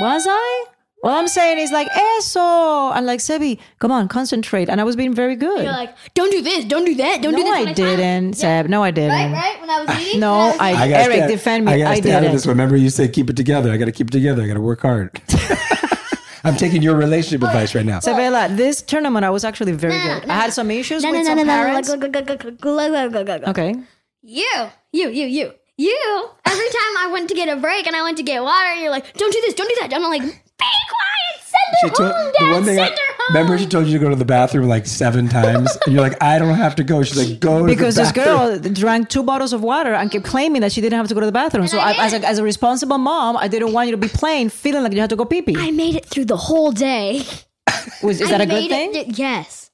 Was 0.00 0.26
I? 0.28 0.64
All 1.06 1.16
I'm 1.16 1.28
saying 1.28 1.58
is 1.58 1.70
like 1.70 1.88
eso, 1.96 2.90
and 2.90 3.06
like 3.06 3.20
Sebi, 3.20 3.58
come 3.78 3.92
on, 3.92 4.08
concentrate. 4.08 4.68
And 4.68 4.80
I 4.80 4.84
was 4.84 4.96
being 4.96 5.14
very 5.14 5.36
good. 5.36 5.62
You're 5.62 5.72
like, 5.72 5.94
don't 6.14 6.30
do 6.30 6.42
this, 6.42 6.64
don't 6.64 6.84
do 6.84 6.94
that, 6.96 7.22
don't 7.22 7.32
no, 7.32 7.38
do 7.38 7.44
this. 7.44 7.68
I 7.68 7.72
didn't, 7.72 8.28
yeah. 8.28 8.62
Seb. 8.62 8.68
No, 8.68 8.82
I 8.82 8.90
didn't. 8.90 9.10
Right, 9.10 9.32
right. 9.32 9.60
When 9.60 9.70
I 9.70 9.84
was 9.84 10.00
eating. 10.08 10.20
no, 10.20 10.34
I. 10.58 10.72
I, 10.72 10.88
Eric, 10.88 11.16
stay, 11.16 11.28
defend 11.28 11.64
me. 11.64 11.72
I 11.72 11.78
gotta 11.78 11.90
I 11.90 11.94
stay 11.94 12.02
didn't. 12.02 12.16
out 12.16 12.24
of 12.26 12.32
this. 12.32 12.46
Remember, 12.46 12.76
you 12.76 12.90
say 12.90 13.08
keep 13.08 13.30
it 13.30 13.36
together. 13.36 13.70
I 13.70 13.76
gotta 13.76 13.92
keep 13.92 14.08
it 14.08 14.12
together. 14.12 14.42
I 14.42 14.46
gotta 14.48 14.60
work 14.60 14.80
hard. 14.80 15.20
I'm 16.44 16.56
taking 16.56 16.80
your 16.82 16.94
relationship 16.94 17.42
advice 17.42 17.74
right 17.74 17.84
now. 17.84 17.98
Sebella, 17.98 18.56
this 18.56 18.80
tournament 18.80 19.24
I 19.24 19.30
was 19.30 19.44
actually 19.44 19.72
very 19.72 19.98
nah, 19.98 20.20
good. 20.20 20.28
Nah, 20.28 20.34
I 20.34 20.36
had 20.36 20.52
some 20.52 20.70
issues 20.70 21.02
nah, 21.02 21.10
with 21.10 21.26
some 21.26 21.44
parents. 21.44 21.90
Okay. 21.90 23.74
You, 24.22 24.68
you, 24.92 25.08
you, 25.08 25.26
you, 25.26 25.52
you. 25.76 26.30
Every 26.44 26.68
time 26.68 26.96
I 26.98 27.10
went 27.12 27.28
to 27.30 27.34
get 27.34 27.48
a 27.48 27.56
break 27.60 27.86
and 27.86 27.96
I 27.96 28.02
went 28.02 28.16
to 28.18 28.22
get 28.22 28.42
water, 28.42 28.74
you're 28.74 28.90
like, 28.90 29.12
"Don't 29.14 29.32
do 29.32 29.40
this, 29.40 29.54
don't 29.54 29.68
do 29.68 29.76
that." 29.80 29.92
I'm 29.92 30.02
like 30.02 30.45
be 30.58 30.64
quiet, 30.88 31.40
send 31.42 31.76
She 31.80 31.88
her 31.88 31.94
told, 31.94 32.12
home, 32.12 32.32
the 32.38 32.50
one 32.54 32.64
thing 32.64 32.78
I, 32.80 32.86
send 32.88 32.98
her 32.98 33.14
home. 33.18 33.26
remember 33.36 33.58
she 33.58 33.66
told 33.66 33.86
you 33.86 33.92
to 33.98 34.04
go 34.04 34.08
to 34.10 34.16
the 34.16 34.24
bathroom 34.24 34.68
like 34.68 34.86
seven 34.86 35.28
times, 35.28 35.76
and 35.84 35.94
you're 35.94 36.02
like, 36.02 36.22
I 36.22 36.38
don't 36.38 36.54
have 36.54 36.76
to 36.76 36.84
go. 36.84 37.02
She's 37.02 37.16
like, 37.30 37.40
go 37.40 37.60
to 37.60 37.66
Because 37.66 37.96
the 37.96 38.02
this 38.02 38.12
girl 38.12 38.58
drank 38.58 39.08
two 39.08 39.22
bottles 39.22 39.52
of 39.52 39.62
water 39.62 39.92
and 39.94 40.10
kept 40.10 40.24
claiming 40.24 40.60
that 40.62 40.72
she 40.72 40.80
didn't 40.80 40.96
have 40.98 41.08
to 41.08 41.14
go 41.14 41.20
to 41.20 41.26
the 41.26 41.32
bathroom. 41.32 41.66
So, 41.66 41.78
I, 41.78 41.92
as, 42.06 42.12
a, 42.12 42.26
as 42.26 42.38
a 42.38 42.42
responsible 42.44 42.98
mom, 42.98 43.36
I 43.36 43.48
didn't 43.48 43.72
want 43.72 43.88
you 43.88 43.92
to 43.92 43.98
be 44.00 44.08
playing, 44.08 44.48
feeling 44.50 44.82
like 44.82 44.92
you 44.92 45.00
had 45.00 45.10
to 45.10 45.16
go 45.16 45.24
pee 45.24 45.42
pee. 45.42 45.54
I 45.58 45.70
made 45.70 45.94
it 45.96 46.06
through 46.06 46.26
the 46.26 46.36
whole 46.36 46.72
day. 46.72 47.22
Was, 48.02 48.20
is 48.20 48.28
I 48.28 48.38
that 48.38 48.40
a 48.42 48.46
good 48.46 48.54
made 48.54 48.68
thing? 48.70 48.94
it- 48.94 49.18
yes. 49.18 49.70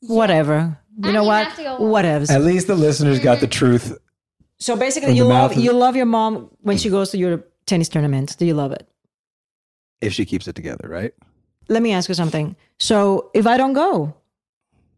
Whatever. 0.00 0.78
You 1.02 1.10
I 1.10 1.12
know 1.12 1.24
what? 1.24 1.46
have 1.48 1.56
to 1.56 1.62
go- 1.62 1.78
Whatevs. 1.80 2.30
At 2.30 2.42
least 2.42 2.66
the 2.66 2.74
listeners 2.74 3.18
got 3.18 3.40
the 3.40 3.46
truth. 3.46 3.96
So 4.58 4.76
basically, 4.76 5.08
From 5.08 5.16
you 5.16 5.22
the 5.24 5.28
love 5.28 5.50
mouth 5.50 5.58
of- 5.58 5.64
you 5.64 5.72
love 5.72 5.96
your 5.96 6.06
mom 6.06 6.50
when 6.60 6.78
she 6.78 6.88
goes 6.88 7.10
to 7.10 7.18
your 7.18 7.44
tennis 7.66 7.88
tournaments. 7.88 8.36
Do 8.36 8.46
you 8.46 8.54
love 8.54 8.72
it? 8.72 8.86
If 10.00 10.12
she 10.12 10.24
keeps 10.24 10.46
it 10.48 10.54
together, 10.54 10.88
right? 10.88 11.12
Let 11.68 11.82
me 11.82 11.92
ask 11.92 12.08
you 12.08 12.14
something. 12.14 12.54
So 12.78 13.30
if 13.34 13.46
I 13.46 13.56
don't 13.56 13.72
go, 13.72 14.14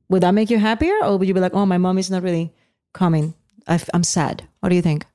would 0.09 0.23
that 0.23 0.33
make 0.33 0.51
you 0.51 0.59
happier, 0.59 0.95
or 1.03 1.17
would 1.17 1.29
you 1.29 1.35
be 1.35 1.41
like, 1.41 1.55
"Oh, 1.55 1.65
my 1.67 1.79
mom 1.79 1.99
is 1.99 2.11
not 2.11 2.23
really 2.23 2.53
coming. 2.93 3.35
I 3.67 3.75
f- 3.75 3.89
I'm 3.95 4.03
sad." 4.05 4.47
What 4.61 4.69
do 4.71 4.75
you 4.77 4.83
think? 4.83 5.07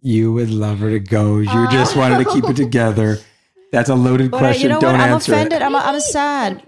You 0.00 0.32
would 0.32 0.50
love 0.50 0.78
her 0.78 0.90
to 0.90 1.00
go. 1.00 1.38
You 1.38 1.68
just 1.70 1.96
wanted 1.96 2.24
to 2.24 2.30
keep 2.30 2.44
it 2.44 2.56
together. 2.56 3.18
That's 3.72 3.90
a 3.90 3.94
loaded 3.94 4.30
But 4.30 4.36
uh, 4.38 4.40
question. 4.40 4.62
you 4.62 4.68
know 4.70 4.80
Don't 4.80 4.92
what? 4.92 5.00
I'm 5.00 5.14
answer 5.14 5.32
offended. 5.32 5.60
it. 5.60 5.64
I'm, 5.64 5.74
I'm 5.76 6.00
sad. 6.00 6.62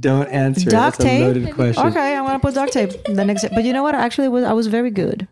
Don't 0.00 0.26
answer 0.28 0.70
Duct 0.70 1.00
it. 1.00 1.02
That's 1.02 1.04
a 1.04 1.20
loaded 1.26 1.54
question. 1.54 1.86
Okay, 1.88 2.16
I'm 2.16 2.24
gonna 2.24 2.38
put 2.40 2.54
duct 2.54 2.72
tape. 2.72 3.04
The 3.04 3.24
next, 3.24 3.46
but 3.54 3.62
you 3.62 3.72
know 3.74 3.82
what? 3.82 3.94
Actually, 3.94 4.28
was 4.28 4.42
I 4.44 4.54
was 4.54 4.66
very 4.66 4.90
good. 4.90 5.28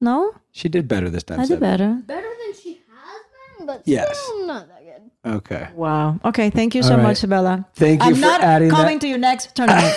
No, 0.00 0.32
She 0.52 0.68
did 0.68 0.86
better 0.86 1.10
this 1.10 1.24
time. 1.24 1.40
I 1.40 1.42
did 1.42 1.48
Seb. 1.58 1.60
better. 1.60 2.00
Better 2.06 2.22
than 2.28 2.54
she 2.62 2.74
has 2.88 3.20
been, 3.58 3.66
but 3.66 3.82
Yes. 3.84 4.16
still 4.16 4.46
not 4.46 4.68
that 4.68 4.84
good. 4.84 4.87
Okay. 5.28 5.68
Wow. 5.74 6.18
Okay. 6.24 6.50
Thank 6.50 6.74
you 6.74 6.82
so 6.82 6.92
All 6.92 6.96
right. 6.98 7.02
much, 7.08 7.20
Sebella. 7.20 7.66
Thank 7.74 8.02
you 8.02 8.08
I'm 8.08 8.14
for 8.14 8.20
not 8.20 8.40
adding 8.40 8.70
coming 8.70 8.96
that. 8.96 9.00
to 9.02 9.08
your 9.08 9.18
next 9.18 9.54
tournament. 9.54 9.94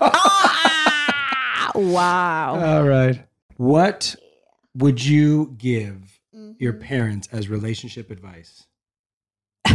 Ah, 0.00 1.70
wow. 1.74 2.58
All 2.78 2.82
right. 2.84 3.22
What 3.56 4.16
would 4.74 5.04
you 5.04 5.54
give 5.58 6.12
Mm-hmm. 6.34 6.52
your 6.58 6.74
parents 6.74 7.28
as 7.32 7.48
relationship 7.48 8.10
advice? 8.10 8.66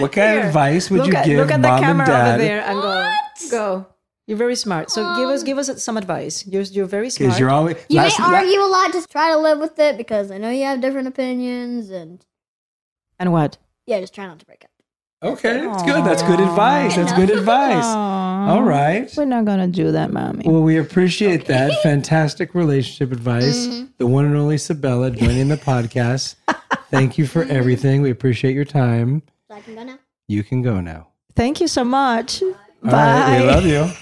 what 0.00 0.12
kind 0.12 0.30
Here, 0.30 0.40
of 0.40 0.46
advice 0.46 0.90
would 0.90 1.00
look 1.00 1.08
you 1.08 1.14
at, 1.16 1.26
give 1.26 1.38
Look 1.38 1.50
at 1.50 1.60
the 1.60 1.68
mom 1.68 1.76
and 1.76 1.84
camera 1.84 2.06
dad? 2.06 2.28
over 2.28 2.38
there 2.38 2.62
and 2.62 2.80
go. 2.80 3.12
Go. 3.50 3.86
You're 4.32 4.38
very 4.38 4.56
smart. 4.56 4.90
So 4.90 5.02
give 5.14 5.28
us 5.28 5.42
give 5.42 5.58
us 5.58 5.82
some 5.84 5.98
advice. 5.98 6.46
You're 6.46 6.62
you're 6.62 6.86
very 6.86 7.10
smart. 7.10 7.26
Because 7.28 7.38
you're 7.38 7.50
always 7.50 7.76
You 7.90 7.98
last- 7.98 8.18
may 8.18 8.24
la- 8.24 8.32
argue 8.38 8.60
a 8.60 8.64
lot, 8.64 8.90
just 8.90 9.10
try 9.10 9.30
to 9.30 9.36
live 9.36 9.58
with 9.58 9.78
it 9.78 9.98
because 9.98 10.30
I 10.30 10.38
know 10.38 10.48
you 10.48 10.64
have 10.64 10.80
different 10.80 11.06
opinions 11.06 11.90
and 11.90 12.24
and 13.18 13.30
what? 13.30 13.58
yeah, 13.86 14.00
just 14.00 14.14
try 14.14 14.24
not 14.26 14.38
to 14.38 14.46
break 14.46 14.64
up. 14.64 14.70
Okay, 15.22 15.60
that's 15.66 15.82
good. 15.82 16.02
That's 16.02 16.22
good 16.22 16.40
advice. 16.40 16.96
That's 16.96 17.12
good 17.12 17.28
advice. 17.28 17.84
All 17.84 18.62
right. 18.62 19.12
We're 19.18 19.26
not 19.26 19.44
gonna 19.44 19.66
do 19.68 19.92
that, 19.92 20.10
mommy. 20.10 20.44
Well, 20.46 20.62
we 20.62 20.78
appreciate 20.78 21.44
that. 21.44 21.70
Fantastic 21.82 22.54
relationship 22.54 23.12
advice. 23.12 23.66
Mm-hmm. 23.66 23.84
The 23.98 24.06
one 24.06 24.24
and 24.24 24.34
only 24.34 24.56
Sebella 24.56 25.14
joining 25.14 25.48
the 25.48 25.58
podcast. 25.58 26.36
Thank 26.90 27.18
you 27.18 27.26
for 27.26 27.42
everything. 27.44 28.00
We 28.00 28.08
appreciate 28.10 28.54
your 28.54 28.64
time. 28.64 29.20
So 29.48 29.56
I 29.56 29.60
can 29.60 29.74
go 29.74 29.84
now. 29.84 29.98
You 30.26 30.42
can 30.42 30.62
go 30.62 30.80
now. 30.80 31.08
Thank 31.36 31.60
you 31.60 31.68
so 31.68 31.84
much. 31.84 32.40
Bye. 32.82 32.92
right. 32.92 33.40
We 33.42 33.46
love 33.46 33.66
you. 33.66 33.90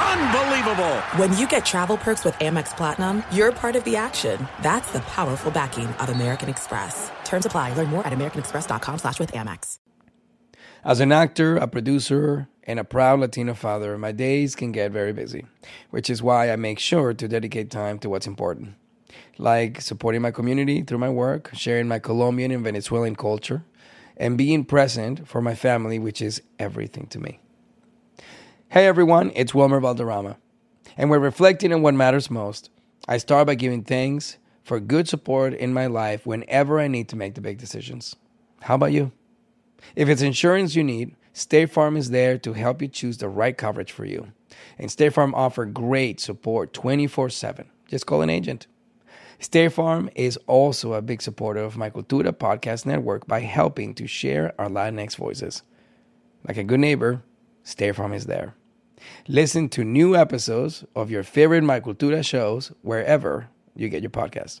Unbelievable! 0.00 0.96
When 1.16 1.36
you 1.36 1.46
get 1.46 1.66
travel 1.66 1.96
perks 1.96 2.24
with 2.24 2.34
Amex 2.36 2.76
Platinum, 2.76 3.22
you're 3.30 3.52
part 3.52 3.76
of 3.76 3.84
the 3.84 3.96
action. 3.96 4.48
That's 4.62 4.90
the 4.92 5.00
powerful 5.00 5.50
backing 5.50 5.86
of 5.86 6.08
American 6.08 6.48
Express. 6.48 7.10
Terms 7.24 7.46
apply. 7.46 7.74
Learn 7.74 7.88
more 7.88 8.06
at 8.06 8.12
americanexpress.com 8.12 8.98
slash 8.98 9.18
with 9.18 9.32
Amex. 9.32 9.78
As 10.82 11.00
an 11.00 11.12
actor, 11.12 11.56
a 11.56 11.68
producer, 11.68 12.48
and 12.64 12.78
a 12.78 12.84
proud 12.84 13.20
Latino 13.20 13.52
father, 13.52 13.98
my 13.98 14.12
days 14.12 14.54
can 14.54 14.72
get 14.72 14.92
very 14.92 15.12
busy, 15.12 15.44
which 15.90 16.08
is 16.08 16.22
why 16.22 16.50
I 16.50 16.56
make 16.56 16.78
sure 16.78 17.12
to 17.12 17.28
dedicate 17.28 17.70
time 17.70 17.98
to 17.98 18.08
what's 18.08 18.26
important. 18.26 18.76
Like 19.36 19.80
supporting 19.80 20.22
my 20.22 20.30
community 20.30 20.82
through 20.82 20.98
my 20.98 21.10
work, 21.10 21.50
sharing 21.52 21.88
my 21.88 21.98
Colombian 21.98 22.50
and 22.50 22.64
Venezuelan 22.64 23.16
culture, 23.16 23.64
and 24.16 24.38
being 24.38 24.64
present 24.64 25.26
for 25.28 25.42
my 25.42 25.54
family, 25.54 25.98
which 25.98 26.22
is 26.22 26.42
everything 26.58 27.06
to 27.08 27.18
me. 27.18 27.40
Hey 28.72 28.86
everyone, 28.86 29.32
it's 29.34 29.52
Wilmer 29.52 29.80
Valderrama. 29.80 30.36
And 30.96 31.10
we're 31.10 31.18
reflecting 31.18 31.72
on 31.72 31.82
what 31.82 31.94
matters 31.94 32.30
most. 32.30 32.70
I 33.08 33.18
start 33.18 33.48
by 33.48 33.56
giving 33.56 33.82
thanks 33.82 34.38
for 34.62 34.78
good 34.78 35.08
support 35.08 35.54
in 35.54 35.74
my 35.74 35.88
life 35.88 36.24
whenever 36.24 36.78
I 36.78 36.86
need 36.86 37.08
to 37.08 37.16
make 37.16 37.34
the 37.34 37.40
big 37.40 37.58
decisions. 37.58 38.14
How 38.60 38.76
about 38.76 38.92
you? 38.92 39.10
If 39.96 40.08
it's 40.08 40.22
insurance 40.22 40.76
you 40.76 40.84
need, 40.84 41.16
State 41.32 41.72
Farm 41.72 41.96
is 41.96 42.10
there 42.10 42.38
to 42.38 42.52
help 42.52 42.80
you 42.80 42.86
choose 42.86 43.18
the 43.18 43.28
right 43.28 43.58
coverage 43.58 43.90
for 43.90 44.04
you. 44.04 44.28
And 44.78 44.88
State 44.88 45.14
Farm 45.14 45.34
offer 45.34 45.64
great 45.64 46.20
support 46.20 46.72
24/7. 46.72 47.64
Just 47.88 48.06
call 48.06 48.22
an 48.22 48.30
agent. 48.30 48.68
State 49.40 49.72
Farm 49.72 50.08
is 50.14 50.36
also 50.46 50.92
a 50.92 51.02
big 51.02 51.22
supporter 51.22 51.64
of 51.64 51.76
my 51.76 51.90
Cultura 51.90 52.30
podcast 52.30 52.86
network 52.86 53.26
by 53.26 53.40
helping 53.40 53.94
to 53.94 54.06
share 54.06 54.54
our 54.60 54.68
Latinx 54.68 55.16
voices. 55.16 55.64
Like 56.46 56.56
a 56.56 56.62
good 56.62 56.78
neighbor, 56.78 57.24
State 57.64 57.96
Farm 57.96 58.12
is 58.12 58.26
there. 58.26 58.54
Listen 59.28 59.68
to 59.70 59.84
new 59.84 60.16
episodes 60.16 60.84
of 60.94 61.10
your 61.10 61.22
favorite 61.22 61.62
My 61.62 61.80
Cultura 61.80 62.24
shows 62.24 62.72
wherever 62.82 63.48
you 63.74 63.88
get 63.88 64.02
your 64.02 64.10
podcasts. 64.10 64.60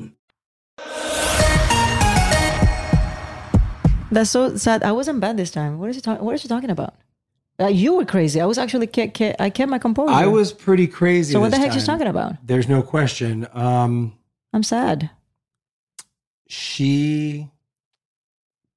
That's 4.11 4.29
so 4.29 4.57
sad. 4.57 4.83
I 4.83 4.91
wasn't 4.91 5.21
bad 5.21 5.37
this 5.37 5.51
time. 5.51 5.79
What 5.79 5.89
is 5.89 5.95
he 5.95 6.01
talking? 6.01 6.23
What 6.25 6.35
is 6.35 6.41
she 6.41 6.47
talking 6.49 6.69
about? 6.69 6.95
Uh, 7.59 7.67
you 7.67 7.95
were 7.95 8.05
crazy. 8.05 8.41
I 8.41 8.45
was 8.45 8.57
actually 8.57 8.87
kept, 8.87 9.13
kept, 9.13 9.39
I 9.39 9.49
kept 9.49 9.69
my 9.69 9.77
composure. 9.77 10.11
I 10.11 10.25
was 10.27 10.51
pretty 10.51 10.87
crazy. 10.87 11.31
So 11.31 11.39
what 11.39 11.51
the 11.51 11.57
heck 11.57 11.71
she's 11.71 11.85
time. 11.85 11.97
talking 11.99 12.09
about? 12.09 12.35
There's 12.45 12.67
no 12.67 12.81
question. 12.81 13.47
Um, 13.53 14.17
I'm 14.53 14.63
sad. 14.63 15.09
she 16.47 17.47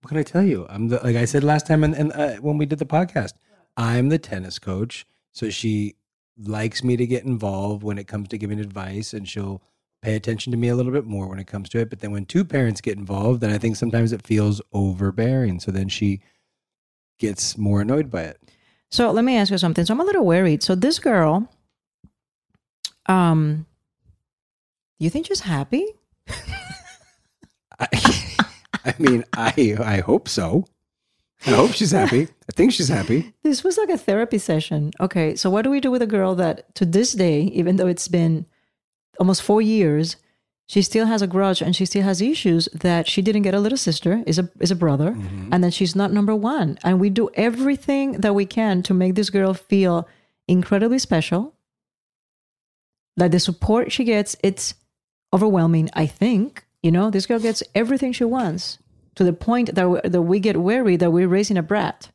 what 0.01 0.09
can 0.09 0.19
i 0.19 0.23
tell 0.23 0.43
you 0.45 0.65
i'm 0.69 0.89
the 0.89 0.97
like 1.03 1.17
i 1.17 1.25
said 1.25 1.43
last 1.43 1.67
time 1.67 1.83
and, 1.83 1.95
and 1.95 2.13
uh, 2.13 2.35
when 2.37 2.57
we 2.59 2.67
did 2.67 2.79
the 2.79 2.87
podcast 2.87 3.33
i'm 3.77 4.11
the 4.11 4.19
tennis 4.19 4.59
coach 4.61 5.05
so 5.33 5.51
she 5.51 5.95
likes 6.39 6.85
me 6.85 6.97
to 6.97 7.07
get 7.07 7.25
involved 7.25 7.83
when 7.83 7.99
it 7.99 8.07
comes 8.07 8.29
to 8.29 8.39
giving 8.39 8.61
advice 8.61 9.13
and 9.13 9.29
she'll 9.29 9.61
pay 10.05 10.15
attention 10.17 10.51
to 10.53 10.59
me 10.59 10.69
a 10.69 10.77
little 10.77 10.93
bit 10.93 11.07
more 11.07 11.27
when 11.27 11.39
it 11.39 11.47
comes 11.47 11.69
to 11.71 11.79
it 11.79 11.89
but 11.91 12.01
then 12.01 12.13
when 12.13 12.27
two 12.27 12.45
parents 12.45 12.81
get 12.81 12.99
involved 12.99 13.41
then 13.41 13.51
i 13.51 13.59
think 13.59 13.75
sometimes 13.77 14.13
it 14.13 14.27
feels 14.27 14.61
overbearing 14.73 15.59
so 15.59 15.71
then 15.71 15.89
she 15.89 16.21
gets 17.19 17.57
more 17.57 17.81
annoyed 17.81 18.11
by 18.11 18.23
it 18.23 18.39
So 18.91 19.11
let 19.11 19.25
me 19.25 19.37
ask 19.37 19.51
you 19.51 19.59
something. 19.59 19.85
So 19.87 19.93
I'm 19.95 20.01
a 20.01 20.05
little 20.05 20.25
worried. 20.25 20.63
So 20.63 20.75
this 20.77 20.99
girl, 21.01 21.49
um, 23.07 23.67
you 24.99 25.11
think 25.11 25.27
she's 25.27 25.41
happy? 25.41 25.85
i 27.81 27.89
I 28.85 28.95
mean 28.99 29.25
i 29.33 29.77
i 29.81 29.97
hope 29.99 30.29
so 30.29 30.65
i 31.47 31.51
hope 31.51 31.73
she's 31.73 31.91
happy 31.91 32.23
i 32.49 32.53
think 32.55 32.73
she's 32.73 32.89
happy 32.89 33.33
This 33.43 33.65
was 33.65 33.77
like 33.79 33.91
a 33.91 33.99
therapy 33.99 34.39
session. 34.39 34.93
Okay, 35.01 35.35
so 35.37 35.51
what 35.51 35.63
do 35.63 35.71
we 35.71 35.81
do 35.81 35.91
with 35.91 36.03
a 36.03 36.07
girl 36.17 36.35
that 36.37 36.75
to 36.79 36.85
this 36.87 37.13
day, 37.13 37.39
even 37.61 37.77
though 37.77 37.89
it's 37.95 38.09
been 38.09 38.47
almost 39.19 39.43
four 39.43 39.63
years, 39.63 40.17
she 40.67 40.83
still 40.83 41.07
has 41.07 41.23
a 41.23 41.27
grudge 41.27 41.61
and 41.61 41.77
she 41.77 41.85
still 41.85 42.03
has 42.03 42.21
issues 42.23 42.69
that 42.73 43.09
she 43.09 43.21
didn't 43.23 43.43
get 43.43 43.55
a 43.55 43.61
little 43.61 43.79
sister, 43.79 44.23
is 44.27 44.39
a 44.39 44.49
is 44.61 44.71
a 44.71 44.77
brother, 44.77 45.11
mm-hmm. 45.11 45.53
and 45.53 45.63
that 45.63 45.75
she's 45.75 45.95
not 45.95 46.13
number 46.13 46.35
one. 46.35 46.79
And 46.83 47.01
we 47.01 47.11
do 47.11 47.29
everything 47.35 48.21
that 48.21 48.35
we 48.35 48.47
can 48.47 48.83
to 48.85 48.95
make 48.95 49.15
this 49.15 49.31
girl 49.31 49.53
feel 49.55 50.09
incredibly 50.49 50.99
special. 50.99 51.55
Like 53.17 53.31
the 53.31 53.41
support 53.41 53.93
she 53.93 54.05
gets, 54.05 54.37
it's 54.43 54.75
overwhelming. 55.33 55.91
I 55.93 56.07
think 56.07 56.65
you 56.83 56.91
know 56.91 57.11
this 57.11 57.27
girl 57.27 57.39
gets 57.39 57.63
everything 57.75 58.13
she 58.13 58.25
wants 58.25 58.79
to 59.17 59.25
the 59.25 59.33
point 59.33 59.75
that 59.75 59.89
we, 59.89 60.01
that 60.05 60.23
we 60.23 60.41
get 60.41 60.57
worried 60.57 61.01
that 61.01 61.13
we're 61.13 61.29
raising 61.29 61.57
a 61.57 61.63
brat 61.63 62.11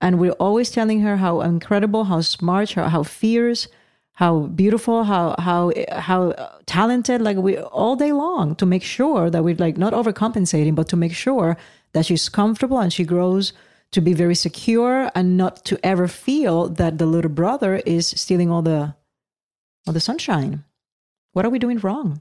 and 0.00 0.18
we're 0.18 0.32
always 0.32 0.70
telling 0.70 1.00
her 1.00 1.16
how 1.16 1.40
incredible, 1.40 2.04
how 2.04 2.20
smart, 2.20 2.72
how, 2.72 2.88
how 2.88 3.02
fierce, 3.02 3.68
how 4.16 4.40
beautiful, 4.62 5.04
how 5.04 5.34
how 5.38 5.72
how 5.92 6.32
talented. 6.66 7.20
Like 7.20 7.36
we 7.36 7.58
all 7.58 7.96
day 7.96 8.12
long 8.12 8.54
to 8.56 8.66
make 8.66 8.82
sure 8.82 9.30
that 9.30 9.44
we're 9.44 9.56
like 9.66 9.76
not 9.76 9.92
overcompensating, 9.92 10.74
but 10.74 10.88
to 10.88 10.96
make 10.96 11.14
sure 11.14 11.56
that 11.92 12.06
she's 12.06 12.28
comfortable 12.28 12.78
and 12.78 12.92
she 12.92 13.04
grows 13.04 13.52
to 13.92 14.00
be 14.00 14.14
very 14.14 14.34
secure 14.34 15.10
and 15.14 15.36
not 15.36 15.64
to 15.66 15.78
ever 15.84 16.08
feel 16.08 16.68
that 16.68 16.98
the 16.98 17.06
little 17.06 17.30
brother 17.30 17.76
is 17.86 18.08
stealing 18.08 18.50
all 18.50 18.62
the 18.62 18.94
all 19.86 19.92
the 19.92 20.00
sunshine. 20.00 20.64
What 21.32 21.44
are 21.44 21.50
we 21.50 21.58
doing 21.58 21.78
wrong? 21.78 22.20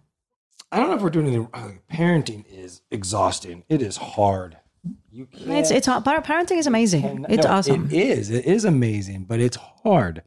I 0.71 0.79
don't 0.79 0.89
know 0.89 0.95
if 0.97 1.01
we're 1.01 1.09
doing 1.09 1.27
anything. 1.27 1.47
uh, 1.53 1.71
Parenting 1.91 2.43
is 2.51 2.81
exhausting. 2.91 3.63
It 3.69 3.81
is 3.81 3.97
hard. 3.97 4.57
You 5.11 5.27
can't. 5.27 5.49
It's 5.49 5.71
it's 5.71 5.87
par- 5.87 6.21
parenting 6.21 6.57
is 6.57 6.67
amazing. 6.67 7.25
It's 7.29 7.45
No, 7.45 7.53
awesome. 7.53 7.85
It 7.89 7.93
is. 7.93 8.29
It 8.29 8.45
is 8.45 8.65
amazing, 8.65 9.23
but 9.29 9.39
it's 9.39 9.57
hard. 9.83 10.23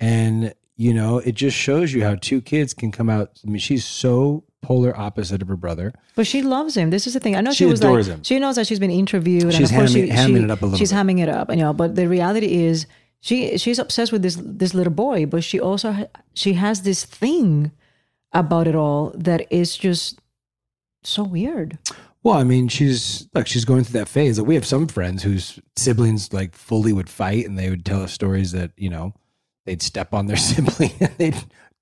And 0.00 0.54
you 0.80 0.94
know, 0.94 1.18
it 1.18 1.32
just 1.34 1.56
shows 1.56 1.92
you 1.92 2.02
how 2.04 2.14
two 2.14 2.40
kids 2.40 2.72
can 2.72 2.90
come 2.90 3.10
out. 3.10 3.38
I 3.46 3.50
mean, 3.50 3.58
she's 3.58 3.84
so 3.84 4.44
polar 4.62 4.96
opposite 4.98 5.42
of 5.42 5.48
her 5.48 5.56
brother. 5.56 5.92
But 6.16 6.26
she 6.26 6.40
loves 6.42 6.74
him. 6.76 6.88
This 6.88 7.06
is 7.06 7.12
the 7.14 7.20
thing. 7.20 7.36
I 7.36 7.42
know 7.42 7.50
She 7.50 7.64
she, 7.64 7.66
was 7.66 7.80
adores 7.80 8.08
like, 8.08 8.16
him. 8.18 8.22
She 8.24 8.38
knows 8.38 8.56
that 8.56 8.66
she's 8.66 8.78
been 8.80 8.90
interviewed. 8.90 9.42
She's 9.52 9.56
and 9.56 9.64
of 9.66 9.70
course 9.72 9.92
hamming- 9.94 10.06
she, 10.06 10.10
hamming 10.12 10.38
she- 10.38 10.44
it 10.44 10.50
up 10.50 10.62
a 10.62 10.64
little 10.64 10.78
She's 10.78 10.90
bit. 10.92 10.96
hamming 10.96 11.20
it 11.20 11.28
up, 11.28 11.50
you 11.50 11.56
know. 11.56 11.72
But 11.74 11.96
the 11.96 12.08
reality 12.08 12.64
is, 12.64 12.86
she 13.20 13.58
she's 13.58 13.78
obsessed 13.78 14.10
with 14.12 14.22
this 14.22 14.38
this 14.40 14.72
little 14.72 14.92
boy. 14.94 15.26
But 15.26 15.44
she 15.44 15.60
also 15.60 15.92
ha- 15.92 16.06
she 16.34 16.54
has 16.54 16.80
this 16.82 17.04
thing 17.04 17.72
about 18.32 18.66
it 18.66 18.74
all 18.74 19.12
that 19.18 19.46
is 19.50 19.76
just 19.76 20.18
so 21.02 21.22
weird. 21.24 21.76
Well, 22.22 22.36
I 22.38 22.44
mean, 22.44 22.68
she's 22.68 23.28
like 23.34 23.46
she's 23.46 23.66
going 23.66 23.84
through 23.84 24.00
that 24.00 24.08
phase. 24.08 24.38
Like, 24.38 24.48
we 24.48 24.54
have 24.54 24.66
some 24.66 24.86
friends 24.88 25.22
whose 25.22 25.58
siblings 25.76 26.32
like 26.32 26.54
fully 26.54 26.92
would 26.94 27.08
fight, 27.10 27.46
and 27.46 27.58
they 27.58 27.68
would 27.68 27.84
tell 27.84 28.02
us 28.02 28.12
stories 28.12 28.52
that 28.52 28.70
you 28.78 28.88
know 28.88 29.12
they'd 29.66 29.82
step 29.82 30.14
on 30.14 30.26
their 30.26 30.36
sibling 30.48 30.92
and 31.00 31.12
they'd 31.18 31.36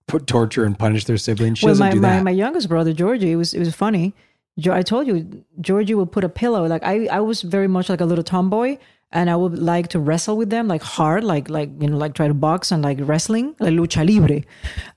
put 0.06 0.26
torture 0.26 0.64
and 0.64 0.78
punish 0.78 1.04
their 1.04 1.18
sibling. 1.18 1.54
She 1.54 1.66
well, 1.66 1.72
doesn't 1.72 1.86
my, 1.86 1.92
do 1.92 2.00
my 2.00 2.08
that. 2.08 2.24
my 2.24 2.30
youngest 2.30 2.68
brother 2.68 2.92
Georgie, 2.92 3.32
it 3.32 3.36
was 3.36 3.54
it 3.54 3.60
was 3.60 3.74
funny. 3.74 4.14
Jo- 4.58 4.74
I 4.74 4.82
told 4.82 5.06
you, 5.06 5.44
Georgie 5.60 5.94
would 5.94 6.10
put 6.10 6.24
a 6.24 6.28
pillow. 6.28 6.66
Like 6.66 6.82
I, 6.82 7.06
I 7.06 7.20
was 7.20 7.42
very 7.42 7.68
much 7.68 7.88
like 7.88 8.00
a 8.00 8.04
little 8.04 8.24
tomboy, 8.24 8.78
and 9.12 9.30
I 9.30 9.36
would 9.36 9.58
like 9.58 9.88
to 9.88 10.00
wrestle 10.00 10.36
with 10.36 10.50
them, 10.50 10.68
like 10.68 10.82
hard, 10.82 11.24
like 11.24 11.48
like 11.48 11.70
you 11.80 11.88
know, 11.88 11.96
like 11.96 12.14
try 12.14 12.28
to 12.28 12.34
box 12.34 12.72
and 12.72 12.82
like 12.82 12.98
wrestling, 13.00 13.54
like 13.60 13.74
lucha 13.74 14.06
libre. 14.08 14.42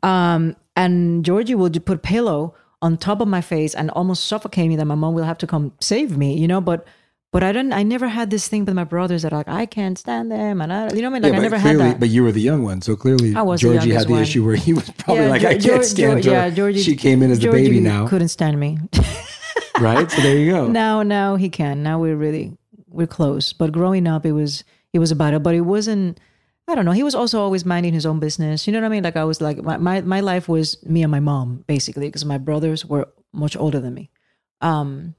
Um, 0.02 0.56
and 0.76 1.24
Georgie 1.24 1.56
would 1.56 1.86
put 1.86 1.98
a 1.98 2.00
pillow 2.00 2.56
on 2.82 2.98
top 2.98 3.22
of 3.22 3.28
my 3.28 3.42
face 3.42 3.76
and 3.76 3.92
almost 3.92 4.26
suffocate 4.26 4.68
me. 4.68 4.76
That 4.76 4.86
my 4.86 4.96
mom 4.96 5.14
will 5.14 5.24
have 5.24 5.38
to 5.40 5.48
come 5.48 5.74
save 5.80 6.18
me, 6.18 6.38
you 6.38 6.48
know. 6.48 6.62
But 6.62 6.88
but 7.32 7.44
I 7.44 7.52
didn't. 7.52 7.74
I 7.74 7.84
never 7.84 8.08
had 8.08 8.30
this 8.30 8.48
thing 8.48 8.66
with 8.66 8.74
my 8.76 8.84
brothers 8.84 9.22
that 9.24 9.32
like 9.32 9.48
I 9.48 9.66
can't 9.66 9.98
stand 9.98 10.32
them, 10.32 10.62
and 10.62 10.72
I, 10.72 10.90
you 10.94 11.02
know 11.02 11.10
what 11.10 11.18
I 11.18 11.20
mean. 11.20 11.22
Like 11.24 11.32
yeah, 11.32 11.38
I 11.38 11.40
but 11.40 11.42
never 11.44 11.60
clearly, 11.60 11.84
had 11.84 11.94
that. 11.96 12.00
but 12.00 12.10
you 12.10 12.24
were 12.24 12.32
the 12.32 12.42
young 12.42 12.64
one, 12.64 12.82
so 12.82 12.96
clearly 12.96 13.36
I 13.36 13.42
was 13.42 13.62
the 13.62 13.74
Georgie 13.74 13.92
had 13.92 14.08
the 14.08 14.12
one. 14.12 14.22
issue 14.24 14.46
where 14.46 14.56
he 14.56 14.74
was 14.74 14.90
probably 14.98 15.24
Yeah, 15.24 15.30
like, 15.30 15.44
I 15.46 15.58
can't 15.58 15.86
stand 15.86 16.26
her. 16.26 16.32
yeah, 16.32 16.50
Georgie- 16.50 16.82
she 16.82 16.96
came 16.96 17.22
in 17.24 17.32
as 17.32 17.40
the 17.40 17.44
Georgie 17.46 17.64
baby 17.66 17.80
now, 17.80 18.08
Couldn't 18.08 18.30
stand 18.30 18.60
me. 18.60 18.80
right? 19.80 20.10
So 20.12 20.22
there 20.22 20.38
you 20.38 20.52
go. 20.52 20.68
Now, 20.68 21.04
now 21.04 21.36
he 21.38 21.50
can. 21.50 21.84
Now 21.84 22.00
we're 22.00 22.16
really 22.16 22.58
we're 22.88 23.08
close. 23.08 23.54
But 23.54 23.72
growing 23.72 24.08
up, 24.08 24.26
it 24.26 24.34
was 24.34 24.64
it 24.94 25.00
was 25.00 25.12
a 25.12 25.16
battle. 25.16 25.40
But 25.40 25.56
it 25.56 25.62
wasn't. 25.62 26.20
I 26.68 26.76
don't 26.76 26.86
know. 26.86 26.92
He 26.92 27.04
was 27.04 27.16
also 27.16 27.42
always 27.42 27.66
minding 27.66 27.94
his 27.94 28.06
own 28.06 28.20
business. 28.20 28.68
You 28.68 28.72
know 28.74 28.80
what 28.80 28.86
I 28.86 28.90
mean? 28.90 29.04
Like 29.04 29.16
I 29.18 29.24
was 29.24 29.42
like 29.42 29.58
my 29.64 29.78
my, 29.78 30.02
my 30.02 30.20
life 30.20 30.48
was 30.48 30.78
me 30.86 31.02
and 31.04 31.12
my 31.12 31.20
mom 31.20 31.64
basically 31.68 32.08
because 32.08 32.24
my 32.26 32.38
brothers 32.38 32.86
were 32.86 33.08
much 33.34 33.56
older 33.58 33.80
than 33.80 33.94
me. 33.94 34.10
Um, 34.62 35.16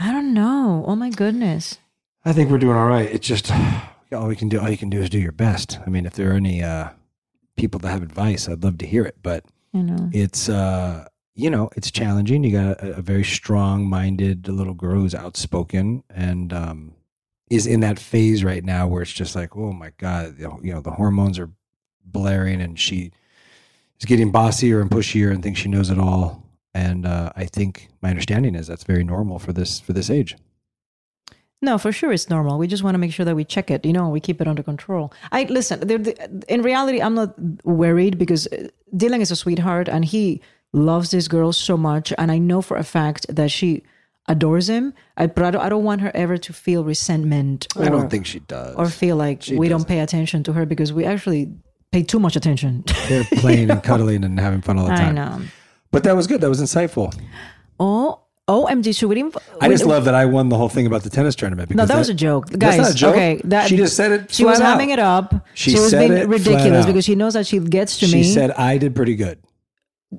I 0.00 0.10
don't 0.12 0.32
know. 0.32 0.82
Oh 0.86 0.96
my 0.96 1.10
goodness. 1.10 1.78
I 2.24 2.32
think 2.32 2.50
we're 2.50 2.58
doing 2.58 2.76
all 2.76 2.88
right. 2.88 3.08
It's 3.10 3.26
just 3.26 3.50
all 4.12 4.26
we 4.28 4.34
can 4.36 4.48
do. 4.48 4.58
All 4.58 4.70
you 4.70 4.78
can 4.78 4.88
do 4.88 5.00
is 5.02 5.10
do 5.10 5.18
your 5.18 5.30
best. 5.32 5.78
I 5.86 5.90
mean, 5.90 6.06
if 6.06 6.14
there 6.14 6.30
are 6.30 6.36
any 6.36 6.62
uh, 6.62 6.88
people 7.56 7.78
that 7.80 7.90
have 7.90 8.02
advice, 8.02 8.48
I'd 8.48 8.64
love 8.64 8.78
to 8.78 8.86
hear 8.86 9.04
it. 9.04 9.16
But 9.22 9.44
You 9.72 9.82
know. 9.82 10.08
it's 10.12 10.48
uh, 10.48 11.06
you 11.34 11.50
know, 11.50 11.68
it's 11.76 11.90
challenging. 11.90 12.44
You 12.44 12.52
got 12.52 12.82
a, 12.82 12.96
a 12.96 13.02
very 13.02 13.24
strong-minded 13.24 14.48
little 14.48 14.74
girl 14.74 15.00
who's 15.00 15.14
outspoken 15.14 16.02
and 16.08 16.52
um, 16.52 16.94
is 17.50 17.66
in 17.66 17.80
that 17.80 17.98
phase 17.98 18.42
right 18.42 18.64
now 18.64 18.86
where 18.86 19.02
it's 19.02 19.12
just 19.12 19.36
like, 19.36 19.54
oh 19.54 19.72
my 19.72 19.92
god, 19.98 20.38
you 20.38 20.48
know, 20.48 20.60
you 20.62 20.72
know, 20.72 20.80
the 20.80 20.92
hormones 20.92 21.38
are 21.38 21.50
blaring, 22.04 22.62
and 22.62 22.80
she 22.80 23.12
is 23.98 24.06
getting 24.06 24.32
bossier 24.32 24.80
and 24.80 24.90
pushier 24.90 25.30
and 25.30 25.42
thinks 25.42 25.60
she 25.60 25.68
knows 25.68 25.90
it 25.90 25.98
all. 25.98 26.42
And 26.74 27.04
uh, 27.06 27.32
I 27.36 27.46
think 27.46 27.88
my 28.02 28.10
understanding 28.10 28.54
is 28.54 28.66
that's 28.68 28.84
very 28.84 29.04
normal 29.04 29.38
for 29.38 29.52
this 29.52 29.80
for 29.80 29.92
this 29.92 30.08
age. 30.10 30.36
No, 31.62 31.76
for 31.76 31.92
sure 31.92 32.10
it's 32.12 32.30
normal. 32.30 32.58
We 32.58 32.66
just 32.66 32.82
want 32.82 32.94
to 32.94 32.98
make 32.98 33.12
sure 33.12 33.26
that 33.26 33.36
we 33.36 33.44
check 33.44 33.70
it, 33.70 33.84
you 33.84 33.92
know, 33.92 34.08
we 34.08 34.20
keep 34.20 34.40
it 34.40 34.48
under 34.48 34.62
control. 34.62 35.12
I 35.30 35.44
listen, 35.44 35.80
the- 35.80 36.42
in 36.48 36.62
reality, 36.62 37.02
I'm 37.02 37.14
not 37.14 37.34
worried 37.64 38.16
because 38.18 38.46
uh, 38.46 38.68
Dylan 38.96 39.20
is 39.20 39.30
a 39.30 39.36
sweetheart 39.36 39.88
and 39.88 40.04
he 40.04 40.40
loves 40.72 41.10
this 41.10 41.28
girl 41.28 41.52
so 41.52 41.76
much. 41.76 42.14
And 42.16 42.32
I 42.32 42.38
know 42.38 42.62
for 42.62 42.76
a 42.78 42.84
fact 42.84 43.26
that 43.28 43.50
she 43.50 43.82
adores 44.26 44.70
him. 44.70 44.94
I, 45.18 45.26
but 45.26 45.44
I 45.44 45.50
don't, 45.50 45.60
I 45.62 45.68
don't 45.68 45.84
want 45.84 46.00
her 46.00 46.10
ever 46.14 46.38
to 46.38 46.52
feel 46.54 46.82
resentment. 46.84 47.66
Or, 47.76 47.84
I 47.84 47.88
don't 47.90 48.08
think 48.08 48.24
she 48.24 48.38
does. 48.40 48.74
Or 48.76 48.86
feel 48.88 49.16
like 49.16 49.42
She 49.42 49.56
we 49.56 49.68
don't 49.68 49.86
pay 49.86 50.00
attention 50.00 50.42
to 50.44 50.52
her 50.54 50.64
because 50.64 50.94
we 50.94 51.04
actually 51.04 51.52
pay 51.92 52.04
too 52.04 52.20
much 52.20 52.36
attention. 52.36 52.84
They're 53.08 53.24
playing 53.24 53.70
and 53.70 53.82
cuddling 53.90 54.24
and 54.24 54.40
having 54.40 54.62
fun 54.62 54.78
all 54.78 54.86
the 54.86 54.92
time. 54.94 55.08
I 55.08 55.12
know. 55.12 55.42
But 55.92 56.04
that 56.04 56.14
was 56.16 56.26
good. 56.26 56.40
That 56.40 56.48
was 56.48 56.60
insightful. 56.60 57.12
Oh, 57.78 58.20
OMG, 58.48 58.96
should 58.96 59.08
we 59.08 59.16
inv- 59.22 59.36
I 59.60 59.68
just 59.68 59.84
love 59.84 60.04
that 60.06 60.14
I 60.14 60.26
won 60.26 60.48
the 60.48 60.56
whole 60.56 60.68
thing 60.68 60.86
about 60.86 61.02
the 61.04 61.10
tennis 61.10 61.34
tournament. 61.36 61.70
No, 61.70 61.74
because 61.76 61.88
that 61.88 61.98
was 61.98 62.08
a 62.08 62.14
joke, 62.14 62.48
That's 62.50 62.76
guys. 62.76 62.78
not 62.78 62.90
a 62.90 62.94
joke. 62.94 63.14
Okay, 63.14 63.40
that 63.44 63.68
she 63.68 63.76
just 63.76 63.94
said 63.96 64.10
it. 64.12 64.32
She 64.32 64.44
was 64.44 64.60
out. 64.60 64.78
hamming 64.78 64.90
it 64.90 64.98
up. 64.98 65.46
She 65.54 65.72
was 65.72 65.90
said 65.90 66.08
being 66.08 66.28
ridiculous 66.28 66.86
because 66.86 67.04
she 67.04 67.14
knows 67.14 67.34
that 67.34 67.46
she 67.46 67.58
gets 67.60 67.98
to 68.00 68.06
She 68.06 68.16
me. 68.16 68.22
She 68.24 68.30
said 68.30 68.50
I 68.52 68.76
did 68.78 68.94
pretty 68.96 69.14
good. 69.14 69.38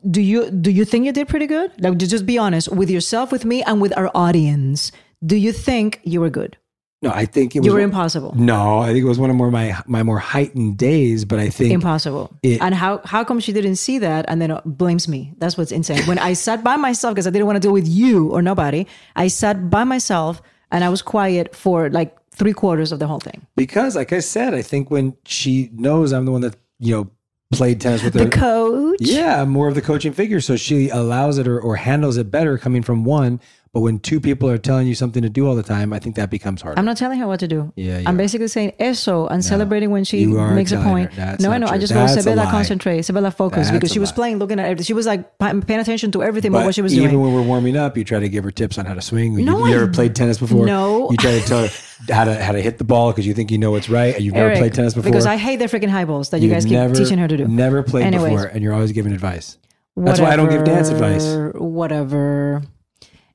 do 0.10 0.22
you 0.22 0.50
do 0.50 0.72
you 0.72 0.86
think 0.86 1.06
you 1.06 1.12
did 1.12 1.28
pretty 1.28 1.48
good? 1.48 1.72
Like, 1.82 1.98
just 1.98 2.26
be 2.26 2.38
honest 2.38 2.72
with 2.72 2.90
yourself, 2.90 3.32
with 3.32 3.44
me, 3.44 3.62
and 3.64 3.82
with 3.82 3.96
our 3.98 4.10
audience. 4.16 4.92
Do 5.26 5.36
you 5.36 5.52
think 5.52 6.00
you 6.04 6.22
were 6.22 6.30
good? 6.30 6.58
No, 7.04 7.10
I 7.10 7.26
think 7.26 7.56
it 7.56 7.60
was 7.60 7.66
You 7.66 7.74
were 7.74 7.80
impossible. 7.80 8.34
No, 8.36 8.78
I 8.80 8.88
think 8.94 9.00
it 9.04 9.08
was 9.08 9.18
one 9.18 9.30
of 9.32 9.36
more 9.36 9.50
my 9.50 9.76
my 9.88 10.04
more 10.04 10.20
heightened 10.20 10.78
days. 10.78 11.26
But 11.26 11.40
I 11.40 11.50
think 11.50 11.72
Impossible. 11.74 12.30
It- 12.44 12.62
and 12.62 12.76
how 12.76 13.02
how 13.06 13.24
come 13.24 13.40
she 13.40 13.52
didn't 13.54 13.78
see 13.78 13.98
that 14.00 14.26
and 14.28 14.40
then 14.42 14.52
uh, 14.52 14.62
blames 14.66 15.08
me? 15.08 15.34
That's 15.40 15.58
what's 15.58 15.72
insane. 15.72 16.04
When 16.06 16.20
I 16.20 16.34
sat 16.34 16.64
by 16.64 16.76
myself 16.76 17.16
because 17.16 17.26
I 17.28 17.32
didn't 17.32 17.48
want 17.48 17.56
to 17.56 17.60
deal 17.60 17.74
with 17.74 17.88
you 17.88 18.30
or 18.30 18.42
nobody, 18.42 18.86
I 19.16 19.30
sat 19.30 19.70
by 19.70 19.84
myself 19.84 20.42
and 20.72 20.84
I 20.84 20.90
was 20.90 21.02
quiet 21.02 21.56
for 21.56 21.90
like 21.90 22.16
three 22.36 22.54
quarters 22.54 22.92
of 22.92 23.00
the 23.00 23.08
whole 23.08 23.20
thing. 23.20 23.46
because, 23.56 23.96
like 23.96 24.14
I 24.14 24.20
said, 24.22 24.54
I 24.54 24.62
think 24.62 24.90
when 24.92 25.16
she 25.26 25.70
knows 25.74 26.12
I'm 26.14 26.26
the 26.26 26.32
one 26.32 26.42
that 26.42 26.56
you 26.80 26.94
know 26.96 27.10
played 27.52 27.82
tennis 27.82 28.02
with 28.04 28.14
her, 28.14 28.24
The 28.26 28.30
coach. 28.30 29.00
Yeah, 29.02 29.44
more 29.44 29.68
of 29.68 29.76
the 29.76 29.82
coaching 29.82 30.14
figure, 30.14 30.40
so 30.40 30.56
she 30.56 30.88
allows 30.90 31.38
it 31.38 31.48
or, 31.48 31.60
or 31.60 31.76
handles 31.76 32.16
it 32.16 32.32
better 32.32 32.58
coming 32.58 32.82
from 32.84 33.04
one. 33.04 33.42
But 33.74 33.80
when 33.82 34.00
two 34.00 34.20
people 34.20 34.50
are 34.50 34.58
telling 34.58 34.86
you 34.86 34.96
something 34.96 35.24
to 35.24 35.30
do 35.30 35.48
all 35.48 35.56
the 35.56 35.64
time, 35.64 35.94
I 35.94 36.00
think 36.00 36.18
that 36.18 36.30
becomes 36.30 36.62
harder. 36.62 36.78
I'm 36.78 36.84
not 36.84 36.98
telling 36.98 37.18
her 37.20 37.26
what 37.28 37.40
to 37.40 37.48
do. 37.48 37.72
Yeah, 37.78 38.00
you 38.00 38.04
I'm 38.06 38.16
are. 38.16 38.18
basically 38.18 38.50
saying 38.50 38.74
eso 38.80 39.28
and 39.28 39.46
celebrating 39.46 39.92
when 39.92 40.04
she 40.04 40.26
makes 40.26 40.74
a 40.74 40.82
point. 40.84 41.16
No, 41.40 41.52
I 41.52 41.58
know. 41.58 41.68
I 41.68 41.78
just 41.78 41.94
go, 41.94 42.02
a 42.02 42.06
Sebella, 42.08 42.52
concentrate. 42.52 43.00
Sebella, 43.00 43.34
focus. 43.34 43.68
That's 43.68 43.72
because 43.72 43.94
she 43.94 44.00
was 44.00 44.10
lie. 44.10 44.16
playing, 44.16 44.40
looking 44.40 44.60
at 44.60 44.66
everything. 44.66 44.84
She 44.84 44.94
was 44.94 45.06
like 45.06 45.38
paying 45.40 45.80
attention 45.80 46.12
to 46.12 46.22
everything 46.22 46.52
but, 46.52 46.66
what 46.66 46.76
she 46.76 46.82
was 46.82 46.94
even 46.94 47.12
doing. 47.12 47.24
when 47.24 47.34
we're 47.34 47.44
warming 47.44 47.78
up, 47.78 47.96
you 47.96 48.04
try 48.04 48.20
to 48.20 48.28
give 48.28 48.44
her 48.44 48.52
tips 48.52 48.78
on 48.78 48.86
how 48.86 48.94
to 48.94 49.02
swing. 49.02 49.36
You, 49.40 49.46
No, 49.46 49.66
you 49.66 49.72
I- 49.72 49.76
ever 49.78 49.88
played 49.88 50.16
tennis 50.18 50.38
before? 50.38 50.66
No. 50.66 51.10
You 51.10 51.16
try 51.16 51.40
to 51.40 51.46
tell 51.48 51.62
her 51.66 51.70
how 52.14 52.26
to 52.26 52.44
how 52.44 52.52
to 52.52 52.62
hit 52.62 52.78
the 52.78 52.84
ball 52.84 53.12
because 53.14 53.26
you 53.26 53.34
think 53.34 53.52
you 53.52 53.58
know 53.58 53.72
what's 53.72 53.88
right, 53.90 54.16
and 54.16 54.22
you've 54.24 54.34
never 54.34 54.54
played 54.58 54.74
tennis 54.74 54.96
before. 54.96 55.10
Because 55.10 55.26
I 55.26 55.38
hate 55.38 55.60
the 55.60 55.66
freaking 55.68 55.88
high 55.90 56.04
balls 56.04 56.32
that 56.32 56.40
you 56.42 56.48
You've 56.50 56.56
guys 56.56 56.66
keep 56.66 56.74
never- 56.74 56.94
teaching 56.94 57.20
her 57.20 57.28
to 57.30 57.38
do. 57.38 57.48
Never 57.48 57.84
played 57.84 58.04
Anyways, 58.08 58.34
before, 58.34 58.46
and 58.48 58.62
you're 58.62 58.74
always 58.74 58.92
giving 58.92 59.14
advice. 59.14 59.58
That's 59.96 60.20
why 60.20 60.32
I 60.32 60.36
don't 60.36 60.50
give 60.50 60.66
dance 60.66 60.90
advice. 60.90 61.24
whatever, 61.24 61.54
Whatever. 61.60 62.62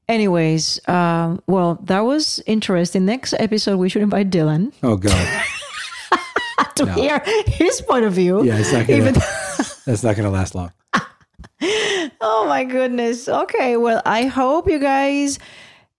Anyways, 0.09 0.81
um, 0.89 1.43
well, 1.49 1.79
that 1.85 2.01
was 2.01 2.41
interesting. 2.47 3.05
Next 3.07 3.35
episode, 3.39 3.79
we 3.79 3.89
should 3.89 4.03
invite 4.03 4.31
Dylan 4.31 4.73
Oh 4.83 4.97
god, 4.97 5.43
to 6.77 6.85
No. 6.87 6.93
hear 6.93 7.21
his 7.47 7.81
point 7.83 8.05
of 8.05 8.13
view. 8.13 8.45
yeah, 8.45 8.59
it's 8.59 8.73
not 8.73 8.87
gonna. 8.87 8.99
Even 8.99 9.15
that's 9.87 10.05
not 10.05 10.15
gonna 10.17 10.31
last 10.31 10.55
long. 10.55 10.73
oh 12.21 12.45
my 12.49 12.65
goodness. 12.65 13.29
Okay, 13.29 13.77
well, 13.77 14.01
I 14.07 14.27
hope 14.27 14.69
you 14.71 14.79
guys 14.79 15.39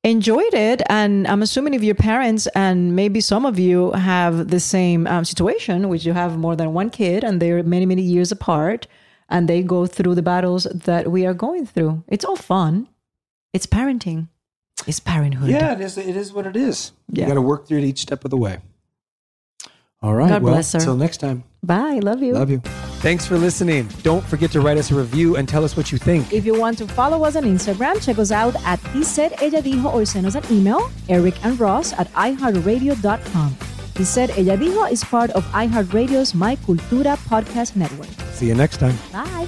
enjoyed 0.03 0.53
it, 0.53 0.81
and 0.89 1.27
I'm 1.27 1.41
assuming 1.41 1.73
if 1.73 1.83
your 1.83 1.95
parents 1.95 2.47
and 2.55 2.95
maybe 2.95 3.19
some 3.19 3.45
of 3.45 3.59
you 3.59 3.91
have 3.91 4.47
the 4.49 4.59
same 4.61 5.05
um, 5.07 5.25
situation, 5.25 5.89
which 5.89 6.05
you 6.05 6.13
have 6.13 6.37
more 6.37 6.55
than 6.55 6.73
one 6.73 6.89
kid 6.89 7.23
and 7.25 7.41
they're 7.41 7.61
many 7.63 7.85
many 7.85 8.03
years 8.03 8.31
apart, 8.31 8.87
and 9.29 9.49
they 9.49 9.61
go 9.63 9.85
through 9.85 10.15
the 10.15 10.21
battles 10.21 10.63
that 10.73 11.11
we 11.11 11.25
are 11.25 11.33
going 11.33 11.65
through. 11.65 12.03
It's 12.07 12.23
all 12.23 12.37
fun. 12.37 12.87
It's 13.57 13.65
parenting. 13.65 14.27
It's 14.85 14.99
parenthood. 14.99 15.49
Yeah, 15.49 15.73
it 15.73 15.81
is. 15.81 15.97
It 15.97 16.15
is 16.15 16.31
what 16.31 16.45
it 16.45 16.55
is. 16.55 16.91
Yeah. 17.09 17.23
You 17.23 17.29
got 17.29 17.33
to 17.33 17.41
work 17.41 17.67
through 17.67 17.79
it 17.79 17.85
each 17.85 18.01
step 18.01 18.23
of 18.23 18.29
the 18.29 18.37
way. 18.37 18.59
All 20.03 20.13
right. 20.13 20.29
God 20.29 20.43
well, 20.43 20.53
bless 20.53 20.73
her. 20.73 20.77
Until 20.77 20.95
next 20.95 21.17
time. 21.17 21.43
Bye. 21.63 21.97
Love 22.03 22.21
you. 22.21 22.33
Love 22.33 22.51
you. 22.51 22.59
Thanks 23.01 23.25
for 23.25 23.35
listening. 23.35 23.89
Don't 24.03 24.23
forget 24.23 24.51
to 24.51 24.61
write 24.61 24.77
us 24.77 24.91
a 24.91 24.95
review 24.95 25.37
and 25.37 25.49
tell 25.49 25.63
us 25.63 25.75
what 25.75 25.91
you 25.91 25.97
think. 25.97 26.31
If 26.31 26.45
you 26.45 26.53
want 26.53 26.77
to 26.77 26.87
follow 26.87 27.23
us 27.25 27.35
on 27.35 27.45
Instagram, 27.45 27.99
check 27.99 28.19
us 28.19 28.31
out 28.31 28.55
at 28.63 28.79
He 28.93 29.03
Said 29.03 29.33
Ella 29.41 29.63
Dijo 29.63 29.91
or 29.91 30.05
send 30.05 30.27
us 30.27 30.35
an 30.35 30.43
email, 30.51 30.91
Eric 31.09 31.43
and 31.43 31.59
Ross 31.59 31.93
at 31.93 32.13
iHeartRadio.com. 32.13 33.57
He 33.95 34.03
Said 34.03 34.29
Ella 34.37 34.55
Dijo 34.55 34.91
is 34.91 35.03
part 35.03 35.31
of 35.31 35.43
iHeartRadio's 35.45 36.35
My 36.35 36.55
Cultura 36.57 37.17
podcast 37.27 37.75
network. 37.75 38.09
See 38.33 38.45
you 38.45 38.53
next 38.53 38.77
time. 38.77 38.95
Bye. 39.11 39.47